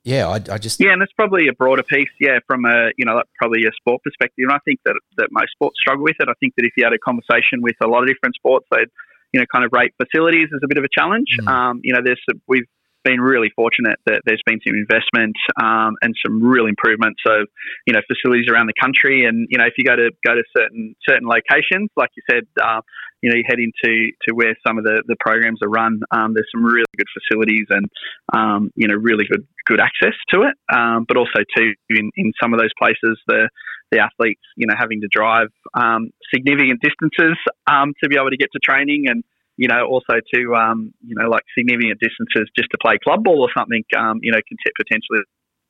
yeah, 0.06 0.28
I, 0.28 0.36
I, 0.36 0.58
just 0.60 0.80
yeah, 0.80 0.94
and 0.94 1.02
it's 1.02 1.12
probably 1.14 1.48
a 1.48 1.54
broader 1.54 1.82
piece, 1.82 2.14
yeah, 2.20 2.38
from 2.46 2.64
a 2.66 2.92
you 2.96 3.06
know 3.06 3.16
like 3.16 3.26
probably 3.40 3.66
a 3.66 3.72
sport 3.72 4.04
perspective. 4.04 4.44
And 4.48 4.52
I 4.52 4.60
think 4.64 4.80
that 4.86 4.94
that 5.18 5.30
most 5.32 5.50
sports 5.54 5.80
struggle 5.82 6.04
with 6.04 6.16
it. 6.20 6.30
I 6.30 6.34
think 6.40 6.54
that 6.58 6.64
if 6.64 6.74
you 6.78 6.84
had 6.84 6.94
a 6.94 7.00
conversation 7.00 7.64
with 7.64 7.74
a 7.82 7.88
lot 7.88 8.04
of 8.04 8.08
different 8.08 8.36
sports, 8.36 8.68
they'd 8.70 8.86
you 9.34 9.40
know 9.40 9.48
kind 9.52 9.66
of 9.66 9.72
rate 9.74 9.96
facilities 9.98 10.50
as 10.54 10.62
a 10.64 10.68
bit 10.68 10.78
of 10.78 10.84
a 10.84 10.90
challenge. 10.96 11.36
Mm. 11.42 11.48
Um, 11.48 11.82
you 11.84 11.92
know, 11.92 12.02
there's 12.06 12.22
we've 12.48 12.68
been 13.06 13.22
really 13.22 13.52
fortunate 13.56 13.98
that 14.06 14.22
there's 14.26 14.42
been 14.46 14.60
some 14.68 14.76
investment 14.76 15.38
um, 15.62 15.94
and 16.02 16.14
some 16.26 16.42
real 16.44 16.66
improvements 16.66 17.22
of 17.28 17.48
you 17.86 17.94
know 17.94 18.02
facilities 18.10 18.48
around 18.52 18.68
the 18.68 18.76
country. 18.82 19.26
And 19.26 19.48
you 19.50 19.58
know, 19.58 19.66
if 19.66 19.74
you 19.78 19.86
go 19.86 19.96
to 19.96 20.10
go 20.26 20.34
to 20.34 20.44
certain 20.58 20.96
certain 21.08 21.30
locations, 21.30 21.90
like 21.96 22.10
you 22.18 22.24
said, 22.30 22.44
uh, 22.62 22.82
you 23.22 23.30
know, 23.30 23.38
you 23.38 23.44
head 23.48 23.60
into 23.60 24.12
to 24.28 24.36
where 24.36 24.58
some 24.66 24.78
of 24.78 24.84
the, 24.84 25.02
the 25.08 25.16
programs 25.20 25.60
are 25.64 25.70
run. 25.70 26.02
Um, 26.12 26.34
there's 26.34 26.50
some 26.54 26.66
really 26.66 26.86
good 26.98 27.08
facilities 27.14 27.66
and 27.70 27.86
um, 28.34 28.72
you 28.76 28.88
know 28.88 28.96
really 28.96 29.26
good 29.30 29.48
good 29.66 29.80
access 29.80 30.18
to 30.34 30.42
it. 30.42 30.56
Um, 30.74 31.06
but 31.08 31.18
also 31.18 31.46
too 31.56 31.74
in, 31.90 32.12
in 32.16 32.34
some 32.42 32.54
of 32.54 32.60
those 32.60 32.74
places 32.78 33.22
the 33.28 33.50
the 33.92 34.00
athletes 34.00 34.42
you 34.58 34.68
know 34.68 34.76
having 34.78 35.00
to 35.02 35.08
drive 35.12 35.48
um, 35.74 36.10
significant 36.34 36.82
distances 36.82 37.38
um, 37.70 37.94
to 38.04 38.10
be 38.10 38.18
able 38.18 38.30
to 38.30 38.38
get 38.38 38.50
to 38.52 38.60
training 38.60 39.06
and 39.08 39.24
you 39.58 39.68
know, 39.68 39.86
also 39.88 40.20
to, 40.34 40.56
um, 40.56 40.94
you 41.06 41.16
know, 41.16 41.30
like 41.30 41.44
significant 41.58 42.00
distances 42.00 42.50
just 42.58 42.70
to 42.72 42.78
play 42.82 42.98
club 43.04 43.24
ball 43.24 43.42
or 43.42 43.50
something, 43.56 43.84
um, 43.98 44.20
you 44.22 44.32
know, 44.32 44.40
can 44.48 44.58
potentially 44.78 45.20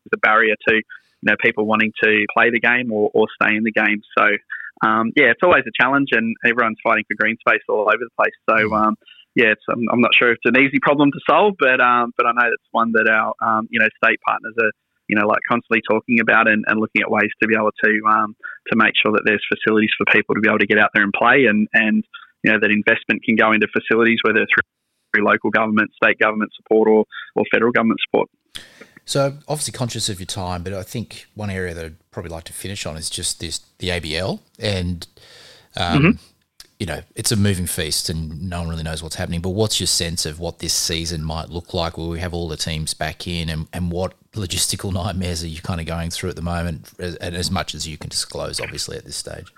is 0.06 0.12
a 0.13 0.17
barrier 0.17 0.56
to, 0.67 0.76
you 0.76 1.26
know, 1.26 1.36
people 1.41 1.65
wanting 1.65 1.91
to 2.04 2.26
play 2.36 2.50
the 2.50 2.60
game 2.60 2.91
or, 2.91 3.12
or 3.13 3.28
stay 3.41 3.56
in 3.56 3.63
the 3.63 3.71
game. 3.71 4.02
So, 4.17 4.26
um, 4.86 5.12
yeah, 5.15 5.32
it's 5.32 5.41
always 5.43 5.63
a 5.67 5.76
challenge 5.82 6.10
and 6.12 6.36
everyone's 6.45 6.78
fighting 6.84 7.06
for 7.08 7.15
green 7.17 7.38
space 7.48 7.62
all 7.69 7.88
over 7.88 8.02
the 8.02 8.15
place. 8.17 8.36
So, 8.50 8.69
mm. 8.69 8.86
um, 8.88 8.95
yeah, 9.36 9.54
I'm, 9.69 9.84
I'm, 9.91 10.02
not 10.02 10.12
sure 10.17 10.32
if 10.32 10.39
it's 10.43 10.56
an 10.56 10.62
easy 10.63 10.80
problem 10.82 11.12
to 11.12 11.19
solve, 11.30 11.56
but 11.60 11.82
um, 11.82 12.13
but 12.17 12.26
I 12.26 12.32
know 12.32 12.48
it's 12.48 12.71
one 12.71 12.93
that 12.93 13.08
our 13.12 13.36
um, 13.43 13.67
you 13.69 13.80
know 13.80 13.88
state 14.02 14.19
partners 14.26 14.56
are 14.62 14.71
you 15.08 15.15
know 15.19 15.28
like 15.28 15.41
constantly 15.48 15.82
talking 15.89 16.21
about 16.21 16.48
and, 16.48 16.63
and 16.67 16.80
looking 16.80 17.02
at 17.02 17.12
ways 17.12 17.30
to 17.41 17.48
be 17.48 17.56
able 17.56 17.76
to 17.84 17.91
um, 18.08 18.36
to 18.71 18.78
make 18.78 18.93
sure 18.95 19.12
that 19.12 19.24
there's 19.26 19.43
facilities 19.52 19.91
for 19.98 20.06
people 20.12 20.36
to 20.36 20.41
be 20.41 20.48
able 20.48 20.60
to 20.60 20.65
get 20.65 20.80
out 20.80 20.89
there 20.93 21.04
and 21.04 21.12
play 21.12 21.45
and 21.45 21.67
and 21.74 22.06
you 22.45 22.51
know, 22.51 22.60
that 22.60 22.69
investment 22.69 23.23
can 23.23 23.36
go 23.36 23.51
into 23.51 23.67
facilities, 23.73 24.19
whether 24.23 24.45
through 24.45 25.25
local 25.25 25.49
government, 25.49 25.91
state 25.95 26.19
government 26.19 26.51
support, 26.55 26.88
or, 26.88 27.05
or 27.36 27.43
federal 27.51 27.71
government 27.71 27.99
support. 28.05 28.29
So, 29.05 29.38
obviously, 29.47 29.71
conscious 29.71 30.10
of 30.10 30.19
your 30.19 30.27
time, 30.27 30.62
but 30.63 30.73
I 30.73 30.84
think 30.84 31.25
one 31.34 31.49
area 31.49 31.73
that 31.73 31.86
I'd 31.86 32.12
probably 32.12 32.29
like 32.29 32.43
to 32.45 32.53
finish 32.53 32.86
on 32.86 32.97
is 32.97 33.10
just 33.10 33.39
this 33.39 33.62
the 33.79 33.89
ABL. 33.89 34.39
And, 34.60 35.08
um, 35.75 36.03
mm-hmm. 36.03 36.12
you 36.79 36.86
know, 36.86 37.01
it's 37.15 37.31
a 37.31 37.36
moving 37.36 37.65
feast 37.65 38.10
and 38.10 38.47
no 38.47 38.62
one 38.62 38.69
really 38.69 38.84
knows 38.84 39.01
what's 39.01 39.15
happening. 39.15 39.41
But 39.41 39.51
what's 39.51 39.79
your 39.79 39.88
sense 39.88 40.25
of 40.27 40.39
what 40.39 40.60
this 40.60 40.73
season 40.73 41.23
might 41.23 41.49
look 41.49 41.73
like? 41.73 41.97
Will 41.97 42.10
we 42.10 42.19
have 42.19 42.34
all 42.34 42.47
the 42.47 42.58
teams 42.58 42.93
back 42.93 43.27
in? 43.27 43.49
And, 43.49 43.67
and 43.73 43.91
what 43.91 44.13
logistical 44.34 44.93
nightmares 45.03 45.43
are 45.43 45.47
you 45.47 45.62
kind 45.62 45.79
of 45.79 45.88
going 45.88 46.12
through 46.12 46.29
at 46.29 46.36
the 46.36 46.43
moment? 46.43 46.91
And 46.99 47.36
as 47.36 47.49
much 47.49 47.73
as 47.73 47.88
you 47.88 47.97
can 47.97 48.10
disclose, 48.10 48.60
obviously, 48.60 48.97
at 48.97 49.05
this 49.05 49.15
stage. 49.15 49.51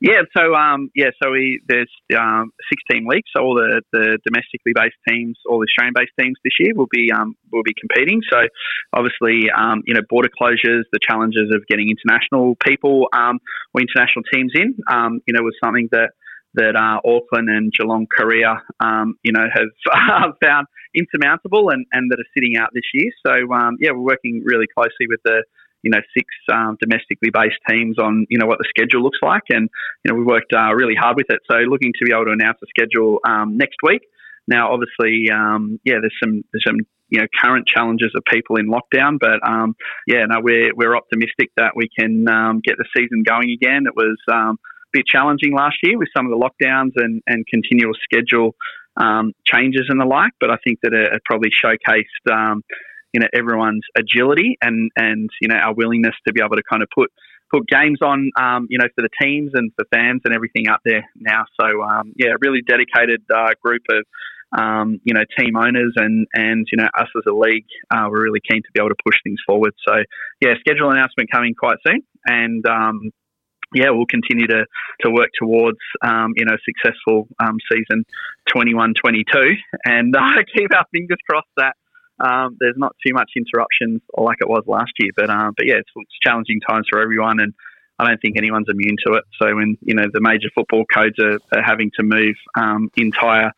Yeah, 0.00 0.22
so 0.36 0.54
um, 0.54 0.90
yeah, 0.94 1.08
so 1.22 1.30
we 1.30 1.60
there's 1.68 1.90
um, 2.18 2.52
16 2.90 3.06
weeks. 3.08 3.30
So 3.34 3.42
all 3.42 3.54
the, 3.54 3.80
the 3.92 4.18
domestically 4.26 4.72
based 4.74 4.96
teams, 5.08 5.38
all 5.48 5.58
the 5.58 5.64
Australian 5.64 5.94
based 5.96 6.12
teams 6.20 6.36
this 6.44 6.52
year 6.60 6.74
will 6.74 6.88
be 6.90 7.10
um, 7.10 7.34
will 7.50 7.62
be 7.62 7.72
competing. 7.80 8.20
So 8.30 8.44
obviously, 8.92 9.48
um, 9.50 9.82
you 9.86 9.94
know, 9.94 10.02
border 10.10 10.28
closures, 10.28 10.84
the 10.92 11.00
challenges 11.00 11.50
of 11.54 11.66
getting 11.68 11.88
international 11.88 12.56
people 12.66 13.08
um, 13.14 13.38
or 13.72 13.80
international 13.80 14.24
teams 14.32 14.52
in, 14.54 14.76
um, 14.90 15.20
you 15.26 15.32
know, 15.32 15.42
was 15.42 15.54
something 15.64 15.88
that 15.92 16.10
that 16.54 16.76
uh, 16.76 17.00
Auckland 17.08 17.48
and 17.48 17.72
Geelong 17.72 18.06
Korea, 18.06 18.62
um, 18.80 19.14
you 19.22 19.32
know, 19.32 19.46
have 19.52 20.32
found 20.42 20.66
insurmountable 20.94 21.70
and, 21.70 21.86
and 21.92 22.10
that 22.10 22.18
are 22.20 22.30
sitting 22.34 22.56
out 22.56 22.68
this 22.74 22.84
year. 22.92 23.10
So 23.26 23.32
um, 23.52 23.76
yeah, 23.80 23.92
we're 23.92 24.12
working 24.12 24.42
really 24.44 24.66
closely 24.76 25.08
with 25.08 25.20
the 25.24 25.42
you 25.86 25.90
know 25.94 26.02
six 26.18 26.26
um, 26.52 26.76
domestically 26.82 27.30
based 27.30 27.62
teams 27.70 27.96
on 27.96 28.26
you 28.28 28.38
know 28.38 28.46
what 28.46 28.58
the 28.58 28.66
schedule 28.68 29.02
looks 29.04 29.22
like, 29.22 29.46
and 29.50 29.70
you 30.02 30.10
know 30.10 30.18
we 30.18 30.24
worked 30.24 30.52
uh, 30.52 30.74
really 30.74 30.96
hard 30.98 31.16
with 31.16 31.30
it. 31.30 31.38
So 31.48 31.54
looking 31.70 31.92
to 31.94 32.04
be 32.04 32.10
able 32.12 32.26
to 32.26 32.32
announce 32.32 32.58
the 32.60 32.66
schedule 32.68 33.20
um, 33.24 33.56
next 33.56 33.76
week. 33.84 34.02
Now, 34.48 34.74
obviously, 34.74 35.30
um, 35.30 35.78
yeah, 35.84 36.02
there's 36.02 36.18
some 36.18 36.42
there's 36.50 36.66
some 36.66 36.82
you 37.08 37.20
know 37.20 37.26
current 37.40 37.68
challenges 37.70 38.10
of 38.16 38.24
people 38.26 38.56
in 38.56 38.66
lockdown, 38.66 39.18
but 39.20 39.38
um, 39.46 39.76
yeah, 40.08 40.26
no, 40.26 40.40
we're 40.42 40.74
we're 40.74 40.96
optimistic 40.96 41.54
that 41.56 41.72
we 41.76 41.88
can 41.96 42.26
um, 42.28 42.60
get 42.64 42.74
the 42.78 42.86
season 42.96 43.22
going 43.22 43.54
again. 43.54 43.86
It 43.86 43.94
was 43.94 44.18
um, 44.26 44.58
a 44.58 44.90
bit 44.92 45.06
challenging 45.06 45.54
last 45.54 45.76
year 45.84 45.96
with 45.96 46.08
some 46.16 46.26
of 46.26 46.32
the 46.34 46.42
lockdowns 46.42 46.92
and 46.96 47.22
and 47.28 47.46
continual 47.46 47.94
schedule 48.02 48.56
um, 48.96 49.34
changes 49.46 49.86
and 49.88 50.00
the 50.00 50.06
like, 50.06 50.32
but 50.40 50.50
I 50.50 50.56
think 50.64 50.80
that 50.82 50.92
it, 50.92 51.14
it 51.14 51.22
probably 51.24 51.50
showcased 51.54 52.26
um, 52.32 52.64
you 53.16 53.20
know 53.20 53.28
everyone's 53.32 53.84
agility 53.96 54.58
and 54.60 54.90
and 54.94 55.30
you 55.40 55.48
know 55.48 55.56
our 55.56 55.72
willingness 55.72 56.14
to 56.26 56.34
be 56.34 56.42
able 56.44 56.56
to 56.56 56.62
kind 56.70 56.82
of 56.82 56.88
put 56.94 57.10
put 57.50 57.66
games 57.66 57.98
on 58.02 58.30
um, 58.38 58.66
you 58.68 58.76
know 58.78 58.84
for 58.94 59.00
the 59.00 59.08
teams 59.22 59.52
and 59.54 59.72
for 59.74 59.86
fans 59.90 60.20
and 60.26 60.34
everything 60.34 60.68
out 60.68 60.80
there 60.84 61.08
now. 61.16 61.44
So 61.58 61.82
um, 61.82 62.12
yeah, 62.16 62.32
really 62.40 62.60
dedicated 62.60 63.22
uh, 63.34 63.48
group 63.62 63.80
of 63.90 64.04
um, 64.52 65.00
you 65.04 65.14
know 65.14 65.22
team 65.38 65.56
owners 65.56 65.94
and 65.96 66.26
and 66.34 66.66
you 66.70 66.76
know 66.76 66.88
us 66.98 67.08
as 67.16 67.22
a 67.26 67.32
league. 67.32 67.64
Uh, 67.90 68.08
we're 68.10 68.24
really 68.24 68.42
keen 68.46 68.60
to 68.60 68.68
be 68.74 68.80
able 68.80 68.90
to 68.90 69.02
push 69.02 69.16
things 69.24 69.38
forward. 69.46 69.72
So 69.88 69.94
yeah, 70.42 70.52
schedule 70.60 70.90
announcement 70.90 71.30
coming 71.32 71.54
quite 71.58 71.78
soon 71.86 72.02
and. 72.26 72.64
Um, 72.66 73.10
yeah, 73.74 73.90
we'll 73.90 74.06
continue 74.06 74.46
to, 74.46 74.64
to 75.00 75.10
work 75.10 75.30
towards 75.36 75.80
um, 76.00 76.34
you 76.36 76.44
know 76.44 76.56
successful 76.64 77.26
um, 77.40 77.58
season 77.70 78.04
21-22 78.56 79.24
and 79.84 80.14
uh, 80.14 80.20
keep 80.56 80.72
our 80.72 80.86
fingers 80.92 81.18
crossed 81.28 81.48
that 81.56 81.74
um, 82.18 82.56
there's 82.60 82.76
not 82.76 82.96
too 83.06 83.12
much 83.12 83.30
interruptions 83.36 84.00
like 84.16 84.38
it 84.40 84.48
was 84.48 84.64
last 84.66 84.92
year. 84.98 85.10
But 85.16 85.30
um, 85.30 85.54
but 85.56 85.66
yeah, 85.66 85.76
it's, 85.76 85.90
it's, 85.94 86.18
challenging 86.22 86.60
times 86.60 86.86
for 86.90 87.00
everyone, 87.00 87.40
and 87.40 87.52
I 87.98 88.08
don't 88.08 88.20
think 88.20 88.36
anyone's 88.36 88.68
immune 88.68 88.96
to 89.06 89.14
it. 89.14 89.24
So 89.40 89.54
when 89.54 89.76
you 89.82 89.94
know 89.94 90.04
the 90.12 90.20
major 90.20 90.48
football 90.54 90.84
codes 90.92 91.18
are, 91.18 91.38
are 91.52 91.62
having 91.62 91.90
to 91.98 92.02
move 92.02 92.36
um, 92.56 92.90
entire 92.96 93.52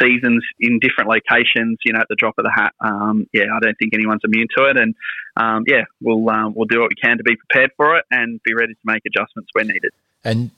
seasons 0.00 0.44
in 0.60 0.78
different 0.80 1.10
locations, 1.10 1.78
you 1.84 1.92
know, 1.92 2.00
at 2.00 2.08
the 2.08 2.16
drop 2.16 2.34
of 2.38 2.44
the 2.44 2.52
hat, 2.52 2.72
um, 2.80 3.26
yeah, 3.32 3.44
I 3.44 3.60
don't 3.60 3.76
think 3.78 3.94
anyone's 3.94 4.22
immune 4.24 4.48
to 4.56 4.64
it. 4.64 4.76
And 4.76 4.94
um, 5.36 5.64
yeah, 5.66 5.84
we'll 6.00 6.28
um, 6.28 6.54
we'll 6.54 6.68
do 6.68 6.80
what 6.80 6.90
we 6.90 6.96
can 7.02 7.18
to 7.18 7.24
be 7.24 7.36
prepared 7.36 7.70
for 7.76 7.96
it 7.96 8.04
and 8.10 8.42
be 8.42 8.54
ready 8.54 8.74
to 8.74 8.80
make 8.84 9.02
adjustments 9.06 9.50
where 9.52 9.64
needed. 9.64 9.92
And 10.24 10.50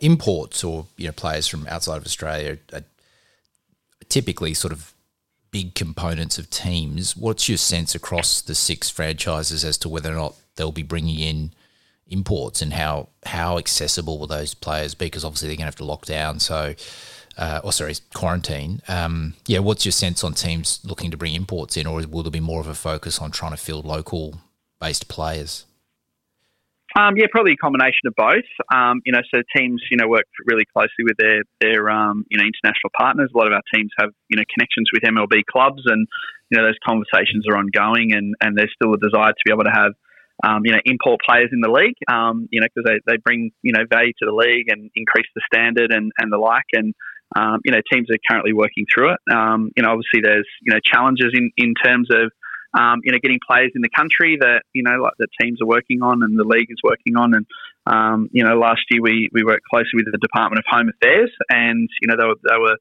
imports 0.00 0.64
or 0.64 0.86
you 0.96 1.06
know 1.06 1.12
players 1.12 1.46
from 1.46 1.66
outside 1.68 1.96
of 1.96 2.04
Australia 2.04 2.58
are 2.72 2.82
typically 4.08 4.54
sort 4.54 4.72
of 4.72 4.92
big 5.50 5.74
components 5.74 6.38
of 6.38 6.50
teams. 6.50 7.16
What's 7.16 7.48
your 7.48 7.58
sense 7.58 7.94
across 7.94 8.40
the 8.40 8.54
six 8.54 8.90
franchises 8.90 9.64
as 9.64 9.78
to 9.78 9.88
whether 9.88 10.12
or 10.12 10.16
not 10.16 10.34
they'll 10.56 10.72
be 10.72 10.82
bringing 10.82 11.18
in 11.18 11.52
imports 12.08 12.62
and 12.62 12.72
how 12.72 13.08
how 13.24 13.58
accessible 13.58 14.18
will 14.18 14.26
those 14.26 14.54
players 14.54 14.94
be? 14.94 15.06
Because 15.06 15.24
obviously 15.24 15.48
they're 15.48 15.56
going 15.56 15.64
to 15.64 15.66
have 15.66 15.76
to 15.76 15.84
lock 15.84 16.06
down. 16.06 16.40
So, 16.40 16.74
uh, 17.38 17.60
or 17.64 17.72
sorry, 17.72 17.94
quarantine. 18.14 18.80
Um, 18.88 19.34
yeah, 19.46 19.58
what's 19.60 19.84
your 19.84 19.92
sense 19.92 20.22
on 20.24 20.34
teams 20.34 20.80
looking 20.84 21.10
to 21.10 21.16
bring 21.16 21.34
imports 21.34 21.76
in, 21.76 21.86
or 21.86 22.02
will 22.06 22.22
there 22.22 22.30
be 22.30 22.40
more 22.40 22.60
of 22.60 22.68
a 22.68 22.74
focus 22.74 23.18
on 23.18 23.30
trying 23.30 23.52
to 23.52 23.56
fill 23.56 23.80
local 23.82 24.40
based 24.80 25.08
players? 25.08 25.64
Um, 26.94 27.16
yeah, 27.16 27.26
probably 27.30 27.52
a 27.52 27.60
combination 27.60 28.06
of 28.06 28.14
both. 28.16 28.46
Um, 28.72 29.02
you 29.04 29.12
know, 29.12 29.20
so 29.34 29.42
teams, 29.56 29.82
you 29.90 29.96
know, 29.96 30.06
work 30.06 30.24
really 30.46 30.64
closely 30.72 31.02
with 31.02 31.16
their 31.18 31.42
their 31.60 31.90
um, 31.90 32.24
you 32.30 32.38
know 32.38 32.46
international 32.46 32.94
partners. 32.96 33.30
A 33.34 33.36
lot 33.36 33.48
of 33.48 33.52
our 33.52 33.64
teams 33.74 33.90
have 33.98 34.10
you 34.30 34.36
know 34.36 34.44
connections 34.54 34.88
with 34.94 35.02
MLB 35.02 35.42
clubs, 35.50 35.82
and 35.86 36.06
you 36.50 36.56
know 36.56 36.64
those 36.64 36.78
conversations 36.86 37.44
are 37.50 37.58
ongoing, 37.58 38.14
and 38.14 38.34
and 38.40 38.56
there's 38.56 38.72
still 38.72 38.94
a 38.94 39.00
desire 39.02 39.32
to 39.32 39.44
be 39.44 39.52
able 39.52 39.64
to 39.64 39.74
have 39.74 39.92
um, 40.46 40.62
you 40.64 40.72
know 40.72 40.80
import 40.84 41.20
players 41.26 41.50
in 41.52 41.60
the 41.60 41.70
league. 41.70 41.98
Um, 42.08 42.48
you 42.50 42.60
know, 42.60 42.68
because 42.70 42.86
they, 42.86 43.12
they 43.12 43.18
bring 43.18 43.50
you 43.62 43.72
know 43.72 43.84
value 43.90 44.14
to 44.22 44.24
the 44.24 44.34
league 44.34 44.70
and 44.70 44.88
increase 44.94 45.28
the 45.34 45.42
standard 45.52 45.90
and 45.92 46.12
and 46.16 46.32
the 46.32 46.38
like, 46.38 46.70
and 46.72 46.94
um, 47.34 47.60
you 47.66 47.72
know 47.72 47.82
teams 47.92 48.06
are 48.14 48.22
currently 48.30 48.54
working 48.54 48.86
through 48.86 49.10
it. 49.10 49.20
you 49.26 49.82
know, 49.82 49.90
obviously 49.90 50.22
there's 50.22 50.48
you 50.62 50.72
know 50.72 50.80
challenges 50.80 51.34
in 51.34 51.50
in 51.58 51.74
terms 51.74 52.08
of 52.14 52.30
um, 52.76 53.00
you 53.02 53.12
know, 53.12 53.18
getting 53.22 53.40
players 53.46 53.72
in 53.74 53.82
the 53.82 53.88
country 53.88 54.36
that 54.40 54.62
you 54.72 54.82
know, 54.82 54.96
like 55.02 55.14
the 55.18 55.28
teams 55.40 55.60
are 55.62 55.66
working 55.66 56.02
on 56.02 56.22
and 56.22 56.38
the 56.38 56.44
league 56.44 56.70
is 56.70 56.80
working 56.84 57.16
on, 57.16 57.34
and 57.34 57.46
um, 57.86 58.28
you 58.32 58.44
know, 58.44 58.58
last 58.58 58.82
year 58.90 59.00
we, 59.00 59.28
we 59.32 59.44
worked 59.44 59.64
closely 59.70 59.94
with 59.94 60.06
the 60.10 60.18
Department 60.18 60.58
of 60.58 60.64
Home 60.68 60.90
Affairs, 60.90 61.30
and 61.48 61.88
you 62.02 62.08
know 62.08 62.16
they 62.18 62.26
were, 62.26 62.40
they 62.48 62.58
were 62.58 62.76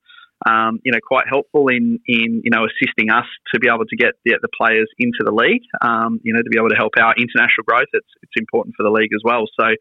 um, 0.46 0.80
you 0.84 0.92
know, 0.92 1.00
quite 1.06 1.26
helpful 1.30 1.68
in, 1.70 2.00
in 2.08 2.42
you 2.44 2.52
know 2.52 2.66
assisting 2.66 3.10
us 3.10 3.26
to 3.54 3.60
be 3.60 3.68
able 3.68 3.86
to 3.86 3.96
get 3.96 4.14
the, 4.26 4.38
the 4.42 4.50
players 4.56 4.88
into 5.00 5.24
the 5.24 5.32
league. 5.32 5.64
Um, 5.82 6.20
you 6.24 6.34
know, 6.34 6.42
to 6.42 6.50
be 6.50 6.58
able 6.58 6.70
to 6.70 6.76
help 6.76 6.94
our 7.00 7.14
international 7.16 7.64
growth. 7.66 7.90
It's 7.94 8.12
it's 8.22 8.38
important 8.38 8.76
for 8.78 8.84
the 8.84 8.92
league 8.92 9.14
as 9.14 9.22
well. 9.24 9.46
So. 9.60 9.76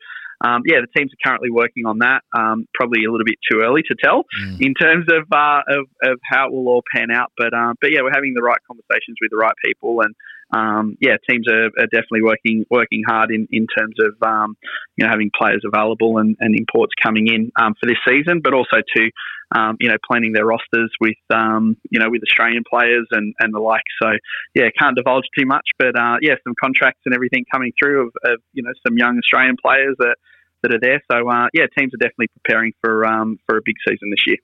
Um, 0.44 0.60
yeah, 0.66 0.82
the 0.82 0.90
teams 0.98 1.12
are 1.14 1.22
currently 1.24 1.48
working 1.48 1.86
on 1.86 2.00
that. 2.00 2.20
Um, 2.36 2.66
probably 2.74 3.06
a 3.06 3.10
little 3.10 3.24
bit 3.24 3.38
too 3.48 3.62
early 3.62 3.82
to 3.86 3.94
tell 4.02 4.24
mm. 4.36 4.60
in 4.60 4.74
terms 4.74 5.06
of, 5.08 5.24
uh, 5.32 5.62
of, 5.68 5.86
of 6.02 6.18
how 6.28 6.48
it 6.48 6.52
will 6.52 6.68
all 6.68 6.82
pan 6.92 7.08
out. 7.10 7.32
But 7.38 7.54
uh, 7.54 7.72
but 7.80 7.92
yeah, 7.92 8.02
we're 8.02 8.12
having 8.12 8.34
the 8.34 8.42
right 8.42 8.58
conversations 8.66 9.16
with 9.22 9.30
the 9.30 9.38
right 9.38 9.54
people, 9.64 10.02
and 10.02 10.12
um, 10.52 10.96
yeah, 11.00 11.16
teams 11.28 11.46
are, 11.48 11.66
are, 11.78 11.86
definitely 11.86 12.22
working 12.22 12.64
working 12.70 13.02
hard 13.06 13.30
in, 13.30 13.48
in 13.50 13.66
terms 13.76 13.94
of 14.00 14.14
um, 14.26 14.56
you 14.96 15.04
know 15.04 15.10
having 15.10 15.30
players 15.36 15.62
available 15.64 16.18
and, 16.18 16.36
and 16.40 16.56
imports 16.56 16.92
coming 17.02 17.26
in 17.28 17.50
um, 17.60 17.74
for 17.80 17.86
this 17.86 17.98
season, 18.06 18.40
but 18.42 18.52
also 18.52 18.76
to 18.96 19.10
um, 19.56 19.76
you 19.80 19.88
know 19.88 19.96
planning 20.06 20.32
their 20.32 20.46
rosters 20.46 20.92
with 21.00 21.16
um, 21.32 21.76
you 21.90 21.98
know 21.98 22.10
with 22.10 22.22
Australian 22.22 22.62
players 22.68 23.06
and, 23.10 23.34
and 23.40 23.54
the 23.54 23.60
like. 23.60 23.82
So 24.02 24.10
yeah, 24.54 24.68
can't 24.78 24.96
divulge 24.96 25.24
too 25.38 25.46
much, 25.46 25.66
but 25.78 25.98
uh, 25.98 26.16
yeah, 26.20 26.34
some 26.44 26.54
contracts 26.60 27.00
and 27.06 27.14
everything 27.14 27.44
coming 27.52 27.72
through 27.80 28.08
of, 28.08 28.12
of, 28.24 28.40
you 28.52 28.62
know 28.62 28.72
some 28.86 28.98
young 28.98 29.18
Australian 29.18 29.56
players 29.62 29.96
that 29.98 30.16
that 30.62 30.74
are 30.74 30.80
there. 30.80 31.02
So 31.10 31.28
uh, 31.28 31.48
yeah, 31.52 31.66
teams 31.76 31.92
are 31.94 32.00
definitely 32.00 32.28
preparing 32.42 32.72
for 32.80 33.06
um, 33.06 33.38
for 33.46 33.56
a 33.56 33.60
big 33.64 33.76
season 33.86 34.10
this 34.10 34.24
year. 34.26 34.38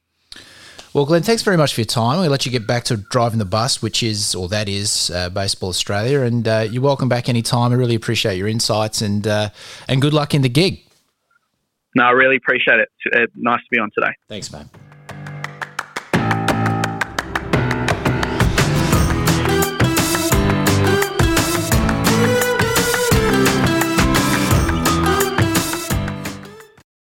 Well, 0.92 1.04
Glenn, 1.04 1.22
thanks 1.22 1.42
very 1.42 1.56
much 1.56 1.74
for 1.74 1.82
your 1.82 1.86
time. 1.86 2.18
We'll 2.18 2.30
let 2.30 2.44
you 2.44 2.50
get 2.50 2.66
back 2.66 2.82
to 2.84 2.96
driving 2.96 3.38
the 3.38 3.44
bus, 3.44 3.80
which 3.80 4.02
is, 4.02 4.34
or 4.34 4.48
that 4.48 4.68
is, 4.68 5.10
uh, 5.10 5.30
Baseball 5.30 5.68
Australia. 5.68 6.22
And 6.22 6.48
uh, 6.48 6.66
you're 6.68 6.82
welcome 6.82 7.08
back 7.08 7.28
anytime. 7.28 7.70
I 7.70 7.76
really 7.76 7.94
appreciate 7.94 8.36
your 8.36 8.48
insights 8.48 9.00
and 9.00 9.24
uh, 9.24 9.50
and 9.86 10.02
good 10.02 10.12
luck 10.12 10.34
in 10.34 10.42
the 10.42 10.48
gig. 10.48 10.80
No, 11.94 12.04
I 12.04 12.10
really 12.10 12.36
appreciate 12.36 12.80
it. 12.80 12.88
It's 13.04 13.16
uh, 13.16 13.26
nice 13.36 13.60
to 13.60 13.68
be 13.70 13.78
on 13.78 13.90
today. 13.94 14.12
Thanks, 14.28 14.50
man. 14.52 14.68